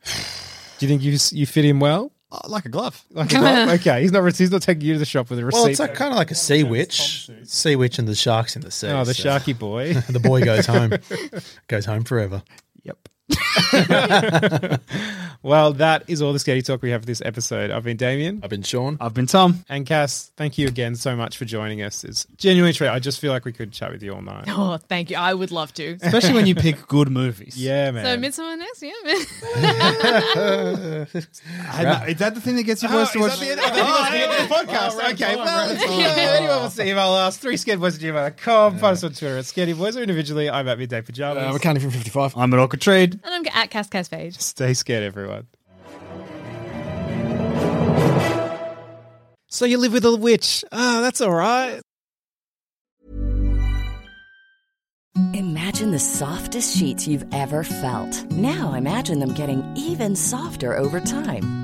Do 0.78 0.86
you 0.86 0.88
think 0.88 1.02
you 1.02 1.18
you 1.32 1.46
fit 1.46 1.64
in 1.64 1.80
well? 1.80 2.12
Uh, 2.32 2.40
like 2.48 2.64
a 2.64 2.68
glove. 2.68 3.04
Like 3.10 3.32
a 3.32 3.38
glove? 3.38 3.68
okay, 3.80 4.02
he's 4.02 4.10
not 4.10 4.36
he's 4.36 4.50
not 4.50 4.62
taking 4.62 4.84
you 4.84 4.94
to 4.94 4.98
the 4.98 5.04
shop 5.04 5.30
with 5.30 5.38
a 5.38 5.44
receipt. 5.44 5.58
Well, 5.58 5.66
it's 5.68 5.78
like, 5.78 5.94
kind 5.94 6.12
of 6.12 6.18
like 6.18 6.30
a 6.30 6.34
sea 6.34 6.64
witch. 6.64 7.30
Sea 7.44 7.76
witch 7.76 7.98
and 7.98 8.08
the 8.08 8.14
sharks 8.14 8.56
in 8.56 8.62
the 8.62 8.70
sea. 8.70 8.88
oh, 8.88 9.04
the 9.04 9.14
so 9.14 9.28
Sharky 9.28 9.56
boy. 9.56 9.94
The 10.08 10.20
boy 10.20 10.42
goes 10.44 10.66
home. 10.66 10.94
goes 11.68 11.84
home 11.84 12.02
forever. 12.04 12.42
Yep. 12.82 13.08
well, 15.42 15.72
that 15.74 16.04
is 16.08 16.22
all 16.22 16.32
the 16.32 16.38
scary 16.38 16.62
talk 16.62 16.82
we 16.82 16.90
have 16.90 17.02
for 17.02 17.06
this 17.06 17.22
episode. 17.24 17.70
I've 17.70 17.84
been 17.84 17.96
Damien. 17.96 18.40
I've 18.42 18.50
been 18.50 18.62
Sean. 18.62 18.96
I've 19.00 19.14
been 19.14 19.26
Tom. 19.26 19.64
And 19.68 19.86
Cass, 19.86 20.30
thank 20.36 20.58
you 20.58 20.66
again 20.68 20.96
so 20.96 21.16
much 21.16 21.36
for 21.36 21.44
joining 21.44 21.82
us. 21.82 22.04
It's 22.04 22.26
genuinely 22.36 22.72
true. 22.72 22.88
I 22.88 22.98
just 22.98 23.20
feel 23.20 23.32
like 23.32 23.44
we 23.44 23.52
could 23.52 23.72
chat 23.72 23.92
with 23.92 24.02
you 24.02 24.14
all 24.14 24.22
night. 24.22 24.44
Oh, 24.48 24.76
thank 24.76 25.10
you. 25.10 25.16
I 25.16 25.34
would 25.34 25.50
love 25.50 25.72
to. 25.74 25.96
Especially 26.02 26.34
when 26.34 26.46
you 26.46 26.54
pick 26.54 26.86
good 26.88 27.10
movies. 27.10 27.54
Yeah, 27.64 27.92
man. 27.92 28.04
So 28.04 28.18
Midsommar 28.42 28.58
next, 28.58 28.82
yeah. 28.82 28.92
I- 31.72 32.06
Is 32.08 32.16
that 32.18 32.34
the 32.34 32.40
thing 32.40 32.56
that 32.56 32.64
gets 32.64 32.82
you 32.82 32.88
boys 32.88 33.10
to 33.12 33.20
watch? 33.20 33.32
Oh, 33.36 33.40
the 33.40 34.54
podcast. 34.54 35.12
okay, 35.12 35.36
well, 35.36 35.70
if 35.70 36.18
anyone 36.18 36.60
wants 36.60 36.76
to 36.76 36.86
email 36.86 37.12
us, 37.12 37.36
three 37.38 37.56
scared 37.56 37.80
boys 37.80 37.96
at 37.96 38.02
gmail.com. 38.02 38.78
Find 38.78 38.92
us 38.92 39.04
on 39.04 39.12
Twitter 39.12 39.38
at 39.38 39.44
Scaredy 39.44 39.76
Boys 39.76 39.96
or 39.96 40.02
individually. 40.02 40.50
I'm 40.50 40.68
at 40.68 40.78
Midday 40.78 41.00
Pajamas. 41.00 41.42
Uh, 41.42 41.52
McCartney 41.58 41.80
from 41.80 41.90
55. 41.90 42.36
I'm 42.36 42.52
at 42.52 42.60
Orchid 42.60 42.80
Trade. 42.80 43.20
And 43.24 43.34
I'm 43.34 43.46
at 43.54 43.70
Cass 43.70 43.88
Cascade. 43.88 44.34
Stay 44.34 44.74
scared, 44.74 45.02
everyone. 45.02 45.46
So 49.48 49.64
you 49.64 49.78
live 49.78 49.92
with 49.92 50.04
a 50.04 50.16
witch. 50.16 50.64
Oh, 50.72 51.00
that's 51.00 51.20
all 51.20 51.30
right. 51.30 51.80
Imagine 55.32 55.92
the 55.92 55.98
softest 55.98 56.76
sheets 56.76 57.06
you've 57.06 57.24
ever 57.32 57.62
felt. 57.62 58.30
Now 58.32 58.74
imagine 58.74 59.20
them 59.20 59.32
getting 59.32 59.62
even 59.76 60.16
softer 60.16 60.76
over 60.76 60.98
time. 61.00 61.63